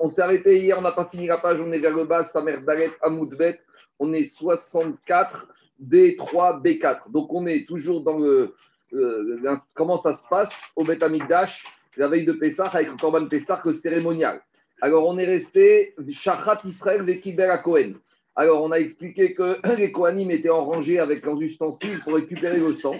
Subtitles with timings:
[0.00, 2.24] on s'est arrêté hier, on n'a pas fini la page, on est vers le bas,
[2.24, 3.60] Samer Dalet, Amoudbet,
[3.98, 5.48] on est 64,
[5.82, 7.10] B3, B4.
[7.10, 8.54] Donc on est toujours dans le.
[9.74, 11.64] comment ça se passe au Bet Amigdash,
[11.96, 14.40] la veille de Pessah, avec le Korban Pessah, le cérémonial.
[14.80, 17.94] Alors on est resté Shachat Israël, Vekiber à Cohen.
[18.36, 22.58] Alors on a expliqué que les Kohanim étaient en rangée avec leurs ustensiles pour récupérer
[22.58, 22.96] le sang.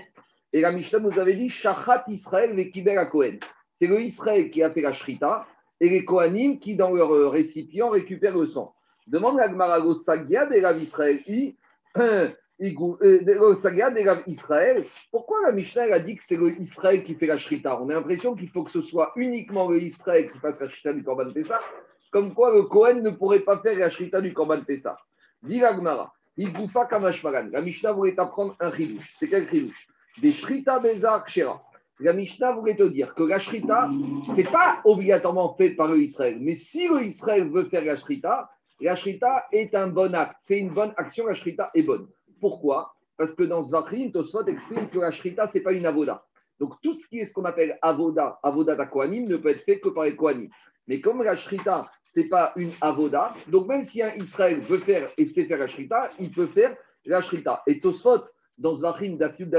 [0.53, 3.39] Et la Mishnah nous avait dit Shachat Israël, Vekiber à Cohen.
[3.71, 5.47] C'est le Israël qui a fait la Shrita
[5.81, 8.75] et les Kohanim qui, dans leur euh, récipient, récupèrent le sang.
[9.07, 11.21] Demande la Gemara Sagia de Rav Israël.
[12.61, 13.55] Euh,
[14.27, 14.85] Israël.
[15.13, 17.81] Pourquoi la Mishnah a dit que c'est le Israël qui fait la Shrita?
[17.81, 20.93] On a l'impression qu'il faut que ce soit uniquement le Israël qui fasse la Shrita
[20.93, 21.61] du Korban Pessah,
[22.11, 24.99] comme quoi le Kohen ne pourrait pas faire la Shrita du Korban Pessah.
[25.41, 29.13] Dit la Gemara, La Mishnah voulait apprendre un chidouche.
[29.15, 29.87] C'est quel chidouche?
[30.21, 31.63] Des Shrita Bezar Kshera
[32.01, 33.91] la Mishnah voulait te dire que la shrita,
[34.27, 36.39] ce n'est pas obligatoirement fait par le Israël.
[36.41, 38.95] Mais si le Israël veut faire la shrita, la
[39.53, 40.37] est un bon acte.
[40.43, 42.07] C'est une bonne action, la shrita est bonne.
[42.41, 42.95] Pourquoi?
[43.17, 46.25] Parce que dans Zvachrim, Tosfot explique que la shrita, ce n'est pas une avoda.
[46.61, 49.81] Donc tout ce qui est ce qu'on appelle avoda, avoda d'Akoanim, ne peut être fait
[49.81, 50.49] que par les Kohanim.
[50.87, 54.79] Mais comme la shrita, ce n'est pas une avoda, donc même si un Israël veut
[54.79, 57.63] faire et sait faire la shrita, il peut faire la shrita.
[57.67, 58.25] Et Tosfot,
[58.57, 59.51] dans Zvachrim d'Afiud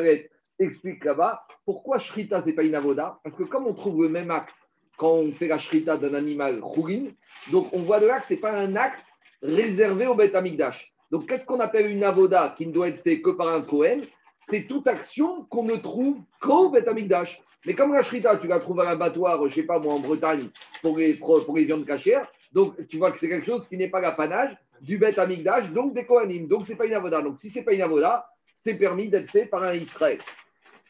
[0.60, 4.10] explique là-bas pourquoi Shrita, ce n'est pas une avoda Parce que comme on trouve le
[4.10, 4.56] même acte
[4.98, 7.14] quand on fait la Shrita d'un animal chourine,
[7.52, 9.06] donc on voit de là que ce n'est pas un acte
[9.44, 10.92] réservé au Beth Amikdash.
[11.12, 14.02] Donc qu'est-ce qu'on appelle une avoda qui ne doit être fait que par un Kohen?
[14.36, 17.40] C'est toute action qu'on ne trouve qu'au Beth Amikdash.
[17.68, 20.00] Mais comme la Shrita, tu la trouves à l'abattoir, je ne sais pas moi, en
[20.00, 20.50] Bretagne,
[20.82, 23.90] pour les, pour les viandes cachères, donc tu vois que c'est quelque chose qui n'est
[23.90, 26.48] pas l'apanage du Beth Amikdash, donc des Kohanim.
[26.48, 27.22] Donc ce n'est pas une avoda.
[27.22, 30.20] Donc si ce n'est pas une avoda, c'est permis d'être fait par un Israël.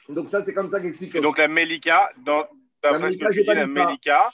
[0.10, 1.16] Donc ça, c'est comme ça qu'explique.
[1.16, 4.32] Et donc la Melika, d'après ce que tu dis, la Melika,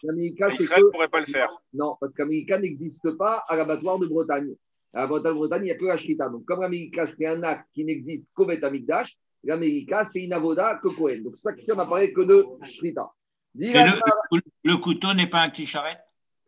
[0.49, 1.49] Israël ne pourrait pas le faire.
[1.73, 4.55] Non, parce qu'América n'existe pas à l'abattoir de Bretagne.
[4.93, 6.29] À l'abattoir de Bretagne, il n'y a que la Shrita.
[6.29, 10.79] Donc comme l'América, c'est un acte qui n'existe qu'au Bet Amikdash, l'América, c'est une avoda
[10.81, 11.21] que Cohen.
[11.23, 13.11] Donc c'est ça qu'ici, on n'a parlé que de Shrita.
[13.57, 15.97] Le, couteau n'est pas un clicharet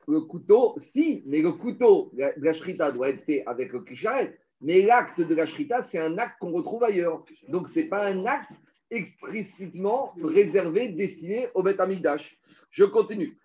[0.07, 4.37] Le couteau, si, mais le couteau de la Shrita doit être fait avec le clicharet.
[4.61, 7.23] Mais l'acte de la Shrita, c'est un acte qu'on retrouve ailleurs.
[7.47, 8.51] Donc, ce n'est pas un acte
[8.89, 12.37] explicitement réservé, destiné au Beth Amikdash.
[12.71, 13.37] Je continue.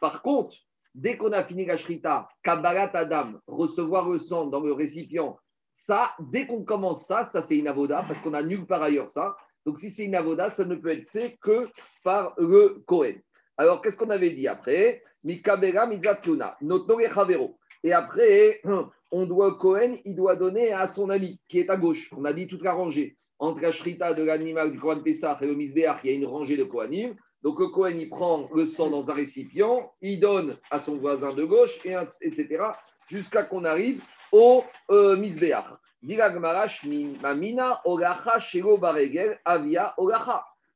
[0.00, 0.56] Par contre,
[0.94, 5.36] dès qu'on a fini la shrita, Adam, recevoir le sang dans le récipient,
[5.72, 9.10] ça, dès qu'on commence ça, ça c'est une avoda, parce qu'on a nulle part ailleurs
[9.10, 9.36] ça.
[9.64, 11.66] Donc si c'est une avoda, ça ne peut être fait que
[12.04, 13.20] par le Kohen.
[13.56, 15.02] Alors qu'est-ce qu'on avait dit après?
[15.24, 15.86] Mikabera
[17.82, 18.62] Et après,
[19.10, 22.10] on doit, Cohen, il doit donner à son ami qui est à gauche.
[22.16, 23.16] On a dit toute la rangée.
[23.38, 26.26] Entre la shrita de l'animal du Kohen Pessah et le Misbéach, il y a une
[26.26, 27.16] rangée de Kohanim.
[27.42, 31.34] Donc le Kohen, il prend le sang dans un récipient, il donne à son voisin
[31.34, 32.64] de gauche, et, etc.,
[33.08, 35.16] jusqu'à qu'on arrive au euh.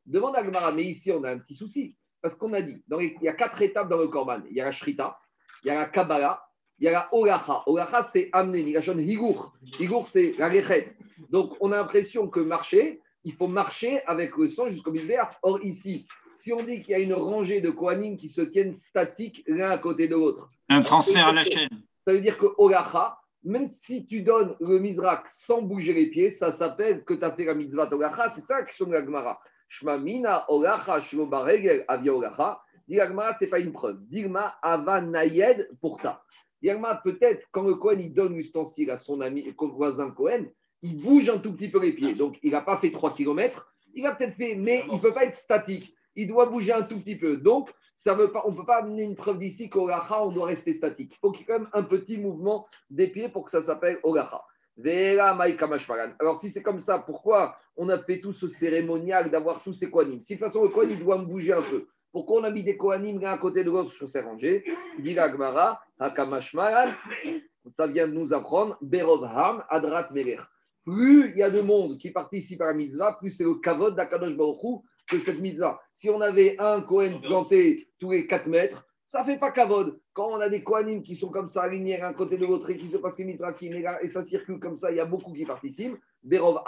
[0.06, 1.96] Demande à Gmara, mais ici on a un petit souci.
[2.20, 4.40] Parce qu'on a dit, il y a quatre étapes dans le Korban.
[4.50, 5.18] Il y a la Shrita,
[5.62, 6.45] il y a la Kabbalah,
[6.78, 7.62] il y a la Olacha.
[7.66, 8.62] Olacha, c'est amener.
[8.62, 9.52] Migashon Higour.
[9.80, 10.94] Higour, c'est la Rechet.
[11.30, 15.30] Donc, on a l'impression que marcher, il faut marcher avec le sang jusqu'au vert.
[15.42, 16.06] Or, ici,
[16.36, 19.70] si on dit qu'il y a une rangée de Kohanim qui se tiennent statiques l'un
[19.70, 20.48] à côté de l'autre.
[20.68, 21.68] Un transfert à la chaîne.
[21.98, 26.30] Ça veut dire que Olacha, même si tu donnes le Mizrak sans bouger les pieds,
[26.30, 28.28] ça s'appelle que tu as fait la mitzvah Olacha.
[28.28, 29.40] C'est ça qui sont la Gemara.
[29.68, 32.60] Shma mina Olacha, Shlobaregel, Avia Olacha.
[32.88, 33.98] Diragma, ce n'est pas une preuve.
[34.06, 36.22] Dirma Ava Nayed pour ta
[37.04, 40.46] peut-être, quand le Cohen il donne l'ustensile à son ami, voisin Cohen,
[40.82, 42.14] il bouge un tout petit peu les pieds.
[42.14, 43.72] Donc, il n'a pas fait 3 km.
[43.94, 45.94] Il a peut-être fait, mais il ne peut pas être statique.
[46.14, 47.36] Il doit bouger un tout petit peu.
[47.36, 51.14] Donc, ça on ne peut pas amener une preuve d'ici qu'au on doit rester statique.
[51.14, 53.98] Il faut y ait quand même un petit mouvement des pieds pour que ça s'appelle
[54.02, 54.42] Olacha.
[56.18, 59.90] Alors, si c'est comme ça, pourquoi on a fait tout ce cérémonial d'avoir tous ces
[59.90, 60.20] Kohanim?
[60.20, 61.86] Si de toute façon, le Kohen, il doit me bouger un peu.
[62.16, 64.64] Pourquoi on a mis des Kohanim l'un à côté de l'autre sur ces rangées
[64.98, 65.82] Dit Gmara,
[67.66, 70.38] ça vient de nous apprendre, Berovham, Adrat Meler.
[70.86, 73.94] Plus il y a de monde qui participe à la mitzvah, plus c'est le kavod
[73.94, 75.78] d'Akadosh Baruch que cette mitzvah.
[75.92, 80.00] Si on avait un Kohen planté tous les 4 mètres, ça ne fait pas kavod.
[80.14, 82.78] Quand on a des Kohanim qui sont comme ça alignés l'un côté de l'autre et
[82.78, 83.52] qui se passent les mitzvahs
[84.00, 85.98] et ça circule comme ça, il y a beaucoup qui participent.
[86.22, 86.60] Berov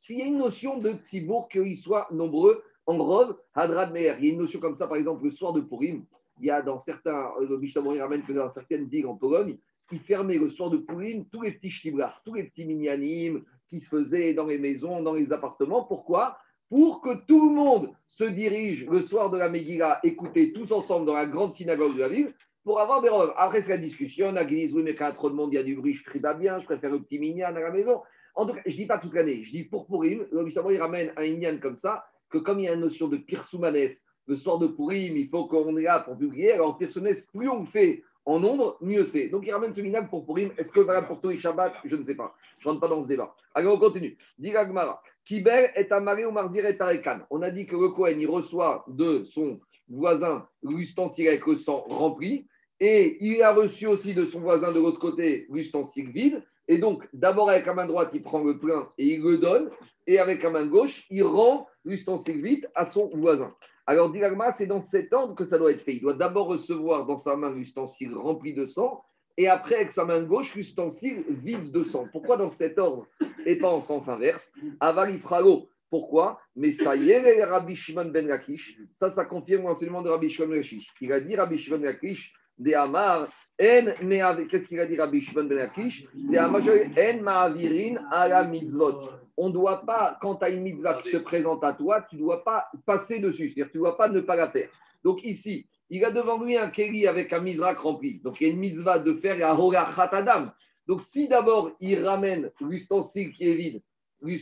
[0.00, 4.16] s'il y a une notion de tzibour, qu'ils soient nombreux, en Rov, Hadrad Meir.
[4.18, 6.04] Il y a une notion comme ça, par exemple, le soir de Purim,
[6.40, 9.56] il y a dans certains, euh, le Mishnah ramène que dans certaines villes en Pologne,
[9.92, 13.80] ils fermaient le soir de Purim tous les petits shtiblars, tous les petits minyanim qui
[13.80, 15.84] se faisaient dans les maisons, dans les appartements.
[15.84, 16.38] Pourquoi?
[16.68, 21.06] Pour que tout le monde se dirige le soir de la Megillah, écouter tous ensemble
[21.06, 22.34] dans la grande synagogue de la ville,
[22.64, 23.08] pour avoir des.
[23.36, 24.26] Après, c'est la discussion.
[24.26, 25.52] Il y en a qui disent Oui, mais quand il y a trop de monde,
[25.52, 27.60] il y a du bruit, je prie pas bien, je préfère le petit minyan à
[27.60, 28.02] la maison.
[28.34, 30.78] En tout cas, je ne dis pas toute l'année, je dis pour Purim, justement, il
[30.78, 33.88] ramène un minyan comme ça, que comme il y a une notion de pirsoumanes,
[34.26, 36.52] le soir de Purim, il faut qu'on est là pour publier.
[36.52, 39.28] Alors, pirsoumanes, plus on fait en nombre, mieux c'est.
[39.28, 40.50] Donc, il ramène ce minyan pour Purim.
[40.58, 42.34] Est-ce que voilà pour les Shabbat Je ne sais pas.
[42.58, 43.34] Je ne rentre pas dans ce débat.
[43.54, 44.16] Alors, on continue.
[44.38, 45.00] Diragmara.
[45.24, 47.20] Kiber est amaré ou marzir et tarekan.
[47.30, 51.84] On a dit que le Kohen, il reçoit de son voisin l'ustensile avec le sang
[51.88, 52.46] rempli.
[52.78, 56.42] Et il a reçu aussi de son voisin de l'autre côté l'ustensile vide.
[56.68, 59.70] Et donc, d'abord avec la main droite, il prend le plein et il le donne.
[60.06, 63.54] Et avec la main gauche, il rend l'ustensile vide à son voisin.
[63.86, 65.94] Alors, Dilagma, c'est dans cet ordre que ça doit être fait.
[65.94, 69.04] Il doit d'abord recevoir dans sa main l'ustensile rempli de sang.
[69.36, 72.06] Et après, avec sa main gauche, l'ustensile vide de sang.
[72.10, 73.06] Pourquoi dans cet ordre
[73.44, 74.52] et pas en sens inverse?
[74.80, 75.68] Avalifralo.
[75.88, 76.40] Pourquoi?
[76.56, 78.76] Mais ça y est, Rabbi Shimon ben Lakish.
[78.92, 80.92] Ça, ça confirme l'enseignement de Rabbi Shimon ben Lakish.
[81.00, 85.44] Il a dit, Rabbi Shimon ben Lakish, de Amar, qu'est-ce qu'il a dit Rabbi Shimon
[85.44, 86.06] ben Akish?
[86.16, 89.00] En ma'avirin ala mitzvot.
[89.36, 92.16] On ne doit pas, quand tu as une mitzvah qui se présente à toi, tu
[92.16, 94.70] ne dois pas passer dessus, c'est-à-dire tu ne dois pas ne pas la faire.
[95.04, 98.20] Donc ici, il a devant lui un keli avec un mizrak rempli.
[98.20, 100.52] Donc il y a une mitzvah de faire la hora khatadam.
[100.86, 103.82] Donc si d'abord il ramène l'ustensile qui est vide,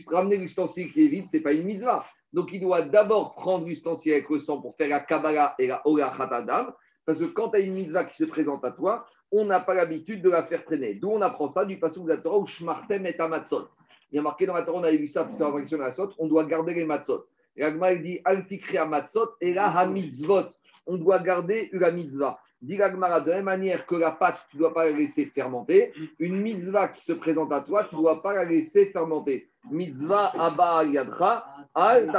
[0.07, 2.05] ramener l'ustensile qui est vide, ce n'est pas une mitzvah.
[2.31, 5.81] Donc il doit d'abord prendre l'ustensile avec le sang pour faire la kabbalah et la
[5.85, 6.73] hora khatadam.
[7.05, 9.73] Parce que quand tu as une mitzvah qui se présente à toi, on n'a pas
[9.73, 10.95] l'habitude de la faire traîner.
[10.95, 13.67] D'où on apprend ça du passage de la Torah où Shmartem et Amatzot.
[14.11, 16.27] Il y a marqué dans la Torah, on avait vu ça la de la on
[16.27, 17.25] doit garder les matzot.
[17.57, 20.45] Et Agma, il dit Altikri Matzot et la Hamitzvot.
[20.87, 22.39] On doit garder la mitzvah.
[22.61, 25.25] Dit Agmara, de la même manière que la pâte, tu ne dois pas la laisser
[25.25, 25.93] fermenter.
[26.19, 29.49] Une mitzvah qui se présente à toi, tu ne dois pas la laisser fermenter.
[29.69, 32.11] Mitzvah Abba Yadra al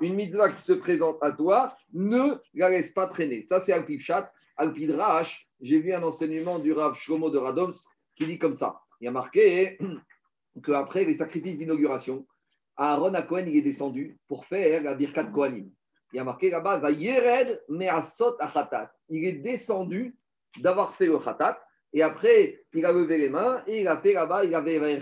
[0.00, 3.46] Une mitzvah qui se présente à toi, ne la laisse pas traîner.
[3.46, 4.30] Ça, c'est Alpivchat.
[4.56, 7.72] Alpidrash, j'ai vu un enseignement du Rav Shlomo de Radoms
[8.16, 8.80] qui dit comme ça.
[9.00, 9.78] Il y a marqué
[10.64, 12.26] qu'après les sacrifices d'inauguration,
[12.76, 15.70] Aaron à il est descendu pour faire la birkat Kohanim.
[16.12, 17.60] Il y a marqué là-bas, va yered
[18.40, 18.92] achatat.
[19.08, 20.16] Il est descendu
[20.58, 21.60] d'avoir fait le khatat
[21.92, 25.00] et après, il a levé les mains et il a fait là-bas, il avait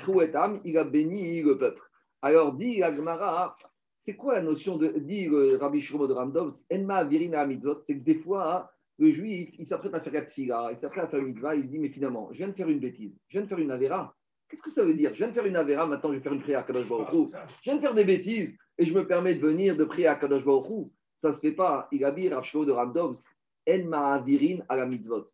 [0.64, 1.82] il a béni le peuple.
[2.22, 3.56] Alors, dit la Gemara,
[3.98, 7.98] c'est quoi la notion de, dit le Rabbi Shlomo de Ramdov, Enma virina mitzvot, c'est
[7.98, 11.18] que des fois, le juif, il s'apprête à faire la tfila, il s'apprête à faire
[11.18, 13.42] une mitzvah, il se dit, mais finalement, je viens de faire une bêtise, je viens
[13.42, 14.14] de faire une avéra.
[14.48, 15.10] Qu'est-ce que ça veut dire?
[15.12, 17.30] Je viens de faire une avéra, maintenant je vais faire une prière à Kadosh Baruch
[17.62, 20.14] Je viens de faire des bêtises et je me permets de venir de prier à
[20.14, 21.88] Kadosh Baruch Ça ne se fait pas.
[21.90, 23.16] Il a dit Rav de Ramdov,
[23.68, 25.26] En virina à la mitzvot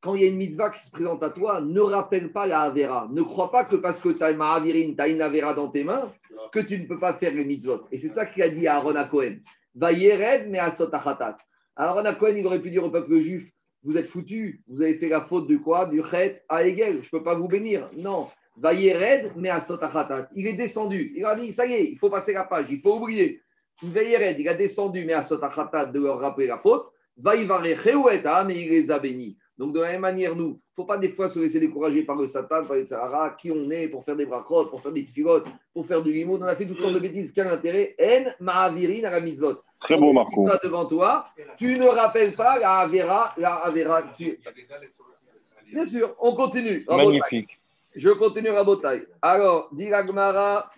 [0.00, 2.60] quand il y a une mitzvah qui se présente à toi, ne rappelle pas la
[2.62, 3.08] Avera.
[3.10, 5.84] Ne crois pas que parce que tu as une Ma'avirin, tu une Avera dans tes
[5.84, 6.12] mains,
[6.52, 7.86] que tu ne peux pas faire les mitzvot.
[7.90, 9.36] Et c'est ça qu'il a dit à Aaron à Cohen.
[9.74, 11.36] Va yered, mais à sotachatat.
[11.76, 13.50] Aaron à Cohen, il aurait pu dire au peuple juif
[13.82, 15.86] Vous êtes foutus, vous avez fait la faute de quoi?
[15.86, 17.88] Du chet à Egel, je ne peux pas vous bénir.
[17.96, 18.28] Non.
[18.56, 20.28] Va yered, mais à sotachatat.
[20.34, 21.12] Il est descendu.
[21.14, 23.42] Il a dit Ça y est, il faut passer la page, il faut oublier.
[23.82, 26.86] Va yered, il a descendu, mais à sotachatat de leur rappeler la faute.
[27.18, 29.38] Va mais il les a bénis.
[29.58, 32.02] Donc, de la même manière, nous, il ne faut pas des fois se laisser décourager
[32.02, 34.92] par le Satan, par les Sahara, qui on est pour faire des brachot, pour faire
[34.92, 36.36] des filotes, pour faire du limo.
[36.38, 37.32] On a fait toutes sortes de bêtises.
[37.32, 37.94] Quel intérêt?
[38.00, 39.62] En ma'avirin à la mitzvot.
[39.80, 40.48] Très beau, Marco.
[40.62, 41.26] devant toi,
[41.56, 44.02] tu ne rappelles pas la Avera, la Avera.
[45.72, 46.84] Bien sûr, on continue.
[46.88, 47.58] Magnifique.
[47.94, 49.06] Je continue à Botaï.
[49.22, 50.70] Alors, dit Gmara,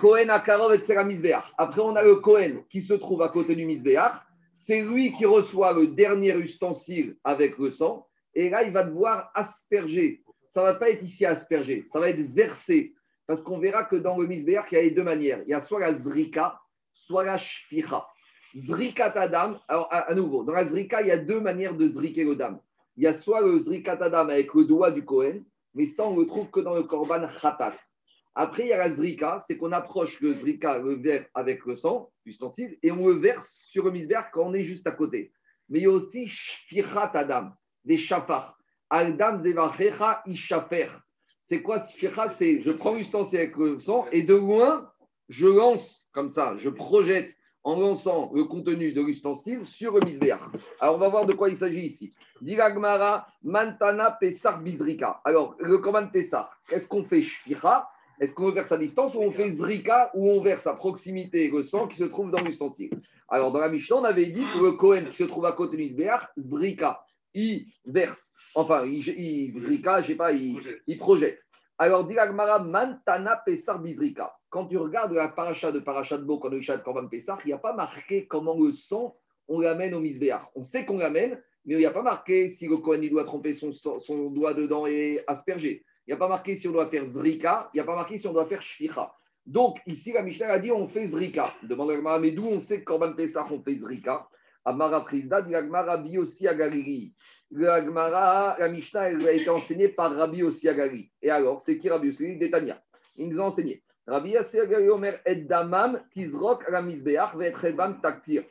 [0.00, 3.66] Cohen à Karov et Après, on a le Cohen qui se trouve à côté du
[3.66, 4.14] Mizbeach.
[4.52, 8.06] C'est lui qui reçoit le dernier ustensile avec le sang.
[8.34, 10.22] Et là, il va devoir asperger.
[10.48, 12.94] Ça ne va pas être ici asperger, ça va être versé.
[13.26, 15.42] Parce qu'on verra que dans le misbéach, il y a les deux manières.
[15.46, 16.60] Il y a soit la zrika,
[16.92, 18.06] soit la shficha.
[18.54, 22.24] Zrika tadam, alors à, nouveau, dans la zrika, il y a deux manières de zriker
[22.24, 22.60] le dam.
[22.96, 26.16] Il y a soit le zrika tadam avec le doigt du Kohen, mais ça, on
[26.16, 27.74] le trouve que dans le korban khatat.
[28.36, 31.76] Après, il y a la zrika, c'est qu'on approche le zrika, le verre avec le
[31.76, 35.32] sang, l'ustensile, et on le verse sur le misbéach quand on est juste à côté.
[35.68, 38.58] Mais il y a aussi shficha tadam des chafar.
[38.90, 40.88] Aldam zevachecha ishafer.
[41.42, 44.90] C'est quoi shficha C'est je prends l'ustensile avec le sang et de loin,
[45.28, 50.40] je lance comme ça, je projette en lançant le contenu de l'ustensile sur le misbéach.
[50.80, 52.14] Alors, on va voir de quoi il s'agit ici.
[52.42, 55.20] Diragmara, mantana, pesar, bizrika.
[55.24, 57.88] Alors, le commande pesar, qu'est-ce qu'on fait shficha
[58.20, 61.64] est-ce qu'on verse à distance ou on fait zrika ou on verse à proximité le
[61.64, 62.90] sang qui se trouve dans l'ustensile?
[63.28, 65.76] Alors, dans la Mishnah, on avait dit que le Kohen qui se trouve à côté
[65.76, 67.03] du misbéach, zrika
[67.34, 71.40] il verse, enfin, il, il zrika, je sais pas, il, projette.
[71.76, 74.32] Alors, dit Mantana Pesar Bizrika.
[74.48, 77.48] quand tu regardes la paracha de paracha de Bo, quand on de Korban Pessah, il
[77.48, 79.16] n'y a pas marqué comment le sang,
[79.48, 80.42] on l'amène au misbéach.
[80.54, 83.54] On sait qu'on l'amène, mais il n'y a pas marqué si le Kohen doit tromper
[83.54, 85.84] son, son, doigt dedans et asperger.
[86.06, 88.18] Il n'y a pas marqué si on doit faire Zrika, il n'y a pas marqué
[88.18, 89.12] si on doit faire Shficha.
[89.44, 91.52] Donc, ici, la Mishnah a dit on fait Zrika.
[91.64, 94.28] Demande à mais d'où on sait que Korban Pessah, on fait Zrika?
[94.64, 97.12] Amara Prisda, dit Rabbi aussi à Galilée.
[97.50, 97.80] La
[98.68, 101.10] Mishnah, elle a été enseignée par Rabbi aussi Galilée.
[101.22, 102.82] Et alors, c'est qui Rabbi aussi Détania.
[103.16, 103.82] Il nous a enseigné.
[104.06, 108.44] Rabbi Galilée Omer et Damam, Tizrok, Ramizbeach, Vetrebam, Taktir.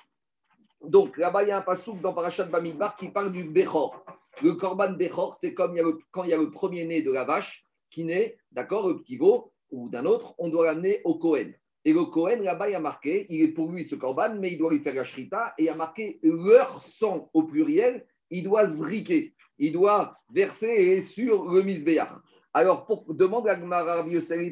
[0.84, 4.04] Donc là-bas, il y a un pasouk dans Parashat Bamidbar qui parle du Bechor.
[4.42, 5.76] Le Korban Bechor, c'est comme
[6.12, 9.54] quand il y a le premier-né de la vache qui naît, d'accord, le petit veau
[9.72, 11.54] ou d'un autre, on doit l'amener au Kohen.
[11.86, 14.58] Et le Cohen, là-bas, il a marqué, il est pour lui ce corban, mais il
[14.58, 18.68] doit lui faire la shrita, et il a marqué leur sang au pluriel, il doit
[18.68, 22.14] zriquer, il doit verser sur le misbéach.
[22.54, 24.06] Alors, pour, demande à Gmara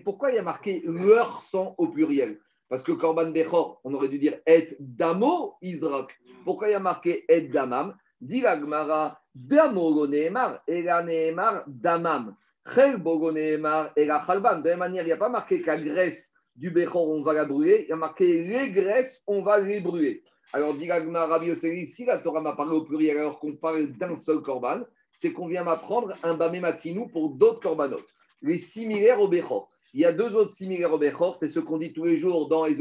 [0.04, 2.40] pourquoi il a marqué leur sang au pluriel?
[2.68, 6.08] Parce que Korban Bechor, on aurait dû dire et damo Israq.
[6.44, 7.96] Pourquoi il a marqué et damam?
[8.20, 12.36] Dit la Gmara, damo neemar, et la neemar damam.
[12.74, 14.62] Chel bogo neemar, et la chalbam.
[14.62, 17.34] De la même manière, il n'y a pas marqué qu'à Grèce, du Bechor, on va
[17.34, 17.86] la brûler.
[17.88, 20.24] Il y a marqué les graisses, on va les brûler.
[20.54, 24.42] Alors, dit Rabbi si la Torah m'a parlé au pluriel alors qu'on parle d'un seul
[24.42, 24.82] korban,
[25.14, 28.02] c'est qu'on vient m'apprendre un bamé matinou pour d'autres korbanot.
[28.42, 29.70] Les similaires au Bechor.
[29.94, 32.48] Il y a deux autres similaires au Bechor, c'est ce qu'on dit tous les jours
[32.48, 32.78] dans et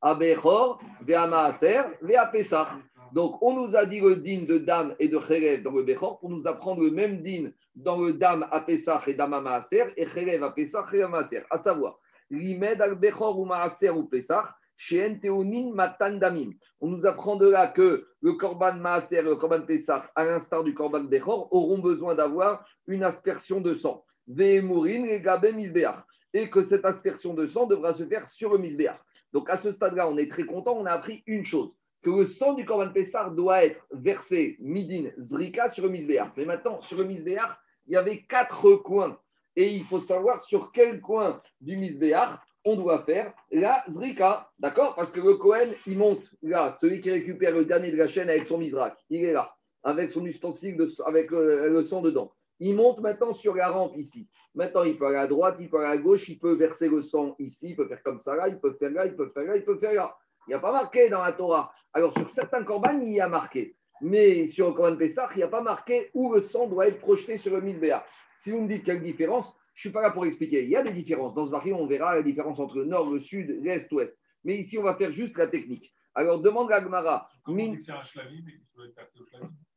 [0.00, 2.68] à Bechor, Vea Maaser, Vea Pesach.
[3.12, 6.18] Donc, on nous a dit le din de Dam et de Cherev dans le Bechor
[6.18, 8.64] pour nous apprendre le même din dans le Dam à
[9.06, 11.42] et Dam à Maaser et Cherev à et à Maaser.
[11.50, 11.98] À savoir,
[12.30, 12.36] On
[16.88, 20.74] nous apprend de là que le Korban Maaser et le Korban Pesach, à l'instar du
[20.74, 24.04] Korban Bechor, auront besoin d'avoir une aspersion de sang.
[24.26, 25.96] Ve'emurin et Misbeach.
[26.34, 29.00] Et que cette aspersion de sang devra se faire sur le Misbeach.
[29.32, 32.26] Donc à ce stade-là, on est très content, on a appris une chose que le
[32.26, 36.30] sang du Korban Pessah doit être versé midin zrika sur le misbéach.
[36.36, 39.18] Mais maintenant, sur le misbéach, il y avait quatre coins
[39.56, 44.94] et il faut savoir sur quel coin du misbéach on doit faire la zrika, d'accord?
[44.94, 48.28] Parce que le Cohen, il monte là, celui qui récupère le dernier de la chaîne
[48.28, 50.76] avec son misrak, il est là, avec son ustensile,
[51.06, 52.32] avec le, sang dedans.
[52.60, 54.28] Il monte maintenant sur la rampe ici.
[54.54, 57.02] Maintenant, il peut aller à droite, il peut aller à gauche, il peut verser le
[57.02, 59.44] sang ici, il peut faire comme ça là, il peut faire là, il peut faire
[59.44, 60.16] là, il peut faire là.
[60.46, 61.72] Il n'y a pas marqué dans la Torah.
[61.92, 63.76] Alors, sur certains corbanes, il y a marqué.
[64.00, 67.00] Mais sur le Corban Pessah, il n'y a pas marqué où le sang doit être
[67.00, 68.04] projeté sur le misbéach.
[68.36, 70.64] Si vous me dites quelle différence, je ne suis pas là pour expliquer.
[70.64, 71.34] Il y a des différences.
[71.34, 74.16] Dans ce vari, on verra la différence entre le nord, le sud, l'est, l'ouest.
[74.44, 75.92] Mais ici, on va faire juste la technique.
[76.14, 77.28] Alors, demande à Gmara.
[77.46, 77.76] Min...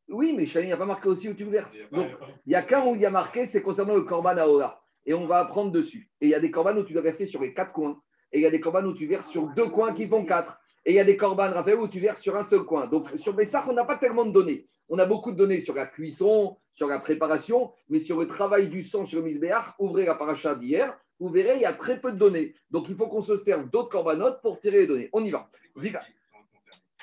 [0.10, 1.78] Oui, mais il n'y a pas marqué aussi où tu le verses.
[1.92, 2.10] Donc,
[2.46, 4.82] il n'y a qu'un où il y a marqué, c'est concernant le Corban Aora.
[5.06, 6.10] Et on va apprendre dessus.
[6.20, 8.00] Et il y a des Corban où tu dois verser sur les quatre coins.
[8.32, 10.61] Et il y a des Corban où tu verses sur deux coins qui font quatre.
[10.86, 12.88] Et il y a des Corban, Raphaël, où tu verses sur un seul coin.
[12.88, 14.68] Donc, sur Bessar, on n'a pas tellement de données.
[14.90, 18.70] On a beaucoup de données sur la cuisson, sur la préparation, mais sur le travail
[18.70, 22.00] du sang sur le misbéach, ouvrez la paracha d'hier, vous verrez, il y a très
[22.00, 22.56] peu de données.
[22.72, 25.10] Donc, il faut qu'on se serve d'autres corbanotes pour tirer les données.
[25.14, 25.48] On y va.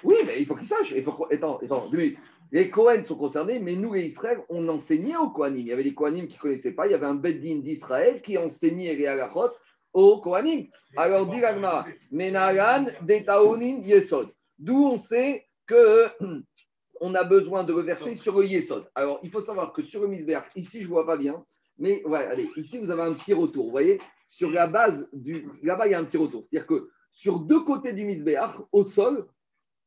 [0.02, 0.92] Oui, mais il faut qu'ils sachent.
[0.92, 1.26] Il faut...
[1.30, 2.18] Attends, attends, deux minutes.
[2.50, 5.61] Les Kohen sont concernés, mais nous, les Israël, on enseignait aux Kohanim.
[5.61, 6.87] Il y avait des Kohanim qui ne connaissaient pas.
[6.87, 9.50] Il y avait un Beddin d'Israël qui enseignait les halachot
[9.92, 10.66] aux Kohanim.
[10.97, 11.40] Alors, dit
[12.11, 14.30] Menagan, Detaonin, Yesod.
[14.59, 16.07] D'où on sait que
[17.00, 18.88] on a besoin de reverser sur le Yesod.
[18.95, 21.45] Alors, il faut savoir que sur le Misber, ici, je ne vois pas bien,
[21.78, 23.66] mais voilà, allez, ici, vous avez un petit retour.
[23.66, 25.49] Vous voyez, sur la base du.
[25.62, 26.45] Là-bas, il y a un petit retour.
[26.45, 29.26] C'est-à-dire que sur deux côtés du Misbéach, au sol,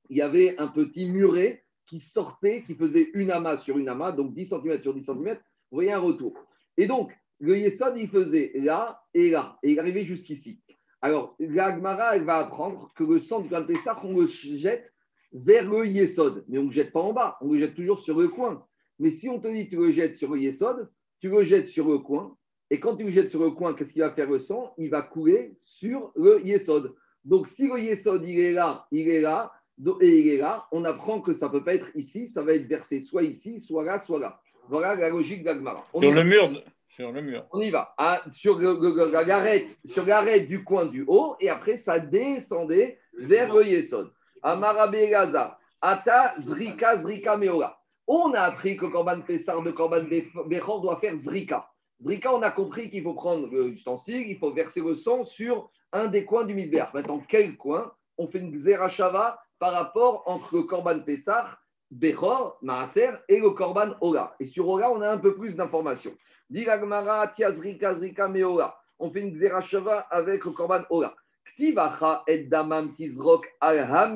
[0.09, 4.13] il y avait un petit muret qui sortait, qui faisait une amas sur une amas,
[4.13, 5.35] donc 10 cm sur 10 cm.
[5.35, 6.33] Vous voyez un retour.
[6.77, 10.61] Et donc, le Yesod, il faisait là et là, et il arrivait jusqu'ici.
[11.01, 14.93] Alors, l'Agmara, elle va apprendre que le sang du Grand Pessah, on le jette
[15.33, 16.45] vers le Yesod.
[16.47, 18.63] Mais on ne jette pas en bas, on le jette toujours sur le coin.
[18.99, 21.67] Mais si on te dit que tu le jettes sur le Yesod, tu le jettes
[21.67, 22.37] sur le coin.
[22.69, 24.73] Et quand tu le jettes sur le coin, qu'est-ce qu'il va faire le sang?
[24.77, 26.95] Il va couler sur le Yesod.
[27.25, 29.51] Donc si le Yesod, il est là, il est là,
[29.99, 32.53] et il est là, on apprend que ça ne peut pas être ici, ça va
[32.53, 34.39] être versé soit ici, soit là, soit là.
[34.69, 35.83] Voilà la logique d'Agmara.
[35.99, 36.51] Sur le mur
[36.91, 37.45] sur le mur.
[37.51, 37.93] On y va.
[37.97, 43.53] Ah, sur, la garette, sur l'arête du coin du haut, et après ça descendait vers
[43.53, 44.11] le Yesod.
[44.43, 47.77] Amarabe Gaza, Ata Zrika Zrika Meola.
[48.07, 50.03] On a appris que Korban Pessar de Korban
[50.47, 51.69] Bechor doit faire Zrika.
[52.01, 56.07] Zrika, on a compris qu'il faut prendre l'ustensile, il faut verser le sang sur un
[56.07, 56.93] des coins du Misbeach.
[56.93, 57.91] Maintenant, quel coin?
[58.17, 63.95] On fait une Xerashava par rapport entre le Korban Pessar, Bechor, Maaser et le Korban
[63.99, 64.33] Ola.
[64.39, 66.15] Et sur Ola, on a un peu plus d'informations.
[66.49, 68.75] Diragmara, Zrika Zrika Meola.
[68.97, 71.13] on fait une Xerashava avec le Korban Ola.
[71.45, 74.15] Ktivacha et Damam Tizrok al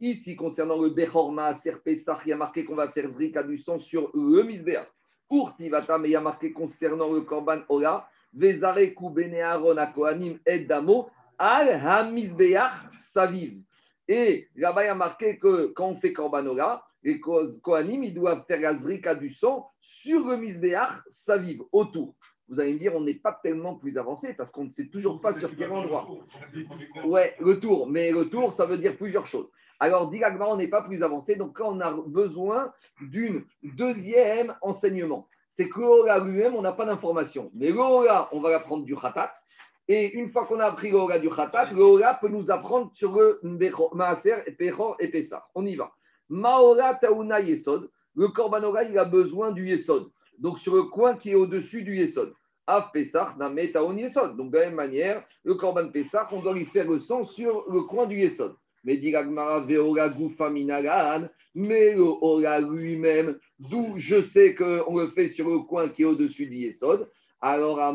[0.00, 3.78] Ici, concernant le Bechorma, Serpesach, il y a marqué qu'on va faire Zrika du sang
[3.78, 4.86] sur le Mizbeach.
[5.28, 10.38] Pour Tivata, mais il y a marqué concernant le Korban Ola, Vezare Kubene Aaron Akoanim
[10.46, 13.60] et Damo al Hamizbeach Saviv.
[14.06, 18.14] Et là-bas, il y a marqué que quand on fait Korban Ola, les Kohanim, ils
[18.14, 22.14] doivent faire la Zrika du sang sur le Mizbeach Saviv, autour.
[22.48, 25.20] Vous allez me dire, on n'est pas tellement plus avancé parce qu'on ne sait toujours
[25.20, 26.08] pas sur quel endroit.
[27.04, 27.88] Ouais, le tour.
[27.88, 29.50] Mais le tour, ça veut dire plusieurs choses.
[29.80, 31.36] Alors, dit on n'est pas plus avancé.
[31.36, 36.86] Donc, quand on a besoin d'une deuxième enseignement, c'est que l'Ola lui-même, on n'a pas
[36.86, 37.50] d'information.
[37.54, 39.32] Mais l'Ola, on va l'apprendre du Khatat.
[39.86, 43.40] Et une fois qu'on a appris l'Ola du Khatat, l'Ola peut nous apprendre sur le
[43.94, 45.46] Maaser, Pechor et Pessah.
[45.54, 45.92] On y va.
[46.28, 47.90] Maora Tauna Yesod.
[48.14, 50.10] Le Korban il a besoin du Yesod.
[50.38, 52.34] Donc, sur le coin qui est au-dessus du Yesod.
[52.66, 53.36] Av Pesach
[53.72, 54.36] Taon Yesod.
[54.36, 57.64] Donc, de la même manière, le Korban Pesach, on doit lui faire le sang sur
[57.70, 58.56] le coin du Yesod.
[58.84, 60.10] Mais dit Veola
[61.54, 66.04] mais le Ola lui-même, d'où je sais qu'on le fait sur le coin qui est
[66.04, 67.10] au-dessus du Yesod.
[67.40, 67.92] Alors, à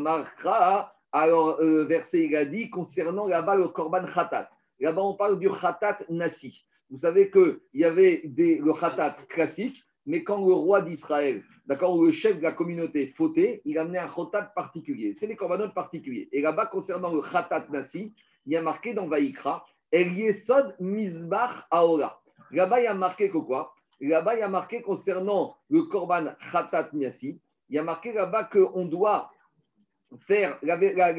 [1.13, 4.49] alors, euh, verset, il a dit concernant là-bas le Korban Khatat.
[4.79, 6.65] Là-bas, on parle du Khatat Nasi.
[6.93, 12.11] Vous savez qu'il y avait le Khatat classique, mais quand le roi d'Israël, d'accord, le
[12.11, 15.15] chef de la communauté fautait, il amenait un Khatat particulier.
[15.17, 16.29] C'est les corbanotes particuliers.
[16.31, 18.13] Et là-bas, concernant le Khatat Nasi,
[18.45, 22.21] il y a marqué dans Vaïkra El Yesod Mizbach Aora.
[22.51, 23.73] Là-bas, il y a marqué que quoi?
[23.99, 28.43] Là-bas, il y a marqué concernant le Korban Khatat Niasi, il y a marqué là-bas
[28.43, 29.31] qu'on doit
[30.27, 30.59] faire,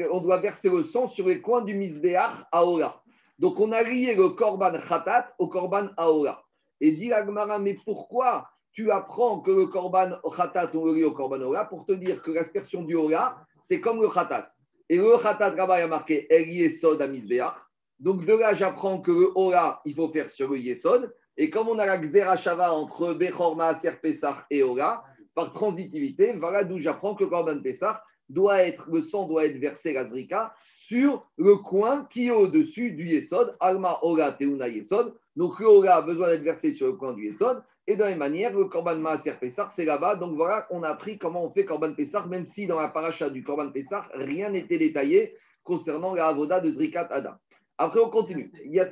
[0.09, 3.01] on doit verser le sang sur les coins du Mizbeach Aora.
[3.39, 6.43] Donc, on a lié le Korban Khatat au Korban Aora.
[6.81, 11.11] Et dit Agmara, mais pourquoi tu apprends que le Korban Khatat, on le lie au
[11.11, 14.51] Korban Aora pour te dire que l'aspersion du Aora, c'est comme le Khatat.
[14.89, 17.55] Et le Khatat, là-bas, il a marqué El Yesod Mizbeach.
[17.99, 21.13] Donc de là, j'apprends que le Ora, il faut faire sur le Yesod.
[21.37, 26.79] Et comme on a la Xerashava entre Bechorma, Serpessar et Ora, par transitivité, voilà d'où
[26.79, 30.55] j'apprends que le Korban Pessah doit être, le sang doit être versé, la Zrika,
[30.87, 35.15] sur le coin qui est au-dessus du Yesod, Alma Ora Teuna Yesod.
[35.35, 37.63] Donc le Ora a besoin d'être versé sur le coin du Yesod.
[37.87, 40.15] Et de la même manière, le Korban Maaser Pessah, c'est là-bas.
[40.15, 43.29] Donc voilà, on a appris comment on fait Korban Pessah, même si dans la paracha
[43.29, 47.33] du Korban Pessah, rien n'était détaillé concernant la Avoda de Zrikat Adam.
[47.77, 48.51] Après, on continue.
[48.63, 48.87] Il y a...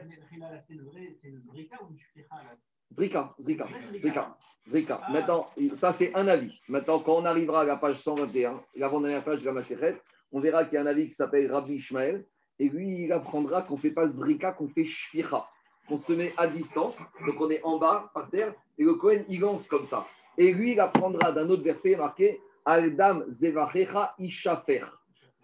[2.95, 3.67] Zrika, Zrika,
[3.99, 5.01] Zrika, Zrika.
[5.01, 5.12] Ah.
[5.12, 6.53] Maintenant, ça c'est un avis.
[6.67, 9.99] Maintenant, quand on arrivera à la page 121, l'avant-dernière page de la Maserhet,
[10.34, 12.26] on verra qu'il y a un avis qui s'appelle Rabbi Ishmael,
[12.60, 15.50] et lui, il apprendra qu'on ne fait pas Zrika, qu'on fait Shfira,
[15.88, 19.24] qu'on se met à distance, donc on est en bas, par terre, et le Kohen,
[19.30, 20.06] il lance comme ça.
[20.38, 24.86] Et lui, il apprendra d'un autre verset marqué Aldam Zevachecha Ishafer.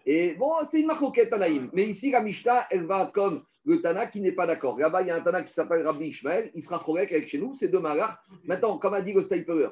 [0.06, 1.70] Et bon, c'est une marcoquette Tanaïm.
[1.72, 4.78] Mais ici, la Mishnah, elle va comme le Tana qui n'est pas d'accord.
[4.78, 6.50] Là-bas, il y a un Tana qui s'appelle Rabbi Ishmael.
[6.54, 7.54] Il sera correct avec chez nous.
[7.54, 8.18] C'est deux malars.
[8.44, 9.68] Maintenant, comme a dit le Stapler,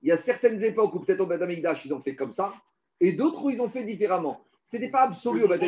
[0.00, 1.42] il y a certaines époques où peut-être au Beth
[1.84, 2.52] ils ont fait comme ça.
[3.00, 4.44] Et d'autres où ils ont fait différemment.
[4.64, 5.60] Ce n'était pas absolu au Beth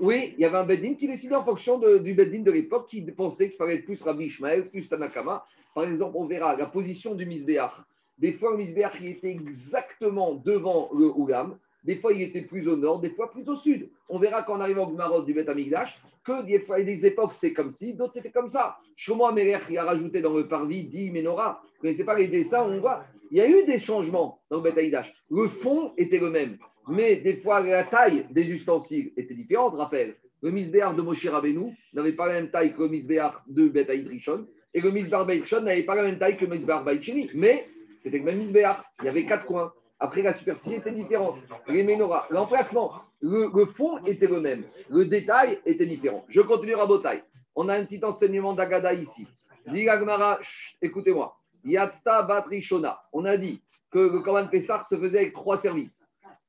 [0.00, 3.02] Oui, il y avait un Beddin qui décidait en fonction du Beddin de l'époque qui
[3.02, 5.46] pensait qu'il fallait plus Rabbi Ishmael, plus Tanakama.
[5.74, 7.72] Par exemple, on verra la position du Misbéach.
[8.18, 11.56] Des fois, le Misbéach, il était exactement devant le Ougam.
[11.84, 13.88] Des fois, il était plus au nord, des fois plus au sud.
[14.08, 17.32] On verra quand on arrive au Gmarot du Beth Amigdash que des fois, des époques,
[17.32, 18.76] c'était comme ci, d'autres, c'était comme ça.
[18.96, 21.62] Shlomo Amelech, il a rajouté dans le parvis 10 menorah.
[21.62, 23.04] Vous ne connaissez pas les dessins, on voit.
[23.30, 25.14] Il y a eu des changements dans le Beth Amigdash.
[25.30, 26.58] Le fond était le même.
[26.88, 30.16] Mais des fois, la taille des ustensiles était différente, rappelle.
[30.40, 33.88] Le misbéar de Moshe Rabbeinu n'avait pas la même taille que le misbéar de Beth
[33.88, 34.46] Rishon.
[34.72, 37.30] Et le misbéar Rishon n'avait pas la même taille que le misbéar Baïchini.
[37.34, 37.66] Mais
[37.98, 38.84] c'était le même misbéar.
[39.00, 39.72] Il y avait quatre coins.
[40.00, 41.38] Après, la superficie était différente.
[41.66, 44.64] Les menorahs, l'emplacement, le, fond était le même.
[44.88, 46.24] Le détail était différent.
[46.28, 47.22] Je continue à Botaï.
[47.56, 49.26] On a un petit enseignement d'Agada ici.
[49.66, 50.38] Gmara,
[50.80, 51.36] écoutez-moi.
[51.64, 53.00] Yatsta Batrishona.
[53.12, 56.07] On a dit que le Korban Pessar se faisait avec trois services.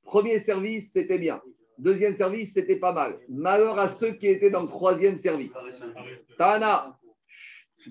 [0.10, 1.40] Premier service, c'était bien.
[1.78, 3.20] Deuxième service, c'était pas mal.
[3.30, 5.54] Malheur à ceux qui étaient dans le troisième service.
[6.36, 6.98] Tana,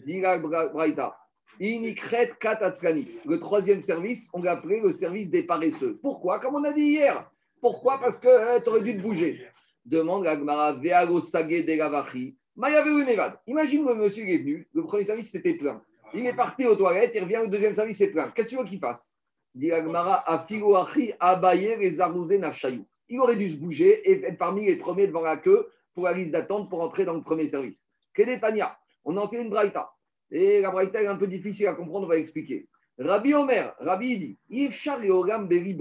[0.04, 1.16] Diga Braïta.
[1.60, 6.00] Le troisième service, on l'a appelé le service des paresseux.
[6.02, 6.40] Pourquoi?
[6.40, 7.30] Comme on a dit hier.
[7.60, 8.00] Pourquoi?
[8.00, 9.46] Parce que euh, tu aurais dû te bouger.
[9.84, 12.32] Demande Gmara, Veago Sage de
[13.46, 15.80] Imagine le monsieur qui est venu, le premier service c'était plein.
[16.12, 18.28] Il est parti aux toilettes, il revient, le deuxième service c'est plein.
[18.30, 19.06] Qu'est-ce que tu veux qu'il fasse?
[19.60, 19.72] Il
[23.20, 26.30] aurait dû se bouger et être parmi les premiers devant la queue pour la liste
[26.30, 27.88] d'attente pour entrer dans le premier service.
[28.14, 29.90] Tania On a enseigné une braïta.
[30.30, 32.68] Et la braïta est un peu difficile à comprendre, on va expliquer.
[32.98, 35.76] Rabbi Omer, Rabbi dit, Yifchar Beri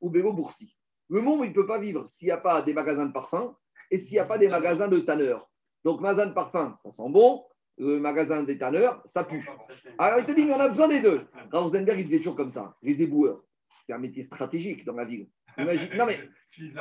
[0.00, 0.76] ou Boursi.
[1.08, 3.54] Le monde, il ne peut pas vivre s'il n'y a pas des magasins de parfums
[3.90, 5.48] et s'il n'y a pas des magasins de tanneurs.
[5.84, 7.44] Donc, magasin de parfum, ça sent bon.
[7.76, 9.44] Le magasin des tanneurs, ça pue.
[9.98, 11.22] Alors, il te dit, mais on a besoin des deux.
[11.52, 12.76] Rosenberg, il disait toujours comme ça.
[12.82, 15.26] Les éboueurs, c'est un métier stratégique dans la ville.
[15.58, 16.18] Imagine, non mais,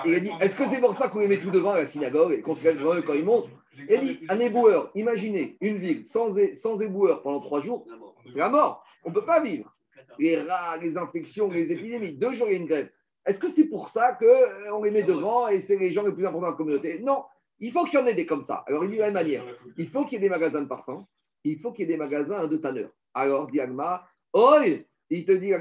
[0.05, 1.85] il a dit, est-ce que c'est pour ça qu'on les met tout devant à la
[1.85, 4.91] synagogue et qu'on se lève devant eux quand ils montent Il a dit, un éboueur,
[4.95, 7.85] imaginez une ville sans, sans éboueur pendant trois jours,
[8.31, 8.83] c'est la mort.
[9.03, 9.75] On ne peut pas vivre.
[10.19, 12.89] Les rats, les infections, les épidémies, deux jours il y a une grève.
[13.25, 16.11] Est-ce que c'est pour ça qu'on euh, les met devant et c'est les gens les
[16.11, 16.99] plus importants de la communauté?
[16.99, 17.23] Non,
[17.63, 18.63] il faut qu'il y en ait des comme ça.
[18.67, 19.45] Alors il dit de la même manière,
[19.77, 21.05] il faut qu'il y ait des magasins de parfums,
[21.45, 22.91] il faut qu'il y ait des magasins de tanneurs.
[23.13, 25.51] Alors, Diagma, oi, il te dit,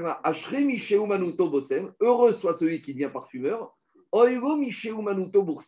[1.07, 3.73] Manuto Bosem, heureux soit celui qui devient parfumeur,
[4.11, 4.57] Oigo
[5.01, 5.59] Manuto.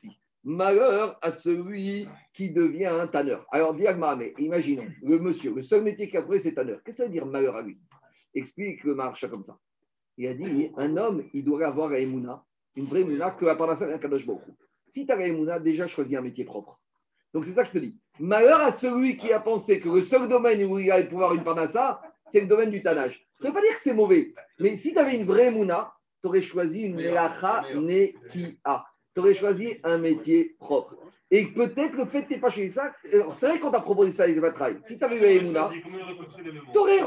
[0.43, 3.48] Malheur à celui qui devient un tanneur.
[3.50, 6.84] Alors, Diagma, mais imaginons, le monsieur, le seul métier qu'il a trouvé, c'est tanneur.
[6.84, 7.80] Qu'est-ce que ça veut dire malheur à lui?
[8.34, 9.58] Explique le marcha comme ça.
[10.17, 12.43] Il a dit, un homme, il doit avoir la Emouna,
[12.76, 14.43] une vraie Emouna que la Parnassa vient Kadosh Baruch
[14.95, 16.79] Si tu as la déjà choisis un métier propre.
[17.34, 17.97] Donc c'est ça que je te dis.
[18.17, 21.43] Malheur à celui qui a pensé que le seul domaine où il allait pouvoir une
[21.43, 23.27] Parnassa, c'est le domaine du tannage.
[23.38, 24.34] Ça ne veut pas dire que c'est mauvais.
[24.58, 28.86] Mais si tu avais une vraie Emouna, tu aurais choisi une Melacha Nekia.
[29.13, 30.95] Tu aurais choisi un métier propre.
[31.29, 34.12] Et peut-être le fait que tu n'es pas chez ça, c'est vrai qu'on t'a proposé
[34.12, 34.77] ça avec le travail.
[34.86, 35.71] Si tu avais eu Emouna,
[36.73, 37.01] aurais.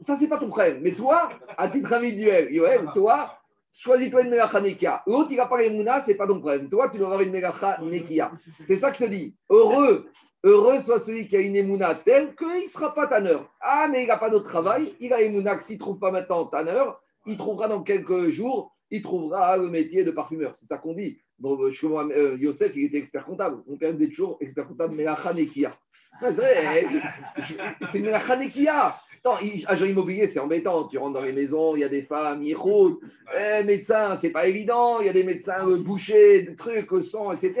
[0.00, 0.80] Ça, c'est pas ton problème.
[0.80, 3.38] Mais toi, à titre individuel, Yoel, toi,
[3.72, 5.02] choisis-toi une Melacha Nekia.
[5.06, 6.68] L'autre, il n'a pas Emouna, ce n'est pas ton problème.
[6.68, 8.32] Toi, tu dois avoir une Melacha Nekia.
[8.66, 9.34] C'est ça que je te dis.
[9.50, 10.06] Heureux,
[10.44, 13.50] heureux soit celui qui a une Emouna telle qu'il ne sera pas tanneur.
[13.60, 14.94] Ah, mais il n'a pas d'autre travail.
[15.00, 18.76] Il a Emouna que s'il ne trouve pas maintenant tanneur, il trouvera dans quelques jours,
[18.90, 20.54] il trouvera le métier de parfumeur.
[20.54, 21.20] C'est ça qu'on dit.
[21.38, 21.72] Bon, euh,
[22.16, 23.62] euh, Yosef, il était expert comptable.
[23.66, 25.76] Mon père était toujours expert comptable, mais la Khanekia.
[26.20, 28.96] C'est une Khanekia.
[29.24, 30.88] Attends, agent immobilier, c'est embêtant.
[30.88, 32.98] Tu rentres dans les maisons, il y a des femmes, ils roulent.
[33.38, 34.98] Eh, médecin, c'est pas évident.
[34.98, 37.54] Il y a des médecins euh, bouchers, des trucs, au sang, etc.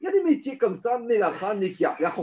[0.00, 2.14] Il y a des métiers comme ça, mais la Khanekia, la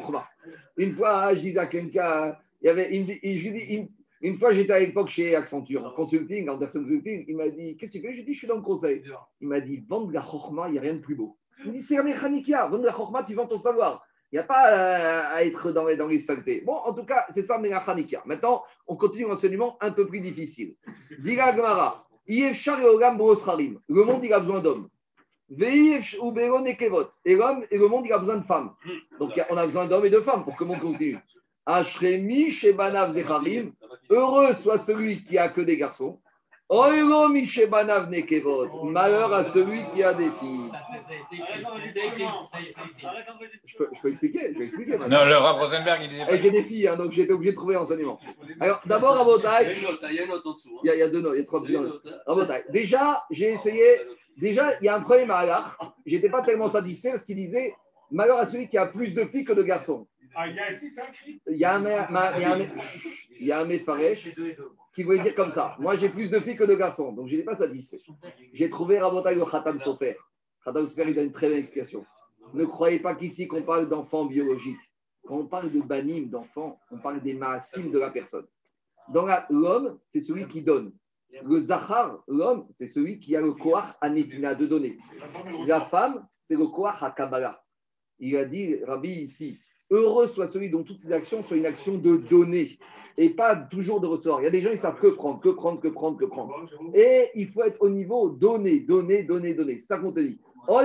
[0.78, 3.89] Une fois, je disais à quelqu'un, il y avait une, une,
[4.21, 7.26] une fois, j'étais à l'époque chez Accenture, en consulting, Anderson Consulting.
[7.28, 8.15] Il m'a dit Qu'est-ce que tu fais?
[8.15, 9.04] J'ai dit Je suis dans le conseil.
[9.41, 11.38] Il m'a dit Vendre la chorma, il n'y a rien de plus beau.
[11.65, 12.67] Il me dit C'est un mécanikia.
[12.67, 14.07] Vendre la chorma, tu vends ton savoir.
[14.32, 16.62] Il n'y a pas euh, à être dans les, dans les saletés.
[16.66, 18.22] Bon, en tout cas, c'est ça, mécanikia.
[18.26, 20.76] Maintenant, on continue l'enseignement un peu plus difficile.
[21.20, 24.90] Diga Gmara Le monde, il a besoin d'hommes.
[25.50, 28.74] Et l'homme, et le monde, il a besoin de femmes.
[29.18, 31.18] Donc, on a besoin d'hommes et de femmes pour que le monde continue.
[31.66, 33.72] Ashremi Shebanav Zecharim,
[34.10, 36.20] heureux soit celui qui a que des garçons.
[38.84, 40.69] Malheur à celui qui a des filles.
[43.65, 44.97] Je peux, je peux expliquer, je vais expliquer.
[44.97, 46.38] Non, le Rav Rosenberg, il disait pas.
[46.38, 48.19] J'ai des filles, hein, donc j'étais obligé de trouver l'enseignement.
[48.60, 49.77] Alors, d'abord, à Botaï.
[50.10, 50.80] Il y a une autre en dessous.
[50.84, 52.51] Il y a deux notes, il y a trois notes.
[52.69, 54.01] Déjà, j'ai essayé.
[54.38, 55.77] Déjà, il y a un premier malheur.
[56.06, 57.75] J'étais pas tellement satisfait parce qu'il disait
[58.12, 60.06] malheur à celui qui a plus de filles que de garçons.
[60.36, 61.39] Ah, il y a ici, c'est un cri.
[61.49, 61.84] Il y a un,
[63.39, 63.69] il y a un
[64.97, 65.75] qui voulait dire comme ça.
[65.77, 67.88] Moi, j'ai plus de filles que de garçons, donc je n'ai pas ça dit.
[68.51, 70.17] J'ai trouvé Rabotai le Khatam Sofer.
[70.65, 72.03] Khatam Sofer, il donne une très belle explication.
[72.55, 74.79] Ne croyez pas qu'ici qu'on parle d'enfants biologiques.
[75.23, 78.47] Quand on parle de banim, d'enfants, on parle des maasim de la personne.
[79.10, 80.91] Dans l'homme, c'est celui qui donne.
[81.43, 84.97] Le Zahar, l'homme, c'est celui qui a le koach anetina de donner.
[85.67, 87.63] La femme, c'est le koach à Kabbalah.
[88.17, 91.97] Il a dit, Rabbi, ici, Heureux soit celui dont toutes ses actions soient une action
[91.97, 92.78] de donner
[93.17, 94.41] et pas toujours de recevoir.
[94.41, 96.54] Il y a des gens, ils savent que prendre, que prendre, que prendre, que prendre.
[96.93, 99.80] Et il faut être au niveau donner, donner, donner, donner.
[99.80, 100.39] C'est ça qu'on te dit.
[100.67, 100.84] En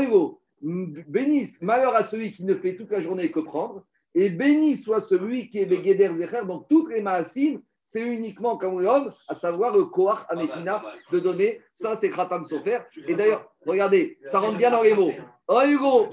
[0.62, 3.82] bénisse, malheur à celui qui ne fait toute la journée que prendre,
[4.14, 6.44] et béni soit celui qui est Begeder Zecher.
[6.46, 11.60] Donc, toutes les maasim, c'est uniquement comme l'homme, à savoir le Koach Ametina de donner.
[11.74, 12.80] Ça, c'est Kratam Sofer.
[13.08, 15.12] Et d'ailleurs, regardez, ça rentre bien dans les mots.
[15.54, 16.08] Oh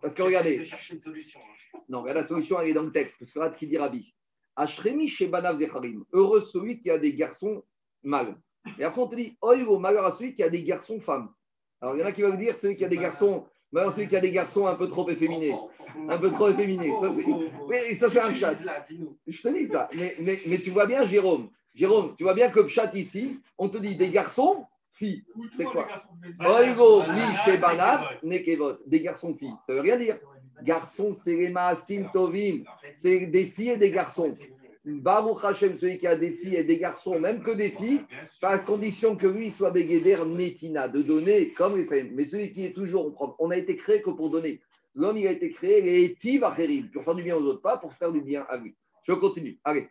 [0.00, 0.66] parce que regardez,
[1.88, 3.18] non, la solution, elle est dans le texte.
[3.18, 4.14] Parce que là, qui dit Rabbi
[4.56, 6.04] Ashremi chez Banav Zecharim.
[6.12, 7.62] Heureux celui qui a des garçons
[8.02, 8.36] mâles.
[8.78, 11.30] Et après, on te dit Oivo, malheur à celui qui a des garçons femmes.
[11.80, 14.08] Alors, il y en a qui vont dire celui qui a des garçons, malheur celui
[14.08, 15.54] qui a des garçons un peu trop efféminés.
[16.08, 16.92] Un peu trop efféminés.
[17.00, 18.54] Ça, c'est, ça, c'est un chat.
[19.26, 19.88] Je te dis ça.
[19.94, 21.50] Mais, mais, mais, tu vois bien, Jérôme.
[21.74, 24.66] Jérôme, tu vois bien que chat ici, on te dit des garçons,
[24.98, 25.24] filles.
[25.56, 25.86] C'est quoi
[26.40, 27.58] Oivo, mi chez
[28.22, 28.76] nekevot.
[28.86, 29.54] Des garçons, filles.
[29.66, 30.18] Ça veut rien dire.
[30.62, 32.64] Garçons, c'est les Maasim Tovim.
[32.94, 34.36] C'est des filles et des garçons.
[34.84, 38.00] Baruch Hashem, celui qui a des filles et des garçons, même que des filles,
[38.42, 42.72] à condition que lui soit Begeder Netina, de donner comme les Mais celui qui est
[42.72, 44.60] toujours, on a été créé que pour donner.
[44.94, 46.40] L'homme, il a été créé, les Etiv
[46.92, 48.74] pour faire du bien aux autres, pas pour faire du bien à lui.
[49.02, 49.58] Je continue.
[49.62, 49.88] Allez.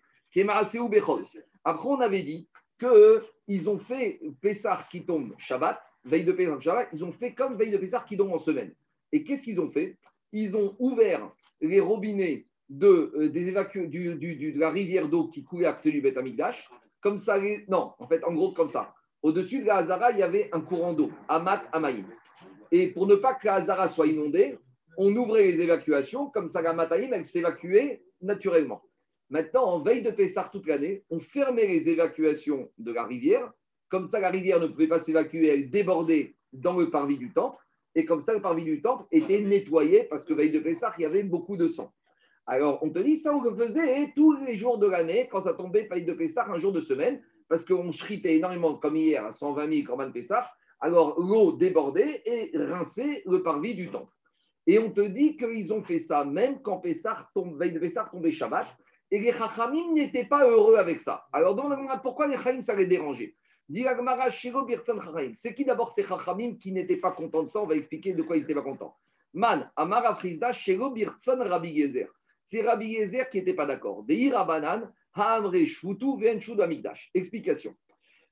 [1.63, 2.47] Après, on avait dit
[2.79, 7.71] qu'ils ont fait Pessar qui tombe Shabbat, veille de Pessar ils ont fait comme veille
[7.71, 8.73] de qui tombe en semaine.
[9.11, 9.97] Et qu'est-ce qu'ils ont fait?
[10.31, 13.53] Ils ont ouvert les robinets de, euh, des
[13.87, 16.69] du, du, de la rivière d'eau qui coulait à côté du Beth Amikdash.
[17.01, 18.93] Comme ça, non, en fait, en gros, comme ça.
[19.21, 22.05] Au-dessus de la Hazara, il y avait un courant d'eau, Amat Amaïm.
[22.71, 24.57] Et pour ne pas que la Hazara soit inondée,
[24.97, 28.81] on ouvrait les évacuations, comme ça, la Mataïm, elle s'évacuait naturellement.
[29.29, 33.51] Maintenant, en veille de Pessar toute l'année, on fermait les évacuations de la rivière.
[33.89, 37.61] Comme ça, la rivière ne pouvait pas s'évacuer, elle débordait dans le parvis du temple.
[37.95, 41.01] Et comme ça, le parvis du temple était nettoyé parce que veille de Pessar, il
[41.01, 41.93] y avait beaucoup de sang.
[42.45, 45.53] Alors, on te dit, ça, on le faisait tous les jours de l'année, quand ça
[45.53, 49.33] tombait, veille de Pessar, un jour de semaine, parce qu'on chritait énormément, comme hier, à
[49.33, 50.55] 120 000 Corban Pessar.
[50.79, 54.13] Alors, l'eau débordait et rinçait le parvis du temple.
[54.67, 58.11] Et on te dit qu'ils ont fait ça même quand Pessar tombe, veille de Pessar
[58.11, 58.67] tombait Shabbat
[59.09, 61.25] et les Chachamim n'étaient pas heureux avec ça.
[61.31, 61.55] Alors,
[62.01, 63.35] pourquoi les Chachamim, ça les dérangeait?
[63.69, 67.61] C'est qui d'abord ces Chachamim qui n'étaient pas contents de ça?
[67.61, 68.95] On va expliquer de quoi ils n'étaient pas contents.
[69.33, 72.07] Man, Amara Frizda, Shelo Birtsan Rabbi Yezer.
[72.45, 74.03] C'est Rabbi Yezer qui n'était pas d'accord.
[74.03, 77.11] Deir Abanan, Haamre Shvutu Venchud Amigdash.
[77.13, 77.75] Explication.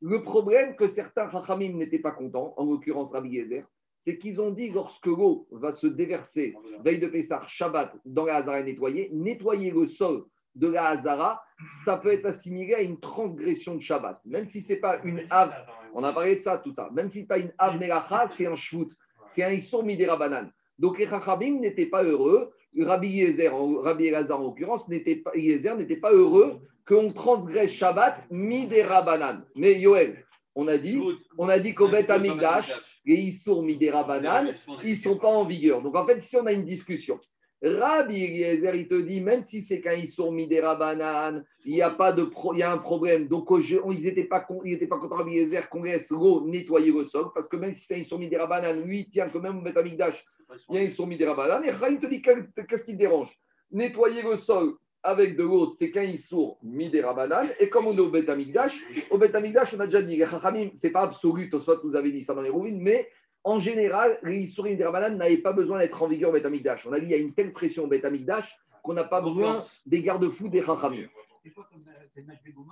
[0.02, 3.66] Le problème que certains Chachamim n'étaient pas contents, en l'occurrence Rabbi Yezer,
[4.00, 8.36] c'est qu'ils ont dit lorsque l'eau va se déverser, veille de Pessah, Shabbat, dans la
[8.38, 10.26] Hazara nettoyée, nettoyer le sol
[10.56, 11.44] de la Hazara,
[11.84, 14.20] ça peut être assimilé à une transgression de Shabbat.
[14.26, 15.54] Même si ce n'est pas une Av,
[15.94, 16.90] on a parlé de ça, tout ça.
[16.94, 18.90] Même si ce n'est pas une Av Melacha, c'est un Shvut,
[19.28, 20.50] c'est un Issour Midera Banan.
[20.78, 22.52] Donc les Chachabim n'étaient pas heureux.
[22.78, 29.02] Rabbi Yezer, Rabbi Elazar en l'occurrence, n'était pas, n'était pas heureux qu'on transgresse Shabbat Midera
[29.04, 29.44] Banan.
[29.56, 31.02] Mais Yoel, on a dit,
[31.38, 32.72] on a dit qu'au Bet Amigdash,
[33.06, 35.82] les Issour Midera Banan, ils ne sont pas en vigueur.
[35.82, 37.20] Donc en fait, ici on a une discussion.
[37.64, 41.76] Rabbi Eliezer, il te dit, même si c'est quand ils sont mis des rabanan, il
[41.76, 43.28] y a pas de il y a un problème.
[43.28, 47.56] Donc, ils n'étaient pas, contents, Rabbi Eliezer, qu'on laisse l'eau nettoyer le sol, parce que
[47.56, 50.24] même si c'est ils sont mis des rabanan, lui, il tient quand même au Betamikdash,
[50.70, 51.64] il y a ils sont mis des rabanan.
[51.64, 53.30] Et Rabbi te dit, qu'est-ce qui te dérange?
[53.72, 57.48] Nettoyer le sol avec de l'eau, c'est quand ils sont mis des rabanan.
[57.60, 60.94] Et comme on est au Betamikdash, au Betamikdash, on a déjà dit, les ce n'est
[60.94, 63.08] pas absolu, Tosot vous avez dit ça dans les ruines, mais
[63.46, 66.88] en général, les des Rabanan n'avaient pas besoin d'être en vigueur au Betamikdash.
[66.88, 69.58] On a dit qu'il y a une telle pression au Betamikdash qu'on n'a pas besoin
[69.86, 71.08] des garde-fous des Chachamim.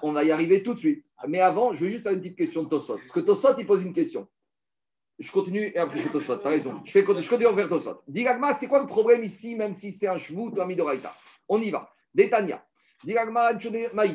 [0.01, 1.05] On va y arriver tout de suite.
[1.27, 2.97] Mais avant, je veux juste faire une petite question de Tosot.
[2.97, 4.27] Parce que Tosot, il pose une question.
[5.19, 6.39] Je continue et après je Tosot.
[6.39, 6.81] Tu as raison.
[6.86, 8.01] Je, fais, je continue envers Tosot.
[8.07, 11.13] Digagma, c'est quoi le problème ici, même si c'est un chevou ou un midoraita
[11.47, 11.93] On y va.
[12.15, 12.65] Détania.
[13.03, 13.51] Digagma,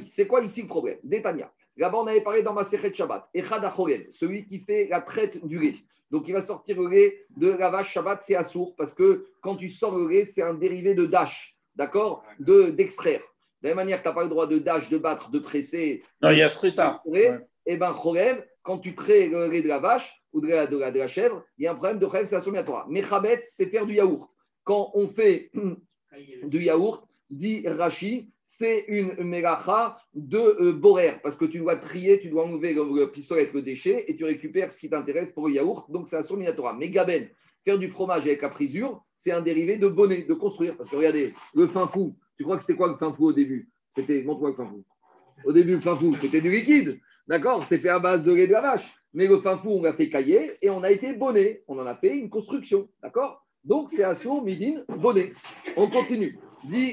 [0.09, 0.99] c'est quoi ici le problème?
[1.05, 1.53] Détania.
[1.77, 3.29] Là-bas, on avait parlé dans ma Sechet Shabbat.
[3.33, 3.63] Echad
[4.11, 5.77] celui qui fait la traite du lait.
[6.11, 9.57] Donc, il va sortir le lait de la vache Shabbat, c'est assourd, parce que quand
[9.57, 13.21] tu sors le lait, c'est un dérivé de dash, d'accord D'extraire.
[13.63, 15.39] De, la même manière que tu n'as pas le droit de dash, de battre, de
[15.39, 16.03] presser.
[16.23, 17.03] Non, il y a frita.
[17.13, 17.31] Et
[17.67, 17.95] eh bien,
[18.63, 21.09] quand tu traites le lait de la vache ou de la, de la, de la
[21.09, 22.87] chèvre, il y a un problème de cholev, c'est Torah.
[22.89, 24.31] Mais chabet, c'est faire du yaourt.
[24.65, 25.51] Quand on fait
[26.45, 32.19] du yaourt, dit Rashi, c'est une mélacha de euh, borer, parce que tu dois trier,
[32.19, 35.49] tu dois enlever le, pistolet avec le déchet et tu récupères ce qui t'intéresse pour
[35.49, 36.73] le yaourt, donc c'est un surminatora.
[36.73, 37.29] Mais gaben,
[37.63, 40.79] faire du fromage avec la frisure, c'est un dérivé de bonnet, de construire.
[40.79, 43.33] Parce que regardez, le fin fou, tu crois que c'était quoi le fin fou au
[43.35, 43.69] début?
[43.91, 44.83] C'était, montre-moi le fin fou.
[45.45, 47.63] Au début, le fin fou, c'était du liquide, d'accord?
[47.63, 48.91] C'est fait à base de lait de la vache.
[49.13, 51.87] Mais le fin fou, on l'a fait cailler et on a été bonnet, on en
[51.87, 53.45] a fait une construction, d'accord?
[53.63, 55.35] Donc c'est Assur, Midin, bonnet.
[55.77, 56.39] On continue.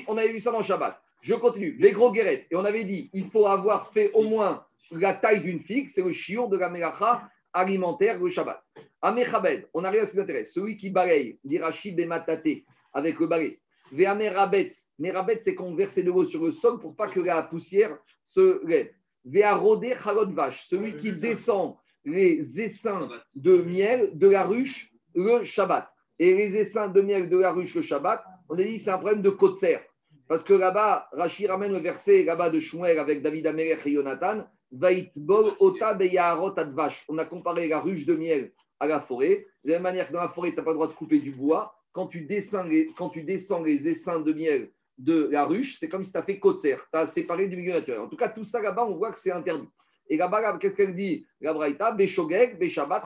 [0.08, 1.02] On avait vu ça dans Shabbat.
[1.26, 1.76] Je continue.
[1.80, 2.46] Les gros guérettes.
[2.52, 6.04] Et on avait dit, il faut avoir fait au moins la taille d'une figue, c'est
[6.04, 8.64] le chiot de la mélacha alimentaire, le Shabbat.
[9.02, 10.54] Amechabed, on arrive à ce qui intéresse.
[10.54, 13.60] Celui qui balaye, dit Rachid Bematate, avec le balai.
[13.92, 17.98] Veamerabetz, merabetz, c'est qu'on verse de l'eau sur le sol pour pas que la poussière
[18.24, 18.92] se lève.
[19.26, 25.90] Vearodé chalot vache, celui qui descend les essaims de miel de la ruche le Shabbat.
[26.20, 29.00] Et les essaims de miel de la ruche le Shabbat, on a dit c'est un
[29.00, 29.82] problème de serre.
[30.28, 34.46] Parce que là-bas, Rachid ramène le verset là-bas de Shmuel avec David Amelech et Jonathan.
[34.72, 39.46] On a comparé la ruche de miel à la forêt.
[39.64, 41.20] De la même manière que dans la forêt, tu n'as pas le droit de couper
[41.20, 41.76] du bois.
[41.94, 45.90] Quand tu descends les, quand tu descends les essaims de miel de la ruche, c'est
[45.90, 46.78] comme si tu as fait Kotser.
[46.92, 48.02] Tu as séparé du milieu naturel.
[48.02, 49.70] En tout cas, tout ça là-bas, on voit que c'est interdit.
[50.08, 51.26] Et là-bas, qu'est-ce qu'elle dit?
[51.42, 53.04] La Braïta, Beshabat,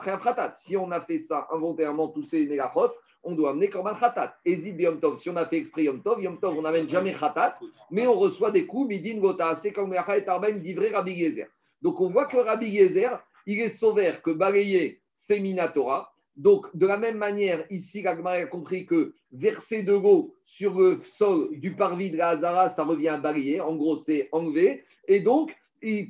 [0.56, 2.90] Si on a fait ça involontairement, tous ces mégachot,
[3.22, 4.34] on doit amener Korban Khatat.
[4.44, 7.14] Ezid Yom Tov, si on a fait exprès Yom Tov, Yom Tov, on n'amène jamais
[7.14, 7.58] Khatat,
[7.90, 11.48] mais on reçoit des coups, Midin Gota, c'est comme et Arbaim vrai Rabbi Yezer.
[11.82, 16.12] Donc on voit que Rabbi Yezer, il est sauvé que balayer, c'est Minatora.
[16.36, 21.00] Donc de la même manière, ici, l'Agmar a compris que verser de l'eau sur le
[21.04, 23.60] sol du parvis de la Hazara, ça revient à balayer.
[23.60, 24.84] En gros, c'est enlever.
[25.06, 25.54] Et donc,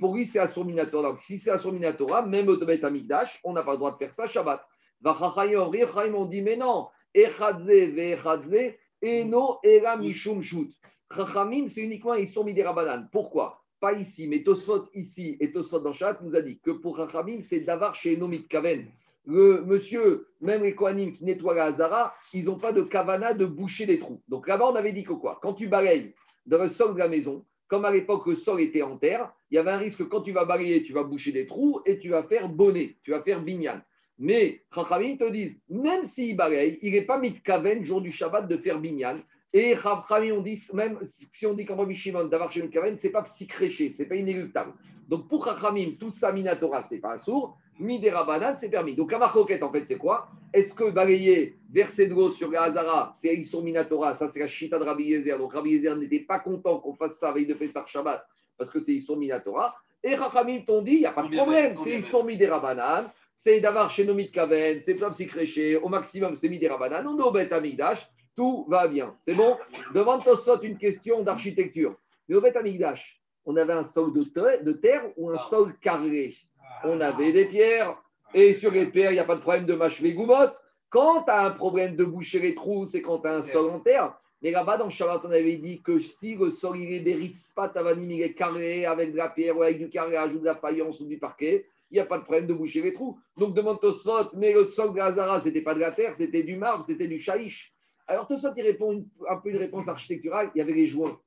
[0.01, 1.11] pour lui, c'est Assur Minatora.
[1.11, 3.97] Donc, si c'est Assur Minatora, même au Bet Amigdash, on n'a pas le droit de
[3.97, 4.65] faire ça Shabbat.
[5.05, 10.71] On dit, mais non, Echadze ve Eno Era Mishum Shut.
[11.15, 13.09] Chachamim, c'est uniquement ils sont mis des rabanan.
[13.11, 13.63] Pourquoi?
[13.81, 17.41] Pas ici, mais Tosfot ici et Tosfot dans Chat nous a dit que pour Chachamim,
[17.43, 18.87] c'est d'avoir chez Enomit Kaven.
[19.27, 23.45] Le monsieur, même les Kohanim qui nettoient la Hazara, ils n'ont pas de kavana de
[23.45, 24.23] boucher les trous.
[24.29, 25.39] Donc là-bas, on avait dit que quoi?
[25.43, 26.15] Quand tu balayes
[26.47, 29.57] dans le sol de la maison, comme à l'époque le sol était en terre, il
[29.57, 31.99] y avait un risque que quand tu vas balayer, tu vas boucher des trous et
[31.99, 33.81] tu vas faire bonnet, tu vas faire binyan.
[34.21, 38.13] Mais Chachamim te disent, même s'il balaye, il n'est pas mis de kaven jour du
[38.13, 39.19] Shabbat de faire binyan.
[39.53, 42.99] Et Chachamim, on dit, même si on dit qu'en Rabbi Shimon, d'avoir chez une kaven,
[42.99, 44.75] ce n'est pas psychréché, ce n'est pas inéluctable.
[45.09, 47.59] Donc pour Chachamim, tout ça, Minatora, ce n'est pas un sourd.
[47.81, 48.95] Midera c'est permis.
[48.95, 50.29] Donc, à en fait, c'est quoi?
[50.53, 54.49] Est-ce que balayer, verser de l'eau sur la Hazara, c'est Issour Minatora Ça, c'est la
[54.49, 55.39] Chita de Rabbi Yezer.
[55.39, 58.23] Donc, Rabbi Yezer n'était pas content qu'on fasse ça avec de Pessar Shabbat
[58.59, 59.75] parce que c'est Issour Minatora.
[60.05, 63.11] Et Rachamim t'ont dit il n'y a pas de problème, c'est Issour Midera banane.
[63.43, 65.75] C'est d'avoir chez Nomit Kaven, c'est pas psychréché.
[65.75, 67.07] Au maximum, c'est Midera banane.
[67.07, 68.07] On est au Bet Amigdash.
[68.37, 69.17] Tout va bien.
[69.21, 69.57] C'est bon?
[69.95, 71.97] Devant saute une question d'architecture.
[72.29, 76.37] Mais au Bet Amigdash, on avait un sol de terre ou un sol carré?
[76.85, 77.97] On avait des pierres.
[78.35, 80.55] Et sur les pierres, il n'y a pas de problème de mâcher goumotte.
[80.91, 83.71] Quand tu as un problème de boucher les trous, c'est quand tu as un sol
[83.71, 84.19] en terre.
[84.43, 87.33] Mais là-bas, dans Shabbat, on avait dit que si le sol il est des
[87.73, 90.57] tavanim, il est carré avec de la pierre ou avec du carrelage ou de la
[90.57, 93.19] faïence ou du parquet, il n'y a pas de problème de boucher les trous.
[93.37, 96.43] Donc demande Tosot, mais le sol de Gazara, ce n'était pas de la terre, c'était
[96.43, 97.73] du marbre, c'était du chaïch.
[98.07, 101.19] Alors Tosot, il répond un peu une réponse architecturale, il y avait les joints.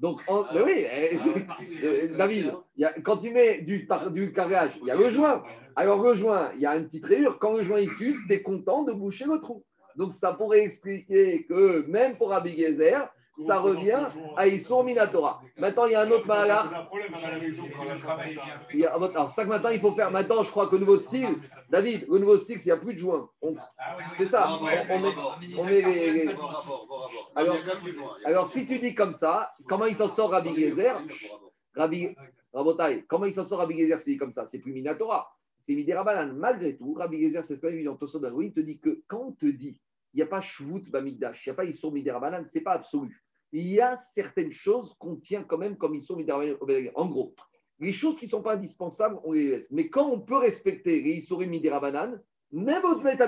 [0.00, 1.18] Donc, ben oui, eh,
[1.84, 2.54] euh, David,
[3.04, 5.42] quand tu mets du, du carrelage, il y a le joint.
[5.76, 7.38] Alors, le joint, il y a une petite rayure.
[7.38, 9.62] Quand le joint il fuse, tu es content de boucher le trou.
[9.96, 15.42] Donc, ça pourrait expliquer que même pour Abigézer, ça revient à Issour Minatora.
[15.56, 16.90] Maintenant, il y a un autre malheur.
[18.92, 20.10] Alors, ça que maintenant, il faut faire.
[20.10, 21.36] Maintenant, je crois que le nouveau style,
[21.70, 23.28] David, le nouveau style, il n'y a plus de joint.
[24.16, 24.48] C'est ça.
[24.50, 26.34] On, met, les.
[27.34, 27.56] Alors,
[28.24, 31.00] alors, si tu dis comme ça, comment il s'en sort Rabbi Gezer?
[31.74, 32.14] Rabbi
[32.52, 34.46] Rabotai, comment il s'en sort Rabbi Gezer si comme ça?
[34.46, 35.30] C'est plus Minatora.
[35.60, 36.32] C'est Midirabanan.
[36.32, 37.98] Malgré tout, Rabbi Gezer, c'est ce qu'on a vu dans
[38.40, 39.78] il te dit que quand on te dit
[40.14, 42.72] il n'y a pas Shvut Bamigdash, il n'y a pas Issour Midirabanan, ce n'est pas
[42.72, 46.16] absolu il y a certaines choses qu'on tient quand même comme ils sont
[46.94, 47.34] En gros,
[47.78, 49.66] les choses qui ne sont pas indispensables, on les laisse.
[49.70, 52.20] Mais quand on peut respecter les Issourim Midirabanan,
[52.52, 53.18] même au Tmet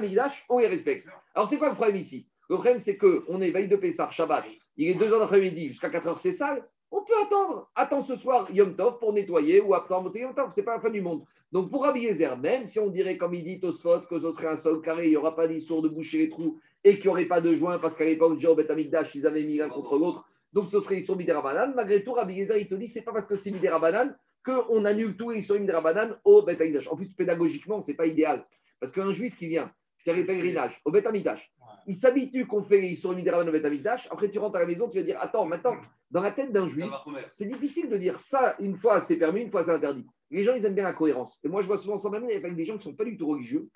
[0.48, 1.08] on les respecte.
[1.34, 2.28] Alors, c'est quoi le problème ici?
[2.48, 4.44] Le problème, c'est qu'on est veille de Pessah, Shabbat,
[4.76, 6.68] il est 2 h d'après-midi, jusqu'à 4 h c'est sale.
[6.90, 7.70] On peut attendre.
[7.74, 10.52] Attends ce soir Yom Tov pour nettoyer ou attendre Yom Tov.
[10.52, 11.24] Ce n'est pas la fin du monde.
[11.52, 14.56] Donc, pour Abiezer, même si on dirait, comme il dit Tosfot, que ce serait un
[14.56, 17.26] sol carré, il n'y aura pas d'histoire de boucher les trous, et qu'il n'y aurait
[17.26, 20.24] pas de joint parce qu'à l'époque, déjà au Betamikdash, ils avaient mis l'un contre l'autre.
[20.52, 21.74] Donc ce serait Issour Midirabanan.
[21.74, 25.32] Malgré tout, Rabbi il te dit c'est pas parce que c'est Midirabanan qu'on annule tout
[25.32, 26.88] Issour Midirabanan au Betamikdash.
[26.88, 28.44] En plus, pédagogiquement, ce n'est pas idéal.
[28.80, 31.52] Parce qu'un juif qui vient, qui a les pèlerinages au Betamikdash,
[31.86, 34.08] il s'habitue qu'on fait Issour Midirabanan au Betamikdash.
[34.10, 35.76] Après, tu rentres à la maison, tu vas dire attends, maintenant,
[36.10, 36.90] dans la tête d'un juif,
[37.32, 40.06] c'est difficile de dire ça une fois c'est permis, une fois c'est interdit.
[40.32, 41.38] Les gens, ils aiment bien la cohérence.
[41.44, 43.16] Et moi, je vois souvent ça même avec des gens qui ne sont pas du
[43.16, 43.68] tout religieux.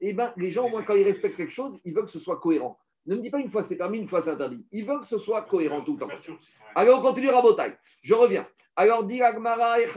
[0.00, 2.10] Et eh ben, les gens, au moins, quand ils respectent quelque chose, ils veulent que
[2.10, 2.78] ce soit cohérent.
[3.06, 4.66] Ne me dis pas une fois c'est permis, une fois c'est interdit.
[4.72, 6.08] Il veut que ce soit cohérent tout le temps.
[6.74, 7.74] Alors on continue Rabotai.
[8.02, 8.46] Je reviens.
[8.74, 9.88] Alors dit Agmara et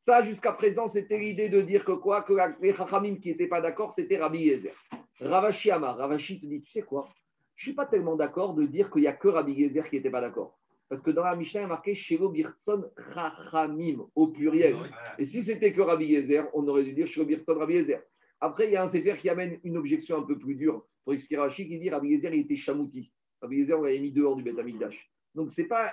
[0.00, 3.62] Ça, jusqu'à présent, c'était l'idée de dire que quoi Que les Chachamim qui n'étaient pas
[3.62, 4.74] d'accord, c'était Rabbi Yezer.
[5.20, 5.96] Ravashi Amar.
[5.96, 7.08] Ravashi te dit Tu sais quoi?
[7.56, 9.96] Je ne suis pas tellement d'accord de dire qu'il n'y a que Rabbi Yezer qui
[9.96, 10.55] n'était pas d'accord.
[10.88, 14.76] Parce que dans la Mishnah, il y a marqué Shelo Birtson Chachamim au pluriel.
[15.18, 18.00] Et si c'était que Rabbi Yezer, on aurait dû dire Shelo Birtson Rabbi Yezer.
[18.40, 21.14] Après, il y a un Sefer qui amène une objection un peu plus dure pour
[21.14, 23.10] expliquer Rachid qui dit Rabbi Yezer, il était chamouti.
[23.40, 25.10] Rabbi Yezer, on l'avait mis dehors du Beth Amikdash.
[25.34, 25.92] Donc, ce n'est pas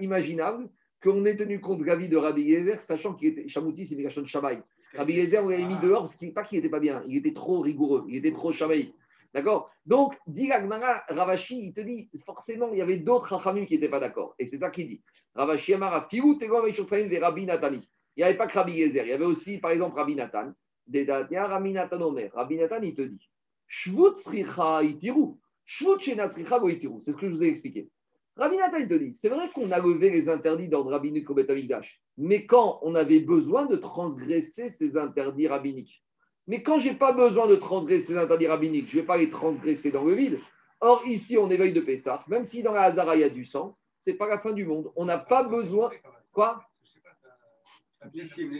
[0.00, 0.68] imaginable
[1.02, 4.24] qu'on ait tenu compte de l'avis de Rabbi Yezer, sachant qu'il était chamouti, c'est Migashon
[4.26, 4.62] Shabai.
[4.94, 7.34] Rabbi Yezer, on l'avait mis dehors parce qu'il pas qu'il n'était pas bien, il était
[7.34, 8.94] trop rigoureux, il était trop Shabai.
[9.34, 9.68] D'accord?
[9.84, 13.98] Donc, dit Ravashi, il te dit, forcément, il y avait d'autres Rachamim qui n'étaient pas
[13.98, 14.36] d'accord.
[14.38, 15.02] Et c'est ça qu'il dit.
[15.34, 17.88] Ravashi Amara, Fiou, Rabbi Natani.
[18.16, 20.52] Il n'y avait pas que Rabbi Yezer, il y avait aussi, par exemple, Rabbi Nathan.
[20.88, 22.14] Rabbi Nathan.
[22.32, 23.28] Rabbi Nathan, il te dit,
[23.66, 25.34] Shvut itiru.
[25.64, 27.90] Shvut C'est ce que je vous ai expliqué.
[28.36, 31.34] Rabbi Nathan, il te dit, c'est vrai qu'on a levé les interdits d'ordre rabbinique au
[31.34, 36.03] Betamikdash, mais quand on avait besoin de transgresser ces interdits rabbiniques.
[36.46, 39.16] Mais quand je n'ai pas besoin de transgresser ces interdits rabbiniques, je ne vais pas
[39.16, 40.38] les transgresser dans le vide.
[40.80, 43.46] Or, ici, on éveille de Pessah, même si dans la Hazara, il y a du
[43.46, 44.92] sang, ce n'est pas la fin du monde.
[44.96, 45.90] On n'a pas besoin.
[46.32, 46.62] Quoi?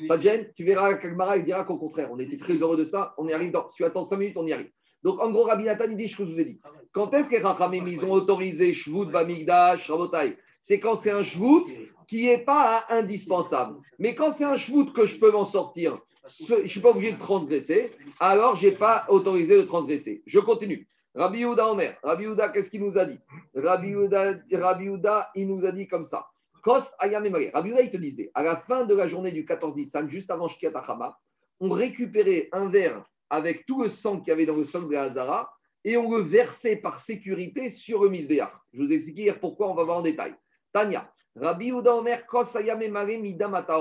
[0.08, 3.14] Ça gêne, tu verras qu'Agmara il dira qu'au contraire, on était très heureux de ça,
[3.18, 3.68] on y arrive dans.
[3.68, 4.70] Si tu attends 5 minutes, on y arrive.
[5.02, 6.60] Donc en gros, Rabbi Nathan, il dit ce que je vous ai dit.
[6.92, 10.38] Quand est-ce que les Rachamim, ils ont autorisé Shvut Bamigdash, Rabotai?
[10.62, 11.66] C'est quand c'est un shvout
[12.08, 13.76] qui n'est pas indispensable.
[13.98, 17.12] Mais quand c'est un shvout que je peux m'en sortir, je ne suis pas obligé
[17.12, 20.22] de transgresser, alors je n'ai pas autorisé de transgresser.
[20.26, 20.86] Je continue.
[21.14, 23.18] Rabbi Yehuda Omer, Rabbi Yehuda, qu'est-ce qu'il nous a dit?
[23.54, 26.26] Rabbi Yehuda, il nous a dit comme ça.
[26.62, 30.08] Kos Rabbi Yehuda, il te disait, à la fin de la journée du 14 Nissan,
[30.08, 30.72] juste avant Shkiat
[31.60, 34.96] on récupérait un verre avec tout le sang qu'il y avait dans le sol de
[34.96, 35.52] Hazara
[35.84, 38.50] et on le versait par sécurité sur le misbéach.
[38.72, 40.34] Je vous explique hier pourquoi, on va voir en détail.
[40.72, 43.78] Tania, Rabbi Uda Omer, Kos Ayamemare Midamata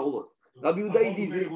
[0.62, 1.48] Rabbi Uda, il disait,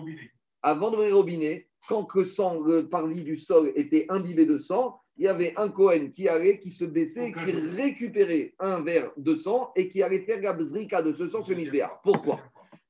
[0.63, 4.99] avant d'ouvrir le robinet, quand le sang, le parvis du sol était imbibé de sang,
[5.17, 9.35] il y avait un Cohen qui allait, qui se baissait, qui récupérait un verre de
[9.35, 11.91] sang et qui allait faire la de ce sang sur le misbéach.
[12.03, 12.39] Pourquoi?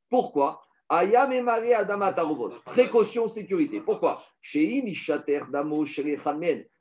[0.09, 0.61] Pourquoi?
[0.89, 1.43] Ayam et
[2.65, 3.81] Précaution, sécurité.
[3.81, 4.21] Pourquoi?
[4.41, 4.83] Chez
[5.51, 5.85] Damo,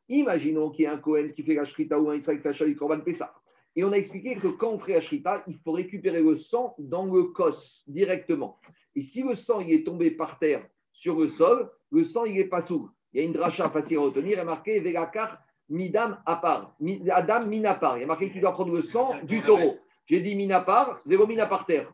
[0.09, 2.75] Imaginons qu'il y a un Kohen qui fait la Shrita ou un Israël qui fait
[2.75, 3.35] Korban Pessah.
[3.75, 6.75] Et on a expliqué que quand on fait la Shrita, il faut récupérer le sang
[6.79, 8.59] dans le cos directement.
[8.95, 10.67] Et si le sang il est tombé par terre
[10.97, 12.91] sur le sol, le sang il n'est pas sourd.
[13.13, 15.39] Il y a une dracha facile à retenir, il est marqué Vegakar
[15.69, 16.77] Midam Apar.
[17.11, 17.99] Adam Minapar.
[17.99, 19.75] Il y a marqué que tu dois prendre le sang du taureau.
[20.07, 21.93] J'ai dit Minapar, Véro Mina par terre.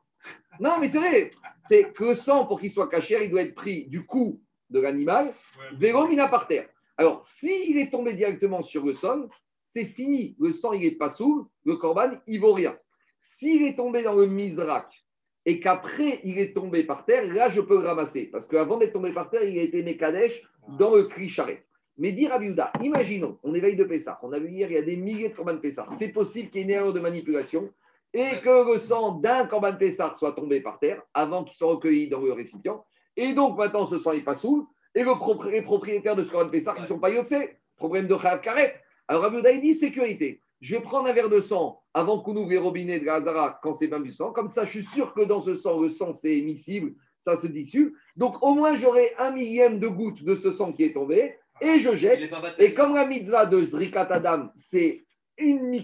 [0.61, 1.30] Non, mais c'est vrai.
[1.64, 4.40] C'est que le sang, pour qu'il soit caché, il doit être pris du cou
[4.70, 5.32] de l'animal,
[5.74, 6.68] vélo mina par terre.
[6.96, 9.28] Alors, s'il est tombé directement sur le sol,
[9.62, 10.36] c'est fini.
[10.38, 12.76] Le sang, il n'est pas sous, le corban, il vaut rien.
[13.20, 15.01] S'il est tombé dans le misrak
[15.45, 18.28] et qu'après, il est tombé par terre, là, je peux le ramasser.
[18.30, 20.43] Parce qu'avant d'être tombé par terre, il a été mékadesh
[20.78, 21.66] dans le cri charrette.
[21.99, 24.78] Mais dire à Biouda, imaginons, on éveille de Pessah, on a vu hier, il y
[24.78, 25.86] a des milliers de corban Pessah.
[25.99, 27.70] C'est possible qu'il y ait une erreur de manipulation
[28.14, 32.09] et que le sang d'un Corban Pessah soit tombé par terre avant qu'il soit recueilli
[32.09, 32.84] dans le récipient.
[33.16, 34.68] Et donc maintenant, ce sang n'est pas sous.
[34.95, 38.14] Et le les propriétaires de ce Corban Pessah, qui ne sont pas yotsé, problème de
[38.14, 38.80] Khav Karet.
[39.09, 40.43] Alors Rabbi dit sécurité.
[40.62, 43.74] Je vais prendre un verre de sang avant qu'on ouvre les robinets de Gazara quand
[43.74, 44.32] c'est même du sang.
[44.32, 47.48] Comme ça, je suis sûr que dans ce sang, le sang c'est émissible, ça se
[47.48, 47.92] dissout.
[48.16, 51.80] Donc au moins, j'aurai un millième de goutte de ce sang qui est tombé et
[51.80, 52.30] je jette.
[52.58, 55.04] Et comme la mitzvah de Zrikat Adam, c'est
[55.36, 55.76] une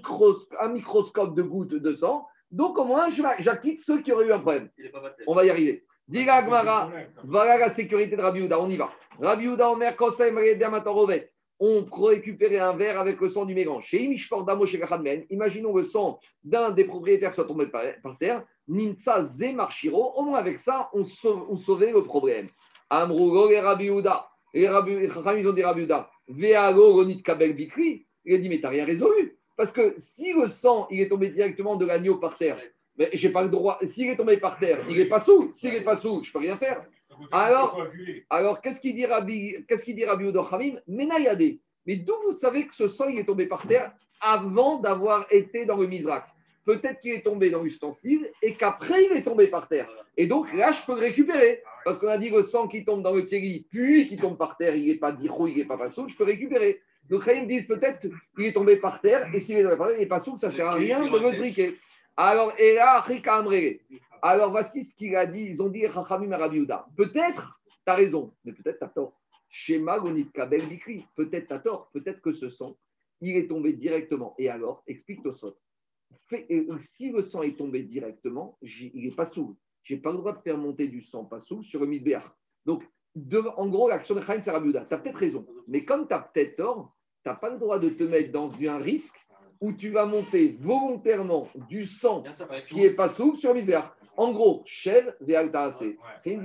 [0.61, 2.27] un microscope de gouttes de sang.
[2.53, 3.09] Donc, au moins,
[3.41, 4.71] j'acquitte ceux qui auraient eu un problème.
[5.27, 5.85] On va y arriver.
[6.07, 6.43] Diga
[7.25, 8.91] voilà la sécurité de Rabbi On y va.
[9.21, 9.97] Rabbi Omer,
[11.61, 13.87] on récupérer un verre avec le sang du mélange.
[13.87, 14.03] Chez
[15.31, 17.83] imaginons le sang d'un des propriétaires soit tombé par,
[18.19, 18.45] terre.
[18.69, 20.13] Ninsa Ze Marchiro.
[20.15, 22.49] Au moins, avec ça, on, sauvait le problème.
[22.91, 25.89] Amrugo et Rabbi, ils ont dit Rabbi
[26.29, 28.07] Veago Ronit Kabel Bikri.
[28.25, 29.39] Il a dit, mais t'as rien résolu.
[29.57, 32.61] Parce que si le sang, il est tombé directement de l'agneau par terre,
[32.97, 33.79] mais j'ai pas le droit.
[33.85, 35.51] S'il est tombé par terre, il n'est pas sous.
[35.55, 36.85] S'il n'est pas sous, je peux rien faire.
[37.33, 37.83] Alors,
[38.31, 42.89] alors qu'est-ce qu'il dit Rabbi, qu'est-ce qu'il dit Rabbi Mais d'où vous savez que ce
[42.89, 46.25] sang il est tombé par terre avant d'avoir été dans le misrak
[46.65, 49.89] Peut-être qu'il est tombé dans l'ustensile et qu'après il est tombé par terre.
[50.19, 51.63] Et donc là, je peux le récupérer.
[51.85, 54.37] Parce qu'on a dit que le sang qui tombe dans le kéli, puis qui tombe
[54.37, 56.83] par terre, il n'est pas dirou, il n'est pas façon, je peux récupérer.
[57.09, 59.97] Donc, ils disent peut-être qu'il est tombé par terre, et s'il est tombé par terre,
[59.97, 61.79] il n'est pas sourd, ça ne sert à rien de le zriquer.
[62.19, 63.03] Alors, et là,
[64.23, 65.43] alors, voici ce qu'il a dit.
[65.43, 66.87] Ils ont dit Rachamim Rabiouda.
[66.97, 69.21] Peut-être, tu as raison, mais peut-être tu as tort.
[69.49, 70.03] Schéma
[70.35, 71.07] Kabel Bikri.
[71.17, 71.91] Peut-être tu as tort.
[71.93, 72.77] Peut-être que ce sang,
[73.21, 74.35] il est tombé directement.
[74.39, 75.49] Et alors, explique toi ça.
[76.79, 79.57] Si le sang est tombé directement, il n'est pas sourd.
[79.83, 82.25] Je n'ai pas le droit de faire monter du sang pas sourd sur le misbéach.
[82.67, 82.85] Donc,
[83.57, 85.47] en gros, l'action de Chaim Sarabiouda, tu as peut-être raison.
[85.67, 86.95] Mais comme tu as peut-être tort,
[87.25, 89.17] tu n'as pas le droit de te mettre dans un risque
[89.61, 92.23] où tu vas monter volontairement du sang
[92.69, 93.61] qui n'est pas souple sur le
[94.19, 95.85] En gros, Chev Vealtaase.
[96.25, 96.39] Tu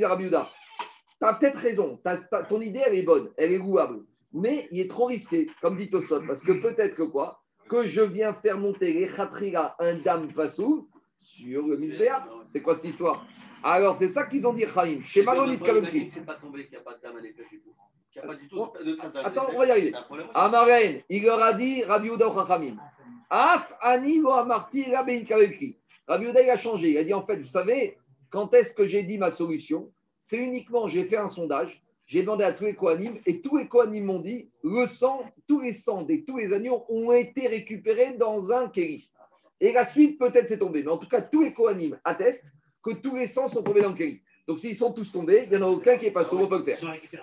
[1.21, 1.99] as peut-être raison.
[2.47, 4.05] ton idée, elle est bonne, elle est louable.
[4.31, 7.41] Mais il est trop risqué, comme dit Tosot, parce que peut-être que quoi?
[7.67, 10.85] Que je viens faire monter les khatriga, un dame pas sur
[11.45, 12.23] le misbéach.
[12.49, 13.25] C'est quoi cette histoire?
[13.63, 15.01] Alors, c'est ça qu'ils ont dit, Chaim.
[15.03, 16.11] Chez Malonit Kalomki.
[16.11, 17.43] C'est pas tombé qu'il n'y a pas de dame à l'effet
[19.23, 19.93] Attends, on va y arriver.
[20.35, 22.77] Amaren, il leur a dit Rabbi Uda Chachamim.
[23.31, 25.25] Af ani lo amarti Rabbi
[26.07, 26.91] Rabbi il a changé.
[26.91, 27.97] Il a dit en fait, vous savez,
[28.29, 29.91] quand est-ce que j'ai dit ma solution?
[30.17, 33.67] C'est uniquement, j'ai fait un sondage, j'ai demandé à tous les Kohanim, et tous les
[33.67, 38.13] Kohanim m'ont dit le sang, tous les sangs des tous les agneaux ont été récupérés
[38.13, 39.09] dans un kéri.
[39.59, 40.83] Et la suite, peut-être, c'est tombé.
[40.83, 42.51] Mais en tout cas, tous les Kohanim attestent
[42.83, 44.21] que tous les sangs sont tombés dans le kéri.
[44.47, 46.65] Donc s'ils sont tous tombés, il n'y en a aucun qui est passé, au peut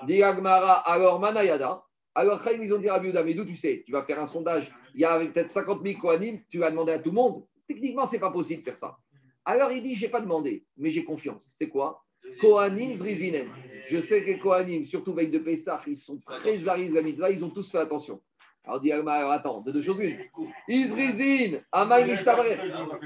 [0.06, 1.82] Dit alors Manayada.
[2.14, 3.82] Alors Chaim, ils ont dit à Biouda, mais d'où tu sais?
[3.84, 6.92] Tu vas faire un sondage, il y a peut-être 50 000 Kohanim, tu vas demander
[6.92, 7.44] à tout le monde.
[7.70, 8.98] Techniquement, ce n'est pas possible de faire ça.
[9.44, 11.54] Alors il dit, je n'ai pas demandé, mais j'ai confiance.
[11.56, 12.04] C'est quoi?
[12.40, 13.48] Kohanim Zrizinen.
[13.86, 17.30] Je sais que les Kohanim, surtout veille de Pessah, ils sont très arises la mitzvah,
[17.30, 18.20] ils ont tous fait attention.
[18.64, 20.18] Alors, dit alors attends, de deux choses une.
[20.66, 22.16] Isrizin, Amay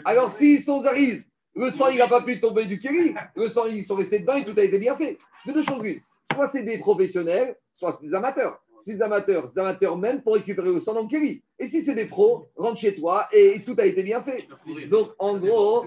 [0.06, 3.14] Alors, s'ils sont Zariz, le sang, il n'a pas pu tomber du Kéli.
[3.36, 5.18] Le sang, ils sont restés dedans et tout a été bien fait.
[5.44, 6.00] De deux choses une.
[6.32, 8.63] Soit c'est des professionnels, soit c'est des amateurs.
[8.86, 11.42] Des amateurs, des amateurs même pour récupérer le sang dans Kéli.
[11.58, 14.46] Et si c'est des pros, rentre chez toi et tout a été bien fait.
[14.88, 15.86] Donc, en gros,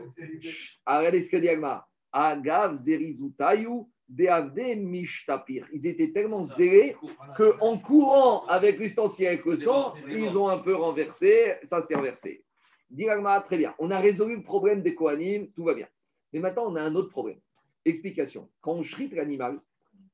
[0.86, 1.86] regardez ce que dit Agma.
[2.12, 5.68] Agav zerizutayu mishtapir.
[5.74, 6.96] Ils étaient tellement zélés
[7.36, 12.44] qu'en courant avec l'ustensile avec le sang, ils ont un peu renversé, ça s'est renversé.
[12.90, 13.76] Diragma, très bien.
[13.80, 15.88] On a résolu le problème des Kohanim, tout va bien.
[16.32, 17.40] Mais maintenant, on a un autre problème.
[17.84, 18.50] Explication.
[18.62, 19.60] Quand on shrite l'animal,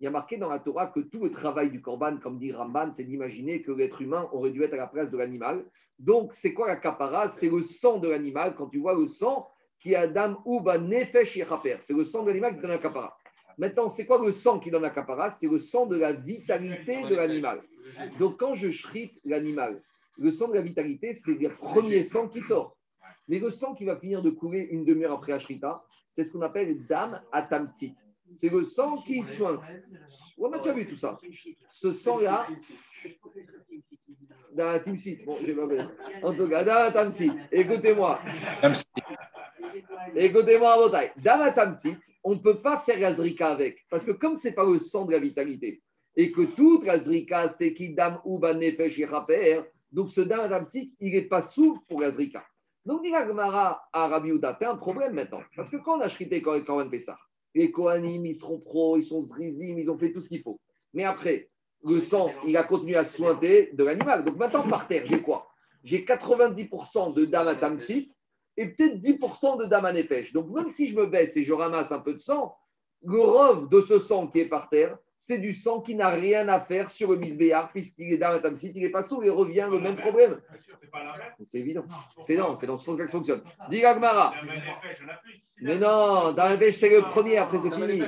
[0.03, 2.51] il y a marqué dans la Torah que tout le travail du korban, comme dit
[2.51, 5.63] Ramban, c'est d'imaginer que l'être humain aurait dû être à la place de l'animal.
[5.97, 7.29] Donc, c'est quoi la kapara?
[7.29, 8.53] C'est le sang de l'animal.
[8.57, 9.47] Quand tu vois le sang
[9.79, 11.39] qui a dam uba nefesh
[11.79, 13.17] C'est le sang de l'animal qui donne la kapara.
[13.57, 17.03] Maintenant, c'est quoi le sang qui donne la capara C'est le sang de la vitalité
[17.03, 17.61] de l'animal.
[18.19, 19.81] Donc, quand je shrite l'animal,
[20.17, 22.75] le sang de la vitalité, c'est le premier sang qui sort.
[23.29, 26.41] Mais le sang qui va finir de couler une demi-heure après Ashrita, c'est ce qu'on
[26.41, 27.95] appelle dam atamtit.
[28.33, 29.59] C'est le sang qui soigne.
[30.37, 31.17] On a déjà vu tout ça.
[31.69, 32.47] Ce sang-là,
[34.53, 35.87] dans la bon, je vais
[36.23, 37.09] En tout cas, dans la
[37.51, 38.19] écoutez-moi.
[40.15, 40.91] Écoutez-moi,
[41.23, 41.83] Dans
[42.23, 43.85] on ne peut pas faire la zrika avec.
[43.89, 45.81] Parce que comme ce n'est pas le sang de la vitalité,
[46.15, 49.01] et que toute la zrika, c'est qui dam ou nefesh
[49.91, 52.43] donc ce damatamsit, il n'est pas souple pour la zrika.
[52.85, 55.41] Donc, dit Gemara à Rabbi Uda, tu as un problème maintenant.
[55.55, 57.17] Parce que quand on a shrité Kohen Pessah,
[57.55, 60.59] les Kohanim, ils seront pros, ils sont zrizim, ils ont fait tout ce qu'il faut.
[60.93, 61.49] Mais après,
[61.83, 64.23] le sang, il a continué à sointer de l'animal.
[64.23, 65.47] Donc maintenant, par terre, j'ai quoi?
[65.83, 68.09] J'ai 90% de damatamsit
[68.55, 69.87] et peut-être 10% de dame
[70.33, 72.55] Donc, même si je me baisse et je ramasse un peu de sang,
[73.03, 76.47] le rove de ce sang qui est par terre, c'est du sang qui n'a rien
[76.49, 79.67] à faire sur le misbéar, puisqu'il est dans la il n'est pas sourd, il revient
[79.71, 80.41] le même problème.
[81.43, 81.85] C'est évident.
[82.25, 83.41] C'est non, c'est dans ce sens que ça fonctionne.
[83.69, 83.81] Dis
[85.61, 88.03] Mais non, dans pêche, c'est le premier, après c'est fini.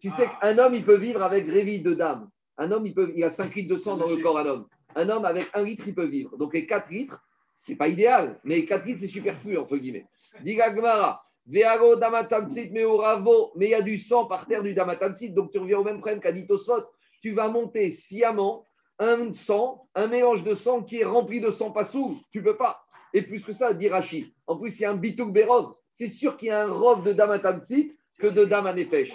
[0.00, 2.30] Tu sais qu'un homme, il peut vivre avec révis de dame.
[2.58, 4.66] Un homme, il, peut, il a 5 litres de sang dans le corps, un homme.
[4.94, 6.36] Un homme, avec 1 litre, il peut vivre.
[6.36, 7.24] Donc les 4 litres,
[7.54, 10.06] c'est pas idéal, mais 4 litres, c'est superflu, entre guillemets.
[10.42, 15.30] Diga Gmara, Veago damatamsit meoravo, mais il y a du sang par terre du damatamsit,
[15.30, 16.84] donc tu reviens au même problème qu'a dit Tosfot.
[17.20, 18.64] Tu vas monter sciemment
[18.98, 22.56] un sang, un mélange de sang qui est rempli de sang pas sous, tu peux
[22.56, 22.84] pas.
[23.12, 24.34] Et plus que ça, dit Rashi.
[24.46, 25.74] En plus, il y a un bitouk berov.
[25.90, 29.12] C'est sûr qu'il y a un rov de damatamsit que de damanefesh.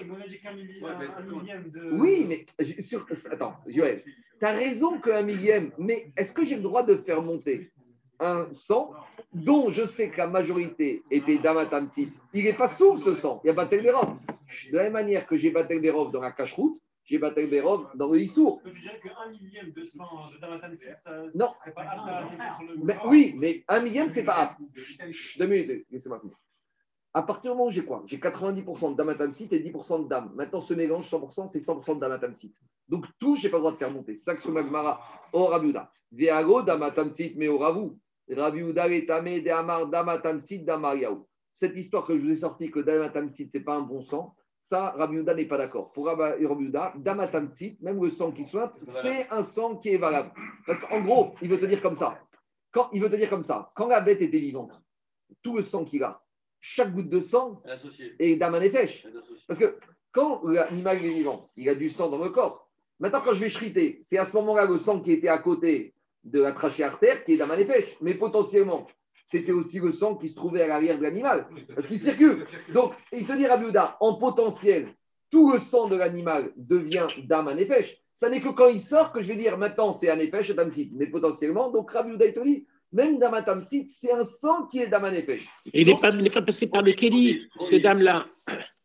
[1.94, 2.46] Oui, mais
[2.82, 4.04] sur, attends, Joël,
[4.40, 7.72] tu as raison qu'un millième, mais est-ce que j'ai le droit de faire monter?
[8.20, 8.94] Un sang
[9.34, 13.48] dont je sais que la majorité était d'amatamsit, il n'est pas sourd ce sang, il
[13.48, 14.18] y a Batel Berov.
[14.72, 18.12] De la même manière que j'ai Batel Berov dans la cache-route, j'ai Batel Berov dans
[18.12, 18.62] le Issour.
[18.66, 22.84] Je dirais qu'un millième de sang de damatamsit, ça ne serait pas apte sur le.
[22.84, 24.60] Mais, oui, mais un millième, c'est pas apte.
[25.38, 26.36] Deux minutes, laissez-moi finir.
[27.14, 28.04] À partir du moment où j'ai quoi?
[28.06, 30.34] J'ai 90% de damatamsit et 10% de dame.
[30.36, 32.54] Maintenant, ce mélange 100%, c'est 100% de damatamsit.
[32.88, 34.16] Donc tout, je n'ai pas le droit de faire monter.
[34.16, 35.02] C'est ça que ce magmara,
[35.34, 35.90] au rabiuda.
[36.12, 37.98] Veago damatamsit, mais au ravou.
[41.54, 44.36] Cette histoire que je vous ai sortie que Damatamsit, ce n'est pas un bon sang,
[44.60, 45.92] ça, Rabbi n'est pas d'accord.
[45.94, 50.32] Pour Rabbi Uda, Damatamsit, même le sang qui soit, c'est un sang qui est valable.
[50.66, 52.20] Parce qu'en gros, il veut te dire comme ça.
[52.72, 53.72] Quand, il veut te dire comme ça.
[53.76, 54.74] Quand la bête était vivante,
[55.42, 56.22] tout le sang qu'il a,
[56.60, 57.62] chaque goutte de sang
[58.20, 59.08] est Damanefesh.
[59.48, 59.78] Parce que
[60.12, 62.70] quand l'animal est vivant, il a du sang dans le corps.
[63.00, 65.94] Maintenant, quand je vais chriter, c'est à ce moment-là le sang qui était à côté
[66.28, 67.98] de la trachée artère qui est d'un pêche.
[68.02, 68.88] Mais potentiellement,
[69.26, 71.48] c'était aussi le sang qui se trouvait à l'arrière de l'animal.
[71.74, 72.44] parce qu'il circule.
[72.74, 74.88] Donc, il te dit Rabiuda, en potentiel,
[75.30, 77.98] tout le sang de l'animal devient d'un pêche.
[78.14, 80.90] Ça n'est que quand il sort que je vais dire maintenant c'est un épêche et
[80.94, 85.48] Mais potentiellement, donc Rabiuda, il te dit, même damatamsit, c'est un sang qui est damanépèche.
[85.74, 88.26] Et il n'est pas, pas, passé par le Kéli, ce dame-là.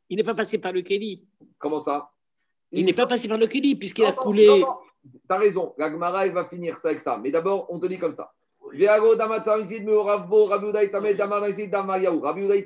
[0.09, 1.23] Il n'est pas passé par le Kéli.
[1.59, 2.11] Comment ça?
[2.73, 4.65] Il n'est pas passé par le Kéli, puisqu'il a coulé.
[5.39, 7.19] Raison, la Gemara, va finir ça avec ça.
[7.23, 8.33] Mais d'abord, on te dit comme ça.
[8.73, 9.91] Il te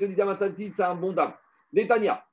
[0.04, 1.32] dit c'est un bon dame.
[1.72, 2.24] Netanya,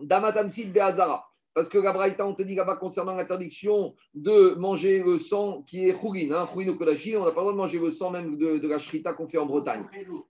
[0.00, 1.24] Damatamsid Beazara.
[1.54, 5.88] Parce que la Braïta, on te dit là-bas concernant l'interdiction de manger le sang qui
[5.88, 8.36] est chourine, hein, au Kodashi, on n'a pas le droit de manger le sang même
[8.36, 9.84] de, de la shrita qu'on fait en Bretagne.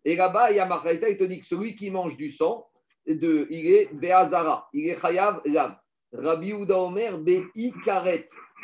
[0.05, 2.66] Et là-bas, il y a Braïta, il te dit que celui qui mange du sang,
[3.07, 5.76] de, il est Beazara, il est Chayav Lav.
[6.12, 7.18] Rabbi Omer.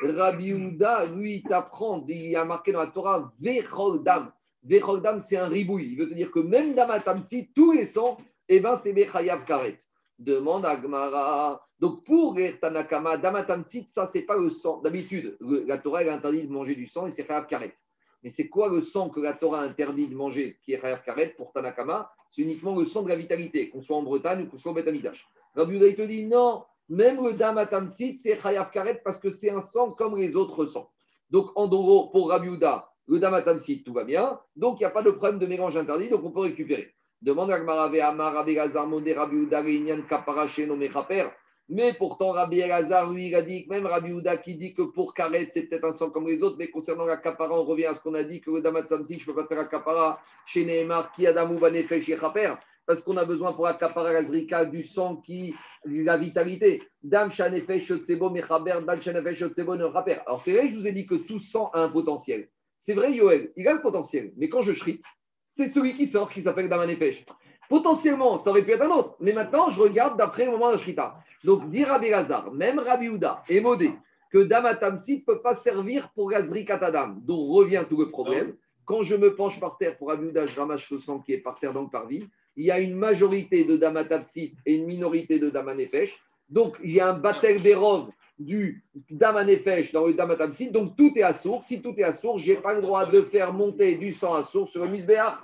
[0.03, 4.33] Rabbi Houda, lui, t'apprend, il a marqué dans la Torah, Vecholdam.
[4.63, 5.93] Vecholdam, c'est un ribouille.
[5.93, 9.79] Il veut te dire que même Damatamsi, tous les sangs, eh ben, c'est Bechayav Karet.
[10.19, 11.67] Demande à Gmara.
[11.79, 14.81] Donc, pour Tanakama, Damatamsit, ça, c'est pas le sang.
[14.83, 17.75] D'habitude, la Torah, interdit de manger du sang et c'est Chayav Karet.
[18.23, 21.35] Mais c'est quoi le sang que la Torah interdit de manger, qui est Khayaf Karet
[21.37, 22.13] pour Tanakama?
[22.31, 24.75] C'est uniquement le sang de la vitalité, qu'on soit en Bretagne ou qu'on soit en
[24.75, 25.27] Betamidash.
[25.55, 29.51] Rabbi Uda, il te dit non, même le Damatamtit, c'est Khayaf Karet parce que c'est
[29.51, 30.91] un sang comme les autres sangs.
[31.31, 34.39] Donc, en gros, pour Rabbi Uda, le Damatamtit, tout va bien.
[34.57, 36.93] Donc, il n'y a pas de problème de mélange interdit, donc on peut récupérer.
[37.23, 41.31] Demande à Gmarave Amar, Rabbi Gazar, Mondé, Rabbi Uda, Reinian, Kaparaché, nommé Khaper.
[41.73, 45.15] Mais pourtant, Rabbi Elazar, lui, il a dit même Rabbi Uda qui dit que pour
[45.15, 47.95] Karet, c'est peut-être un sang comme les autres, mais concernant la capara, on revient à
[47.95, 50.65] ce qu'on a dit que le Damatsamti, je ne peux pas faire la capara chez
[50.65, 52.59] Nehemar, qui Adamou Banefesh chez Khaper,
[52.91, 56.83] parce qu'on a besoin pour la capara Azrika du sang qui, la vitalité.
[57.05, 60.23] Dam Shanefesh Shotsebo Mechaber, Dam Shanefesh Shotsebo Khaper.
[60.27, 62.49] Alors c'est vrai que je vous ai dit que tout sang a un potentiel.
[62.79, 65.05] C'est vrai, Yoel, il a le potentiel, mais quand je shrite,
[65.45, 67.25] c'est celui qui sort qui s'appelle Damanefesh.
[67.69, 70.77] Potentiellement, ça aurait pu être un autre, mais maintenant, je regarde d'après le moment de
[70.77, 71.15] Shrita.
[71.45, 73.93] Donc, dit Rabbi Lazar, même Rabbi Houda est modé
[74.33, 78.57] que Damatamsi ne peut pas servir pour Gazri Katadam, dont revient tout le problème.
[78.85, 81.41] Quand je me penche par terre pour Rabbi Houda, je ramasse le sang qui est
[81.41, 82.29] par terre dans le parvis.
[82.61, 86.15] Il y a une majorité de Damatamsi et une minorité de Damanefesh.
[86.51, 90.71] Donc, il y a un Batel Berov du Damanefesh dans le Damatamsi.
[90.71, 91.69] Donc, tout est à source.
[91.69, 94.35] Si tout est à source, je n'ai pas le droit de faire monter du sang
[94.35, 95.39] à source sur le Misbéach.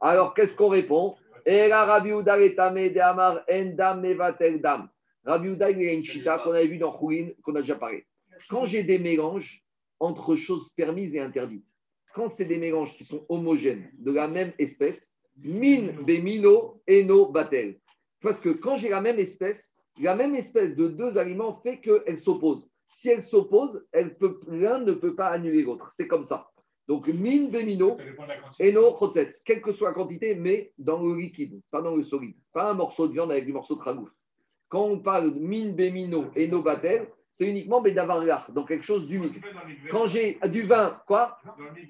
[0.00, 1.16] Alors, qu'est-ce qu'on répond?
[1.46, 2.54] Rabbi Houda, il
[5.82, 8.06] y a une chita qu'on avait vu dans Khourin, qu'on a déjà parlé.
[8.48, 9.62] Quand j'ai des mélanges
[10.00, 11.68] entre choses permises et interdites,
[12.14, 17.78] quand c'est des mélanges qui sont homogènes de la même espèce, min, bemino, eno, batel.
[18.20, 22.18] Parce que quand j'ai la même espèce, la même espèce de deux aliments fait qu'elles
[22.18, 22.70] s'opposent.
[22.88, 23.84] Si elles s'opposent,
[24.48, 25.90] l'un ne peut pas annuler l'autre.
[25.92, 26.48] C'est comme ça.
[26.88, 27.96] Donc, min, bemino,
[28.60, 29.42] eno, chotzetz.
[29.42, 32.36] Quelle que soit la quantité, mais dans le liquide, pas dans le solide.
[32.52, 34.08] Pas un morceau de viande avec du morceau de ragout.
[34.68, 39.06] Quand on parle de min, bemino et no batel, c'est uniquement bédavariach, donc quelque chose
[39.06, 39.36] d'humide.
[39.90, 41.38] Quand j'ai du vin, quoi?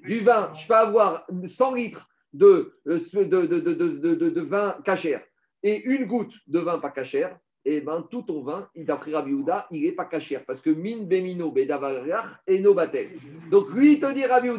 [0.02, 5.22] Du vin, je peux avoir 100 litres de, de, de, de, vin cachère
[5.62, 9.66] et une goutte de vin pas cachère, et ben tout ton vin, d'après Rabbi Houda,
[9.70, 13.08] il n'est pas cachère parce que min, bemino, bédavariach et no batel.
[13.50, 14.50] Donc lui, il te dit Rabbi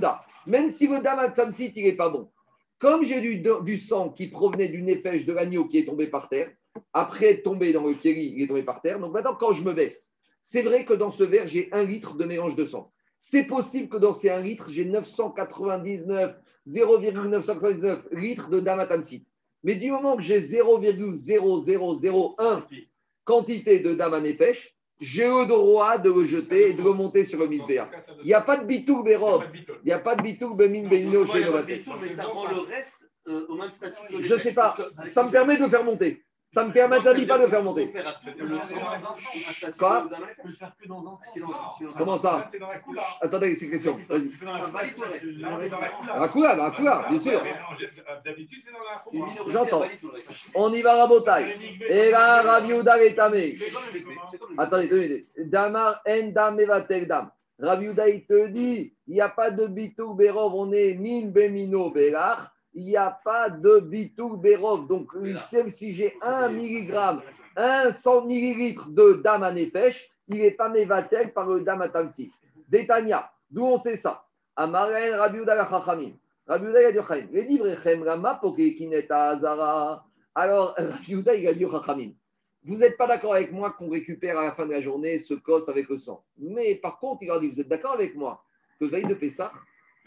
[0.46, 2.30] même si le damatsamsit, il n'est pas bon,
[2.80, 6.30] comme j'ai du, du sang qui provenait d'une nefesh de l'agneau qui est tombé par
[6.30, 6.52] terre,
[6.94, 9.00] après tomber dans le kéri, il est tombé par terre.
[9.00, 10.12] Donc maintenant, quand je me baisse,
[10.44, 12.92] c'est vrai que dans ce verre, j'ai un litre de mélange de sang.
[13.20, 16.36] C'est possible que dans ces un litre, j'ai 999,
[16.68, 19.26] 0,999 litres de damatamsite.
[19.64, 22.64] Mais du moment que j'ai 0,0001
[23.24, 27.48] quantité de damanépêche, j'ai le droit de le jeter et de le monter sur le
[27.48, 27.90] misbéa.
[28.24, 29.46] Il n'y a pas de bitouk bérov.
[29.84, 31.46] Il n'y a pas de bitouk bemin chez
[32.02, 34.76] Mais ça rend le reste euh, au même statut que Je ne sais pas.
[35.06, 36.24] Ça me permet de faire monter.
[36.54, 37.94] Ça ne me permet pas de faire monter.
[39.78, 40.10] Quoi
[41.98, 42.44] Comment ça
[43.22, 43.98] Attendez, c'est une question.
[44.08, 44.30] Vas-y.
[46.20, 47.44] La couleur, la couleur, bien sûr.
[47.44, 48.34] La
[49.50, 49.84] J'entends.
[50.56, 51.56] On y va, Rabotai.
[51.90, 53.58] Et là, Raviouda est tamé.
[54.58, 55.26] Attendez, attendez.
[55.38, 56.58] Damar en dam
[57.08, 57.32] dam.
[57.60, 61.90] Raviouda, il te dit, il n'y a pas de bitou berov, on est min bemino
[61.90, 64.88] berach il n'y a pas de bitou bérov.
[64.88, 66.94] Donc, même si j'ai 1 mg,
[67.56, 71.90] 1 100 ml de dame à nefesh, il n'est pas mévatel par le dame à
[71.90, 72.32] tansi.
[72.70, 74.26] Détania, d'où on sait ça?
[74.56, 76.12] Amaren Rabiuda la Chachamim.
[76.46, 77.28] Rabiuda il a dit Chachamim.
[77.32, 80.06] Les livres Rama Pokekineta Azara.
[80.36, 82.12] Alors, Rabiuda il a dit Chachamim.
[82.64, 85.34] Vous n'êtes pas d'accord avec moi qu'on récupère à la fin de la journée ce
[85.34, 86.24] cos avec le sang.
[86.38, 88.44] Mais par contre, il a dit Vous êtes d'accord avec moi
[88.80, 89.52] que veille de Pessah,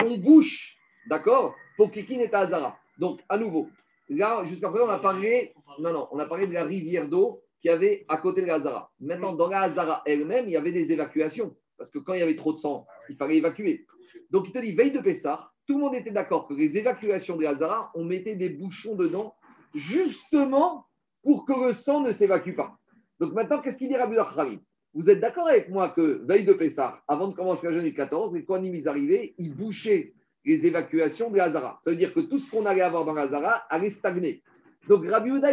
[0.05, 2.79] on bouche, d'accord Pokikin et Azara.
[2.99, 3.69] Donc, à nouveau,
[4.09, 7.43] là, jusqu'à présent, on a parlé, non, non, on a parlé de la rivière d'eau
[7.63, 8.91] qui avait à côté de la Hazara.
[9.01, 11.55] Maintenant, dans la Hazara elle-même, il y avait des évacuations.
[11.79, 13.87] Parce que quand il y avait trop de sang, il fallait évacuer.
[14.31, 17.37] Donc, il te dit, veille de Pessah, tout le monde était d'accord que les évacuations
[17.37, 19.35] de la Hazara, on mettait des bouchons dedans,
[19.75, 20.87] justement
[21.23, 22.77] pour que le sang ne s'évacue pas.
[23.19, 24.59] Donc, maintenant, qu'est-ce qu'il dit Rabbi Khamim
[24.95, 27.97] Vous êtes d'accord avec moi que veille de Pessah, avant de commencer la journée du
[27.97, 30.15] 14, les quand ils arrivaient, ils bouchaient
[30.45, 31.79] les évacuations de Hazara.
[31.83, 34.43] Ça veut dire que tout ce qu'on allait avoir dans Hazara allait stagner.
[34.89, 35.51] Donc, Rabbi Uda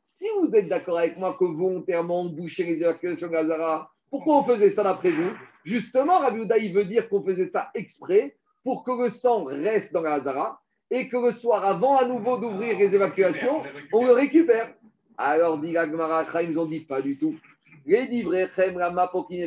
[0.00, 4.38] si vous êtes d'accord avec moi que volontairement on bouchait les évacuations de Hazara, pourquoi
[4.38, 5.30] on faisait ça d'après vous?
[5.64, 9.92] Justement, Rabbi Uda, il veut dire qu'on faisait ça exprès pour que le sang reste
[9.92, 14.12] dans la Hazara et que le soir, avant à nouveau d'ouvrir les évacuations, on le
[14.12, 14.72] récupère.
[15.18, 17.34] Alors, dit Gmara, ils ont dit pas du tout.
[17.84, 17.98] Les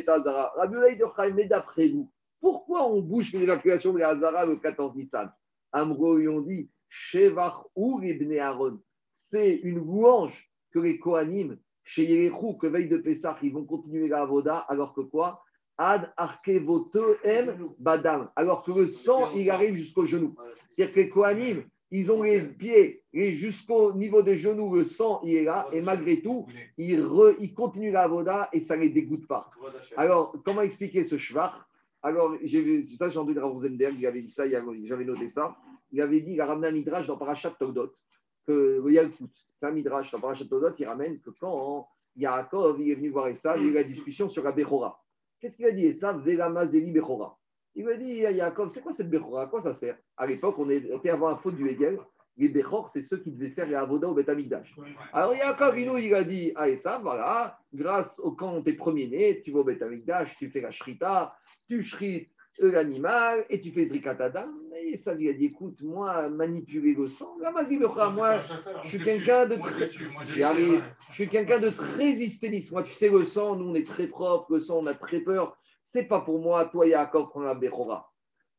[0.06, 0.52] Hazara?
[0.56, 2.08] Rabbi Uda, mais d'après vous,
[2.40, 5.30] pourquoi on bouge l'évacuation de Hazara le 14 Nissan?
[5.72, 8.78] Amro, ils ont dit Shevach ou ibn Aaron.
[9.12, 14.08] C'est une louange que les Kohanim, chez Yerechou, que veille de Pessah, ils vont continuer
[14.08, 15.42] la Avoda, alors que quoi?
[15.78, 18.30] Ad arkevotoem badam.
[18.36, 20.34] Alors que le sang, il arrive jusqu'au genou.
[20.70, 25.20] C'est-à-dire que les Kohanim, ils ont les pieds et jusqu'au niveau des genoux, le sang,
[25.24, 25.66] il est là.
[25.72, 26.46] Et malgré tout,
[26.78, 29.48] ils, re- ils continuent la voda et ça ne les dégoûte pas.
[29.96, 31.66] Alors, comment expliquer ce shvar
[32.02, 35.56] Alors, j'ai ça, j'ai entendu Rav Rosenberg, il avait dit ça, j'avais noté ça.
[35.92, 37.92] Il avait dit, il a ramené un midrash dans Parashat Todot,
[38.46, 39.28] que le Yalkut,
[39.58, 43.28] c'est un midrash dans Parashat Todot, il ramène que quand Yaakov il est venu voir
[43.28, 45.02] Essa, il y a eu la discussion sur la Bechora.
[45.40, 47.36] Qu'est-ce qu'il a dit Essa Velamazeli Bechora?
[47.74, 49.42] Il lui a dit Yaakov, c'est quoi cette Bechora?
[49.42, 49.98] À quoi ça sert?
[50.16, 51.98] À l'époque, on était avant la faute du Hegel.
[52.40, 54.74] Les Bechor, c'est ceux qui devaient faire les Avoda au Beth Amikdash.
[55.12, 59.60] Alors Yaakov, il, a dit à Essa, voilà, grâce au quand t'es premier-né, tu vas
[59.60, 61.36] au Beth Amikdash, tu fais la shrita,
[61.68, 64.54] tu shrites l'animal et tu fais zrikatadam.
[64.82, 68.40] Et ça lui a dit, écoute, moi, manipuler le sang, là, vas-y, moi,
[68.84, 69.56] je suis quelqu'un de.
[69.56, 72.72] Je suis quelqu'un de très hystériste.
[72.72, 75.20] Moi, tu sais, le sang, nous, on est très propre, le sang, on a très
[75.20, 75.56] peur.
[75.82, 78.10] C'est pas pour moi, toi, Yaakov, prends la Bechora.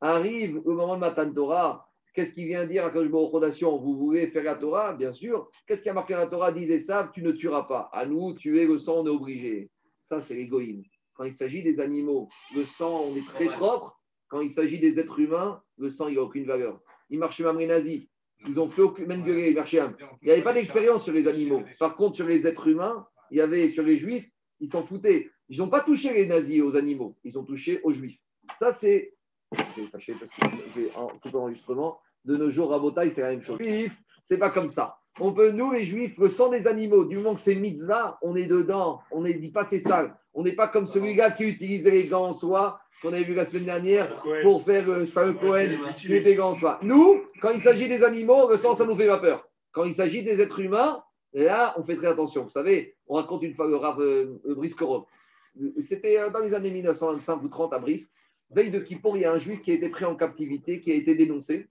[0.02, 1.91] Arrive le moment de Matan Torah.
[2.14, 3.10] Qu'est-ce qu'il vient dire à Hu
[3.40, 5.50] Nation Vous voulez faire la Torah Bien sûr.
[5.66, 7.90] Qu'est-ce qui a marqué la Torah Disait ça, tu ne tueras pas.
[7.94, 9.70] À nous, tuer le sang, on est obligé.
[10.02, 10.84] Ça, c'est l'égoïme.
[11.14, 13.98] Quand il s'agit des animaux, le sang, on est très propre.
[14.28, 16.82] Quand il s'agit des êtres humains, le sang, il n'a aucune valeur.
[17.10, 18.08] Ils marchaient même les nazis.
[18.48, 19.18] Ils ont fait aucune un.
[19.18, 21.64] Il n'y avait pas d'expérience sur les animaux.
[21.80, 24.28] Par contre, sur les êtres humains, il y avait sur les juifs,
[24.60, 25.30] ils s'en foutaient.
[25.50, 28.20] Ils n'ont pas touché les nazis aux animaux, ils ont touché aux juifs.
[28.58, 29.14] Ça, c'est.
[29.52, 30.12] Je vais parce que
[30.76, 32.00] j'ai un tout enregistrement.
[32.24, 33.58] De nos jours, à Botaï, c'est la même chose.
[34.26, 34.98] C'est pas comme ça.
[35.20, 38.36] On peut, nous, les juifs, le sang des animaux, du moment que c'est mitzvah, on
[38.36, 39.02] est dedans.
[39.12, 40.16] On ne dit pas c'est sale.
[40.34, 43.44] On n'est pas comme celui-là qui utilisait les gants en soie, qu'on avait vu la
[43.44, 46.80] semaine dernière, pour faire, euh, le Cohen, tuer des gants en soie.
[46.84, 49.50] Nous, quand il s'agit des animaux, le sang, ça nous fait pas peur.
[49.74, 52.44] Quand il s'agit des êtres humains, là, on fait très attention.
[52.44, 54.40] Vous savez, on raconte une fois le rave euh.
[55.86, 58.12] C'était euh, dans les années 1925 ou 30 à Brisk.
[58.54, 60.92] Veille de Kippour, il y a un juif qui a été pris en captivité, qui
[60.92, 61.68] a été dénoncé.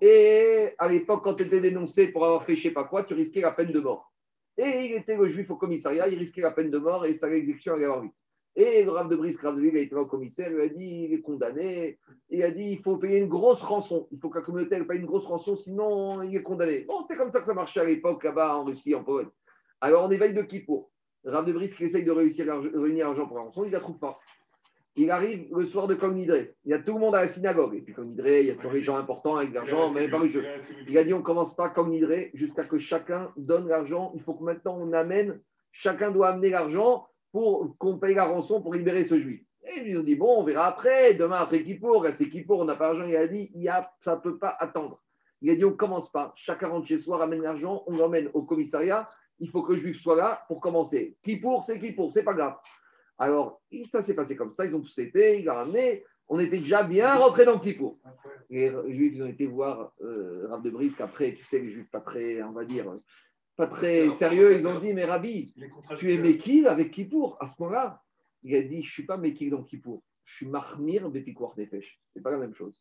[0.00, 3.14] Et à l'époque, quand tu étais dénoncé pour avoir fait je sais pas quoi, tu
[3.14, 4.12] risquais la peine de mort.
[4.56, 7.28] Et il était le juif au commissariat, il risquait la peine de mort et sa
[7.28, 8.12] l'exécution allait avoir vite.
[8.56, 10.68] Et le rave de Brisk, rave de Ville, a été au commissaire, il lui a
[10.68, 12.00] dit il est condamné.
[12.28, 14.08] Il a dit il faut payer une grosse rançon.
[14.10, 16.80] Il faut que la communauté paye une grosse rançon, sinon il est condamné.
[16.80, 19.28] Bon, c'était comme ça que ça marchait à l'époque là-bas en Russie, en Pologne.
[19.80, 20.90] Alors on est veille de Kippour.
[21.24, 23.80] Rav de Brisk essaye de réussir à réunir l'argent pour la rançon, il ne la
[23.80, 24.18] trouve pas.
[25.00, 26.56] Il arrive le soir de Cognidré.
[26.64, 27.76] Il y a tout le monde à la synagogue.
[27.76, 30.18] Et puis Cognidré, il y a toujours les gens importants avec de l'argent, mais pas
[30.18, 30.44] le jeu.
[30.88, 34.10] Il a dit on commence pas Cognidré jusqu'à que chacun donne l'argent.
[34.16, 35.40] Il faut que maintenant on amène,
[35.70, 39.40] chacun doit amener l'argent pour qu'on paye la rançon pour libérer ce juif.
[39.62, 42.74] Et ils ont dit bon, on verra après, demain après Kippour, c'est Kippour, on n'a
[42.74, 43.06] pas d'argent.
[43.08, 45.00] Il a dit il y a, ça ne peut pas attendre.
[45.42, 46.32] Il a dit on commence pas.
[46.34, 49.08] Chacun rentre chez soi, ramène l'argent, on l'emmène au commissariat.
[49.38, 51.16] Il faut que le juif soit là pour commencer.
[51.22, 52.56] Kippour, c'est Kippour, c'est pas grave.
[53.18, 56.58] Alors, ça s'est passé comme ça, ils ont tous été, il l'a ramené, on était
[56.58, 57.98] déjà bien rentrés dans Kippour.
[58.50, 61.90] Les Juifs, ils ont été voir euh, Rav de Brisk, après, tu sais, les Juifs
[61.90, 62.86] pas très, on va dire,
[63.56, 65.52] pas très sérieux, ils ont dit, mais Rabbi,
[65.98, 68.00] tu es Mekil avec Kippour à ce moment-là
[68.44, 72.00] Il a dit, je ne suis pas Mekil dans Kippour, je suis Mahmir Bepikour Nefesh.
[72.12, 72.74] Ce n'est pas la même chose.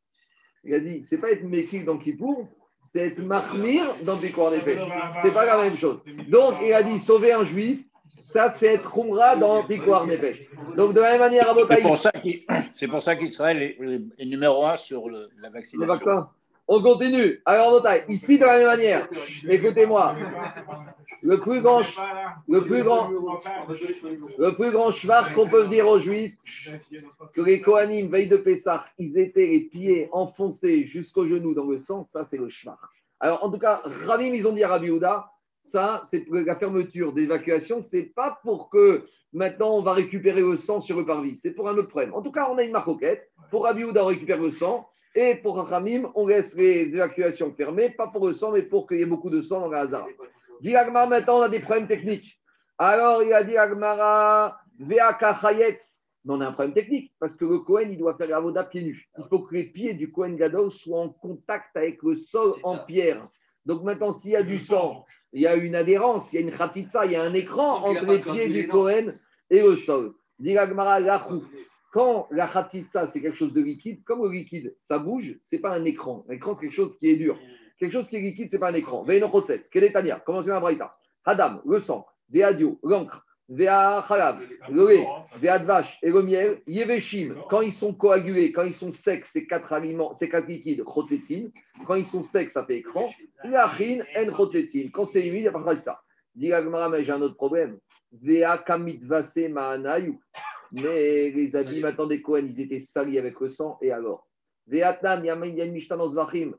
[0.64, 2.48] Il a dit, c'est pas être Mekil dans Kippour,
[2.84, 4.78] c'est être Mahmir dans Bepikour Nefesh.
[5.22, 6.00] Ce n'est pas la même chose.
[6.30, 7.84] Donc, il a dit, sauver un Juif,
[8.28, 10.50] ça, c'est être Khumra dans Pikoar Nefesh.
[10.76, 11.56] Donc, de la même manière, à
[12.76, 13.78] C'est pour ça qu'Israël est,
[14.20, 15.94] est numéro un sur le- la le vaccination.
[15.94, 16.30] vaccin.
[16.68, 17.42] On continue.
[17.46, 19.08] Alors, Botaï, ici, de la même manière,
[19.48, 20.16] écoutez-moi,
[21.24, 21.82] le plus grand,
[22.50, 23.10] le plus grand,
[24.38, 26.34] le plus grand cheval qu'on peut dire aux Juifs,
[27.34, 31.80] que les Kohanim, veille de Pessah, ils étaient les pieds enfoncés jusqu'au genou dans le
[31.80, 32.76] sang, ça, c'est le cheval.
[33.22, 35.32] Alors, en tout cas, Ravim, ils ont dit à Rabbi Houda,
[35.68, 40.82] ça, c'est la fermeture d'évacuation, c'est pas pour que maintenant on va récupérer le sang
[40.82, 42.14] sur le parvis, c'est pour un autre problème.
[42.14, 43.30] En tout cas, on a une maroquette.
[43.52, 44.88] Pour Houda, on récupère le sang.
[45.16, 49.00] Et pour Ramim, on laisse les évacuations fermées, pas pour le sang, mais pour qu'il
[49.00, 50.08] y ait beaucoup de sang dans la Hazara.
[50.62, 52.40] Dit Agmar, maintenant, on a des problèmes techniques.
[52.78, 56.04] Alors, il a dit Agmara, Veaka Chayetz.
[56.24, 58.64] Mais on a un problème technique, parce que le Kohen, il doit faire la voda
[58.64, 59.10] pieds nus.
[59.18, 62.78] Il faut que les pieds du Kohen Gadol soient en contact avec le sol en
[62.78, 63.28] pierre.
[63.66, 66.42] Donc maintenant, s'il y a du sang, il y a une adhérence, il y a
[66.42, 68.68] une khatitsa, il y a un écran entre les pieds du.
[68.68, 69.14] Kohen
[69.50, 70.14] et le sol.
[71.92, 75.74] Quand la khatitsa, c'est quelque chose de liquide, comme le liquide, ça bouge, c'est pas
[75.74, 76.26] un écran.
[76.30, 77.38] L'écran, c'est quelque chose qui est dur.
[77.80, 79.04] Quelque chose qui est liquide, c'est pas un écran.
[79.04, 80.98] Veino chotzetz, quel est Tania Comment c'est la braïta?
[81.26, 85.08] Hadam, le sang, Veadio, l'encre, le lait,
[85.64, 89.72] vache et le miel, Yeveshim, quand ils sont coagulés, quand ils sont secs, ces quatre
[89.72, 91.50] aliments, ces quatre liquides, chotzetzin,
[91.86, 93.10] quand ils sont secs, ça fait écran.
[93.46, 96.02] Yachin, en chotzetzin, quand c'est humide, il n'y a pas de ça.
[96.36, 96.52] Dit
[96.92, 97.80] mais j'ai un autre problème.
[98.12, 100.20] Vea kamit vase maanayu.
[100.72, 104.28] Mais les habits maintenant des Cohen, ils étaient salis avec le sang, et alors?
[104.68, 105.98] Veatan, Yamin, Yan Mishtan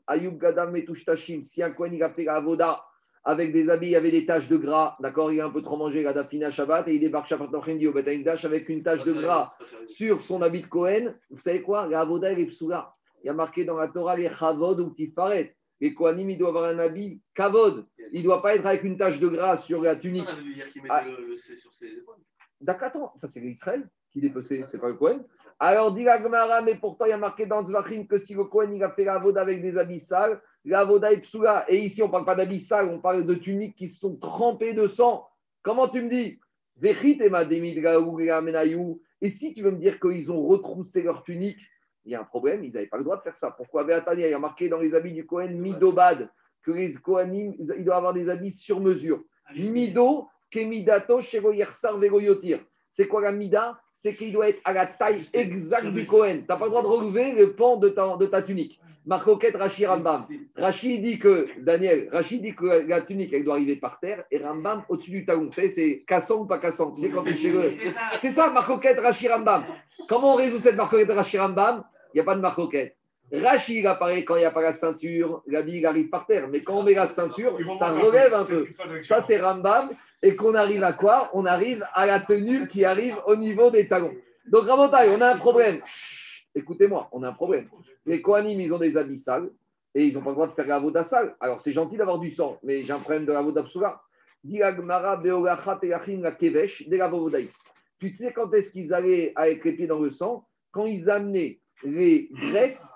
[0.07, 2.83] Ayub Gadam Metushtashim, si un Cohen il a fait la avoda
[3.23, 5.61] avec des habits, il y avait des taches de gras, d'accord, il a un peu
[5.61, 9.03] trop mangé la dafina Shabbat, et il débarque Shabbat Nochendi au Betaïdash avec une tache
[9.03, 9.53] de gras
[9.87, 11.13] sur son habit de Cohen.
[11.29, 12.93] Vous savez quoi La avoda, elle est psoula.
[13.23, 15.55] Il y a marqué dans la Torah les Chavod ou Tifaret.
[15.81, 17.85] Les Kohanim, il doit avoir un habit Kavod.
[18.13, 20.25] Il ne doit pas être avec une tache de gras sur la tunique.
[20.27, 21.03] On avait vu hier qu'il Ah.
[21.03, 22.15] mettait le, le C sur ses épaules.
[22.61, 25.23] D'accord, attends, ça c'est l'Israël qui dépecé, c'est pas le Cohen.
[25.59, 28.45] Alors dit la Gemara, mais pourtant il y a marqué dans Zvachim que si le
[28.45, 31.65] Cohen il a fait la voda avec des habits sales, la voda psoula.
[31.69, 34.73] Et ici on ne parle pas d'habits sales, on parle de tuniques qui sont trempées
[34.73, 35.27] de sang.
[35.61, 36.39] Comment tu me dis?
[36.81, 38.91] Et et.
[39.21, 41.59] Et si tu veux me dire qu'ils ont retroussé leur tunique,
[42.05, 43.51] il y a un problème, ils n'avaient pas le droit de faire ça.
[43.51, 43.85] Pourquoi?
[44.13, 46.29] Il y a marqué dans les habits du Cohen Midobad
[46.63, 49.23] que les Kohanim, ils doivent avoir des habits sur mesure.
[49.55, 52.59] Mido, Kemidato, Shego Yersar, Vego Yotir.
[52.89, 53.79] C'est quoi la mida?
[53.91, 56.39] C'est qu'il doit être à la taille exacte du Cohen.
[56.39, 58.79] Tu n'as pas le droit de relever le pan de ta, de ta tunique.
[59.09, 60.27] Marcoquette Rashi Rambam.
[60.55, 64.37] Rashi dit que, Daniel, Rashi dit que la tunique, elle doit arriver par terre et
[64.37, 65.45] Rambam au-dessus du talon.
[65.45, 66.91] Vous savez, c'est cassant ou pas cassant?
[66.91, 67.73] Tu sais, quand tu es chez le.
[68.21, 69.65] C'est ça, Marcoquette Rashi Rambam.
[70.07, 71.83] Comment on résout cette Marcoquette Rashi Rambam?
[72.13, 72.97] Il n'y a pas de Marcoquette.
[73.33, 76.47] Rashi, il apparaît quand il n'y a pas la ceinture, la bille arrive par terre.
[76.47, 78.67] Mais quand on met la ceinture, ça relève un peu.
[79.01, 79.89] Ça, c'est Rambam.
[80.21, 81.31] Et qu'on arrive à quoi?
[81.33, 84.13] On arrive à la tenue qui arrive au niveau des talons.
[84.51, 85.79] Donc, Ramontaï, on a un problème.
[86.55, 87.69] Écoutez-moi, on a un problème.
[88.05, 89.49] Les Kohanim, ils ont des habits sales
[89.93, 91.35] et ils n'ont pas le droit de faire la voda sale.
[91.39, 94.01] Alors, c'est gentil d'avoir du sang, mais j'ai un problème de la voda psoula.
[97.99, 100.47] Tu sais quand est-ce qu'ils allaient avec les pieds dans le sang?
[100.71, 102.87] Quand ils amenaient les graisses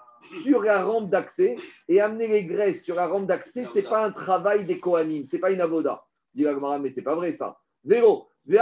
[0.42, 1.58] sur la rampe d'accès
[1.90, 5.40] et amener les graisses sur la rampe d'accès, c'est pas un travail des Kohanim, c'est
[5.40, 6.06] pas une avoda.
[6.34, 6.46] Dit
[6.82, 7.60] mais c'est pas vrai ça.
[7.84, 8.60] Véro, mais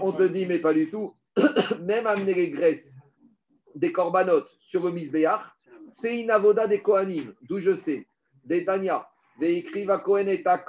[0.00, 1.14] on te dit, mais pas du tout.
[1.82, 2.94] Même amener les graisses
[3.74, 5.42] des corbanotes sur le misbéach,
[5.88, 8.06] c'est une avoda des Kohanim, d'où je sais.
[8.44, 9.06] Des Tanya,
[9.38, 10.64] des écriva Kohen et à.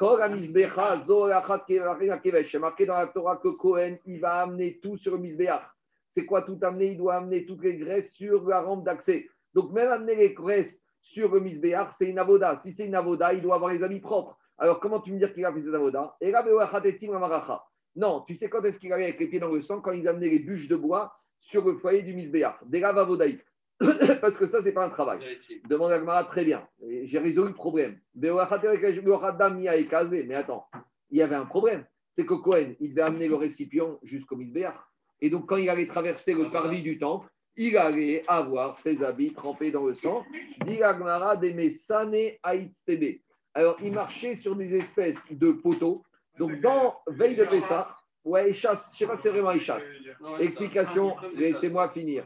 [2.48, 5.64] C'est marqué dans la Torah que Kohen, il va amener tout sur le misbéach.
[6.10, 6.88] C'est quoi tout amener?
[6.88, 9.28] Il doit amener toutes les graisses sur la rampe d'accès.
[9.54, 12.60] Donc même amener les graisses sur le misbéach, c'est une avoda.
[12.62, 14.38] Si c'est une avoda, il doit avoir les habits propres.
[14.58, 16.16] Alors comment tu me dire qu'il a fait cette avoda?
[16.22, 16.32] Et.
[17.96, 19.82] Non, tu sais quand est-ce qu'il allait avec les pieds dans le sang?
[19.82, 22.56] Quand ils amenaient les bûches de bois sur le foyer du misbéach.
[22.66, 23.44] Des avodaïques.
[24.22, 25.20] Parce que ça, c'est pas un travail.
[25.68, 26.68] Demande à Gmara, très bien.
[27.04, 28.00] J'ai résolu le problème.
[28.16, 28.30] Mais
[30.36, 30.68] attends,
[31.10, 31.86] il y avait un problème.
[32.12, 34.76] C'est que Cohen, il devait amener le récipient jusqu'au misbéach.
[35.22, 39.34] Et donc, quand il allait traverser le parvis du temple, il allait avoir ses habits
[39.34, 40.24] trempés dans le sang.
[40.66, 43.20] Dit Agmara de Mesane Aïtstebe.
[43.54, 46.04] Alors, il marchait sur des espèces de poteaux.
[46.42, 47.88] Donc, dans veille de Pessah,
[48.24, 49.86] ouais, chasse, je ne sais pas si c'est vraiment chasse.
[50.40, 52.26] Explication, laissez-moi finir.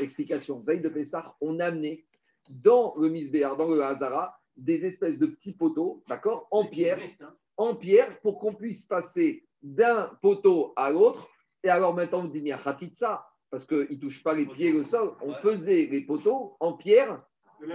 [0.00, 2.06] Explication, veille de Pessah, on amenait
[2.48, 6.98] dans le Misbéar, dans le Hazara, des espèces de petits poteaux, d'accord, en pierre,
[7.58, 11.28] en pierre, pour qu'on puisse passer d'un poteau à l'autre.
[11.62, 12.54] Et alors maintenant, on dit, mais
[12.94, 15.12] ça, parce qu'ils ne touchent pas les pieds au sol.
[15.20, 17.22] On faisait les poteaux en pierre,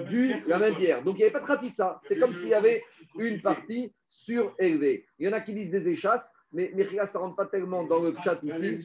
[0.09, 1.03] du, la même pierre.
[1.03, 2.01] Donc il n'y avait pas de ratitsa.
[2.05, 2.84] C'est comme s'il y avait
[3.15, 5.05] une partie surélevée.
[5.18, 6.74] Il y en a qui disent des échasses, mais
[7.05, 8.80] ça ne rentre pas tellement dans le chat ici.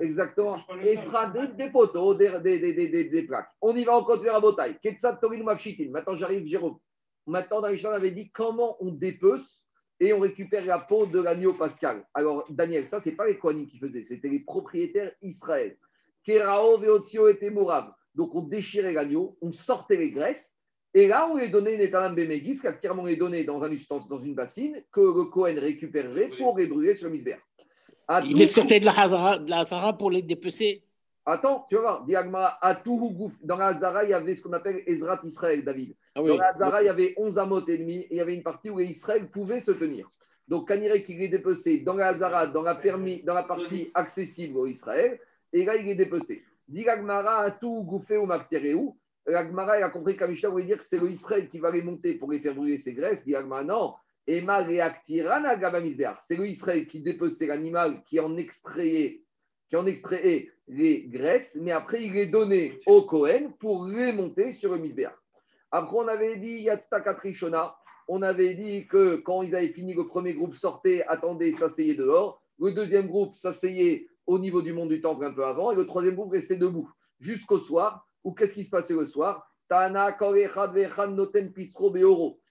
[0.00, 0.56] Exactement.
[0.56, 3.50] sera des, poteaux, des, des, plaques.
[3.60, 4.78] On y va, on continue à bataille.
[4.80, 5.42] Ketsat Torin.
[5.42, 6.78] Maintenant, j'arrive, Jérôme.
[7.26, 9.60] Maintenant, dans on avait dit comment on dépece
[9.98, 12.06] et on récupère la peau de l'agneau pascal.
[12.14, 15.76] Alors, Daniel, ça, ce n'est pas les Kohanim qui faisaient, c'était les propriétaires Israël.
[16.22, 17.92] Kerao, Veotio et Morav.
[18.14, 20.55] Donc, on déchirait l'agneau, on sortait les graisses,
[20.96, 24.18] et là, on les donnait Netalam Bemegis, qui clairement les donnait dans un ustensile, dans
[24.18, 27.38] une bassine, que le Kohen récupérerait pour les brûler sur le misbéach.
[28.08, 30.82] À Il les sortait de la Hazara, de la Hazara pour les dépecer.
[31.26, 32.82] Attends, tu vas voir, Diagma, à
[33.42, 35.94] dans la Hazara, il y avait ce qu'on appelle Ezrat Israël, David.
[36.14, 38.34] Ah Dans la Hazara, il y avait 11 amotes et demi, et il y avait
[38.34, 40.10] une partie où Israël pouvait se tenir.
[40.48, 44.56] Donc, Kanirek, il est dépecé dans la Hazara, dans la, permis, dans la partie accessible
[44.56, 45.20] au Israël,
[45.52, 46.42] et là, il est dépecé.
[46.66, 48.94] Diagmara, à tout Goufé ou Maktereu,
[49.26, 52.14] l'Agmara, il a compris qu'Amisha voulait dire que c'est le Israël qui va les monter
[52.14, 53.24] pour les faire brûler ses graisses.
[53.24, 53.94] Diagmara, non.
[54.26, 56.18] Ema reactirana gabamisbeach.
[56.26, 59.22] C'est le Israël qui dépeçait l'animal, qui en extrayait
[59.68, 64.52] qui en extrayait les graisses, mais après il les donnait au Cohen pour les monter
[64.52, 65.12] sur le misbéach.
[65.72, 67.76] Après, on avait dit Yatzta Katrishona,
[68.08, 72.40] on avait dit que quand ils avaient fini, le premier groupe sortait, attendait, s'asseyait dehors.
[72.60, 75.86] Le deuxième groupe s'asseyait au niveau du mont du temple un peu avant, et le
[75.86, 76.88] troisième groupe restait debout
[77.20, 78.08] jusqu'au soir.
[78.26, 79.48] Ou qu'est-ce qui se passait le soir?
[79.68, 80.16] Tana
[81.06, 81.52] noten.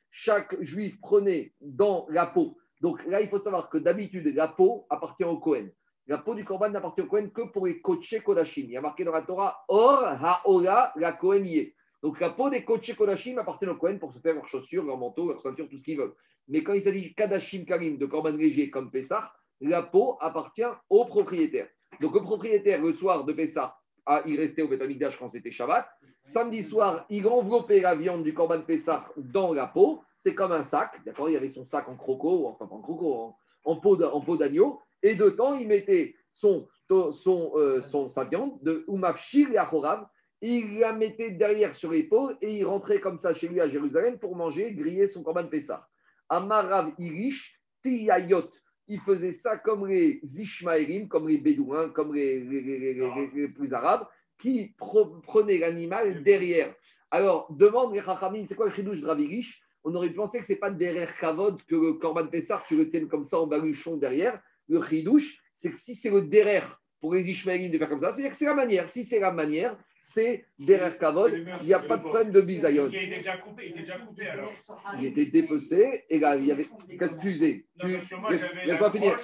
[0.10, 2.58] Chaque juif prenait dans la peau.
[2.80, 5.70] Donc là, il faut savoir que d'habitude, la peau appartient au Kohen.
[6.08, 8.64] La peau du Corban n'appartient au Kohen que pour les Koché Kodashim.
[8.64, 10.02] Il y a marqué dans la Torah Or
[10.46, 11.76] Haola, la Kohen y est.
[12.02, 14.98] Donc la peau des Koché Kodashim appartient au Kohen pour se faire leurs chaussures, leurs
[14.98, 16.16] manteaux, leurs ceintures, tout ce qu'ils veulent.
[16.48, 21.04] Mais quand il s'agit Kadashim Karim, de Corban léger comme Pessah, la peau appartient au
[21.04, 21.68] propriétaire.
[22.00, 23.76] Donc le propriétaire, le soir de Pessah,
[24.06, 25.88] ah, il restait au Betamikdash quand c'était Shabbat.
[26.24, 30.02] Samedi soir, il enveloppait la viande du Corban Pessah dans la peau.
[30.18, 31.00] C'est comme un sac.
[31.06, 34.06] D'accord Il y avait son sac en croco, enfin en croco, en, en peau de-
[34.38, 34.80] d'agneau.
[35.04, 36.68] Et dedans, il mettait son,
[37.12, 40.08] son, euh, son, sa viande de Umafshir et.
[40.42, 44.18] Il la mettait derrière sur l'épaule et il rentrait comme ça chez lui à Jérusalem
[44.20, 45.88] pour manger, griller son Corban Pessah.
[46.30, 48.44] Amarav Irish, Tiyayot.
[48.88, 54.08] Il faisait ça comme les Ishmaélim, comme les Bédouins, comme les, plus arabes,
[54.38, 56.74] qui pre- prenaient l'animal derrière.
[57.10, 58.02] Alors, demande les
[58.48, 60.72] c'est quoi le chidouche de Rav Irish On aurait pu penser que ce n'est pas
[60.72, 64.40] derrière Kavod que le Corban Pessah, tu le tiennes comme ça en baluchon derrière.
[64.68, 68.12] Le chidouche, c'est que si c'est le derrière pour les Ishmaélim de faire comme ça,
[68.12, 68.90] c'est-à-dire que c'est la manière.
[68.90, 72.90] Si c'est la manière, c'est derrière Kavod, il n'y a pas de problème de bisayon.
[72.90, 74.52] Il était déjà coupé, il était déjà coupé alors.
[75.00, 76.68] Il était dépecé et là, il y avait.
[76.98, 79.18] Qu'est-ce que tu faisais Laisse-moi la finir.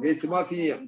[0.00, 0.80] Laisse-moi finir.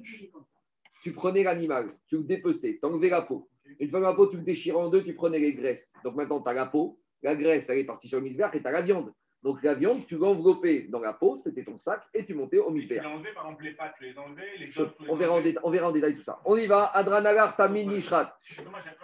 [1.03, 3.47] Tu prenais l'animal, tu le dépeçais, tu enlevais la peau.
[3.79, 5.91] Une fois la peau, tu le déchirais en deux, tu prenais les graisses.
[6.03, 8.61] Donc maintenant, tu as la peau, la graisse, elle est partie sur le misbeach et
[8.61, 9.13] tu as la viande.
[9.45, 12.69] Donc la viande, tu l'enveloppais dans la peau, c'était ton sac, et tu montais au
[12.69, 13.03] Tu misbeach.
[13.03, 15.15] l'as enlevé, par exemple, les pattes, tu les enlevais, les Je- côtes, tu les on,
[15.15, 15.51] verra en enlevais.
[15.51, 16.39] déta- on verra en détail tout ça.
[16.45, 16.85] On y va.
[16.87, 18.35] Adranagar, Tamid, Nishrat.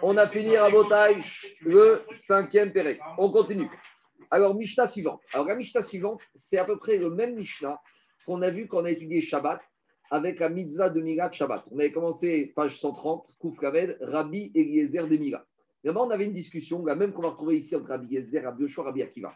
[0.02, 1.22] On a fini à Botaï,
[1.64, 3.00] le cinquième Pérec.
[3.18, 3.68] On continue.
[4.32, 5.20] Alors, Mishnah suivante.
[5.32, 7.80] Alors, la Mishnah suivante, c'est à peu près le même Mishnah
[8.26, 9.60] qu'on a vu quand on a étudié Shabbat
[10.10, 11.64] avec la mitzvah de Milat Shabbat.
[11.70, 15.44] On avait commencé, page 130, Kouf Kamed, Rabbi Eliezer de Milat.
[15.84, 18.62] D'abord, on avait une discussion, la même qu'on va retrouver ici entre Rabbi Eliezer, Rabbi
[18.62, 19.32] Yoshua, Rabbi Akiva.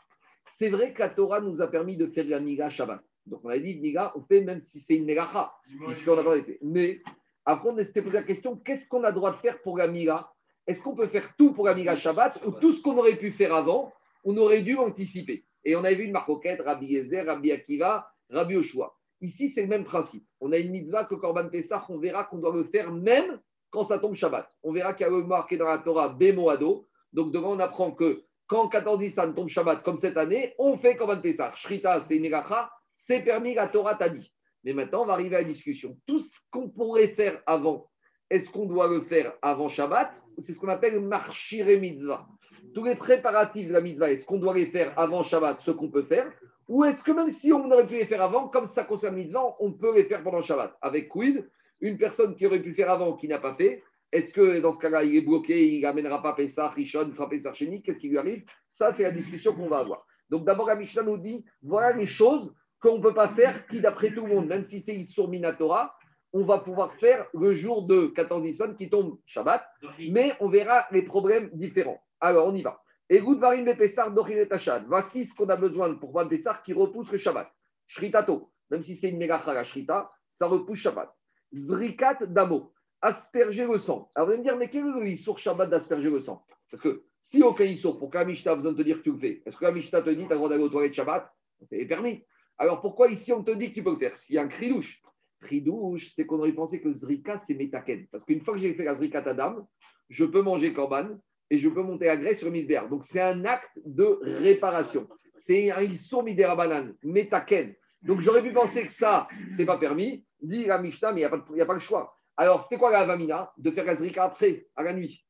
[0.49, 3.03] C'est vrai que la Torah nous a permis de faire la Milat Shabbat.
[3.27, 5.53] Donc, on a dit, Milat, on fait même si c'est une Dis-moi,
[5.87, 6.37] puisqu'on a.
[6.63, 7.01] Mais
[7.45, 10.33] après, on s'était posé la question qu'est-ce qu'on a droit de faire pour la Mila
[10.67, 13.31] Est-ce qu'on peut faire tout pour la Mila Shabbat ou tout ce qu'on aurait pu
[13.31, 13.93] faire avant,
[14.25, 15.45] on aurait dû anticiper?
[15.65, 18.97] Et on avait vu une marcoquette Rabbi Yezer, Rabbi Akiva, Rabbi Oshua.
[19.21, 20.27] Ici, c'est le même principe.
[20.41, 23.41] On a une mitzvah que Korban Pessah, on verra qu'on doit le faire même
[23.71, 24.49] quand ça tombe Shabbat.
[24.63, 26.87] On verra qu'il y a marqué dans la Torah Bemoado.
[27.13, 30.97] Donc, devant, on apprend que quand 14 Nissan tombe Shabbat, comme cette année, on fait
[30.97, 31.53] Korban Pessah.
[31.55, 34.33] Shrita, c'est Miracha, c'est permis, la Torah t'a dit.
[34.65, 35.97] Mais maintenant, on va arriver à la discussion.
[36.07, 37.91] Tout ce qu'on pourrait faire avant,
[38.31, 42.27] est-ce qu'on doit le faire avant Shabbat C'est ce qu'on appelle marchire mitzvah?
[42.75, 45.91] Tous les préparatifs de la mitzvah, est-ce qu'on doit les faire avant Shabbat, ce qu'on
[45.91, 46.33] peut faire?
[46.69, 49.57] Ou est-ce que même si on aurait pu les faire avant, comme ça concerne mitzvah,
[49.61, 50.77] on peut les faire pendant Shabbat?
[50.83, 51.49] Avec quid
[51.81, 53.83] Une personne qui aurait pu faire avant, qui n'a pas fait,
[54.13, 57.53] est-ce que dans ce cas-là, il est bloqué, il n'amènera pas Pessah, Rishon, fera Pessah
[57.53, 58.45] Chéni Qu'est-ce qui lui arrive?
[58.71, 60.07] Ça, c'est la discussion qu'on va avoir.
[60.31, 63.81] Donc d'abord, la Mishnah nous dit, voilà les choses qu'on ne peut pas faire, qui
[63.81, 65.95] d'après tout le monde, même si c'est Issour Minatora,
[66.33, 69.65] on va pouvoir faire le jour de 14 Nissan qui tombe Shabbat,
[70.11, 72.01] mais on verra les problèmes différents.
[72.21, 72.83] Alors, on y va.
[73.09, 74.13] Égout varim bepessar
[74.49, 74.85] tachad.
[74.89, 77.49] Voici ce qu'on a besoin pour voir Pessar qui repousse le Shabbat.
[77.87, 81.11] Shritato, même si c'est une mégacha la Shrita, ça repousse Shabbat.
[81.55, 82.73] Zrikat damo,
[83.03, 84.11] asperger le sang.
[84.15, 86.45] Alors, vous allez me dire, mais quel est le Issour Shabbat d'asperger le sang?
[86.71, 89.13] Parce que si aucun Issour, pour qu'un Mishnah a besoin de te dire que tu
[89.13, 91.31] le fais, est-ce que la te dit tu as le droit d'aller aux toilettes Shabbat?
[91.65, 92.25] C'est permis.
[92.59, 94.17] Alors, pourquoi ici on te dit que tu peux le faire?
[94.17, 95.03] S'il y a un cridouche,
[95.41, 98.07] Tridouche, c'est qu'on aurait pensé que Zrika, c'est Metaken.
[98.11, 99.67] Parce qu'une fois que j'ai fait la Zrika Tadam,
[100.09, 101.19] je peux manger Korban
[101.51, 102.83] et je peux monter la graisse sur Misber.
[102.91, 105.09] Donc, c'est un acte de réparation.
[105.37, 107.75] C'est un Issour Miderabanan, Metaken.
[108.03, 110.25] Donc, j'aurais pu penser que ça, c'est pas permis.
[110.41, 112.16] Dit la Mishnah, mais il n'y a, a pas le choix.
[112.37, 115.25] Alors, c'était quoi la Avamina De faire la Zrika après, à la nuit?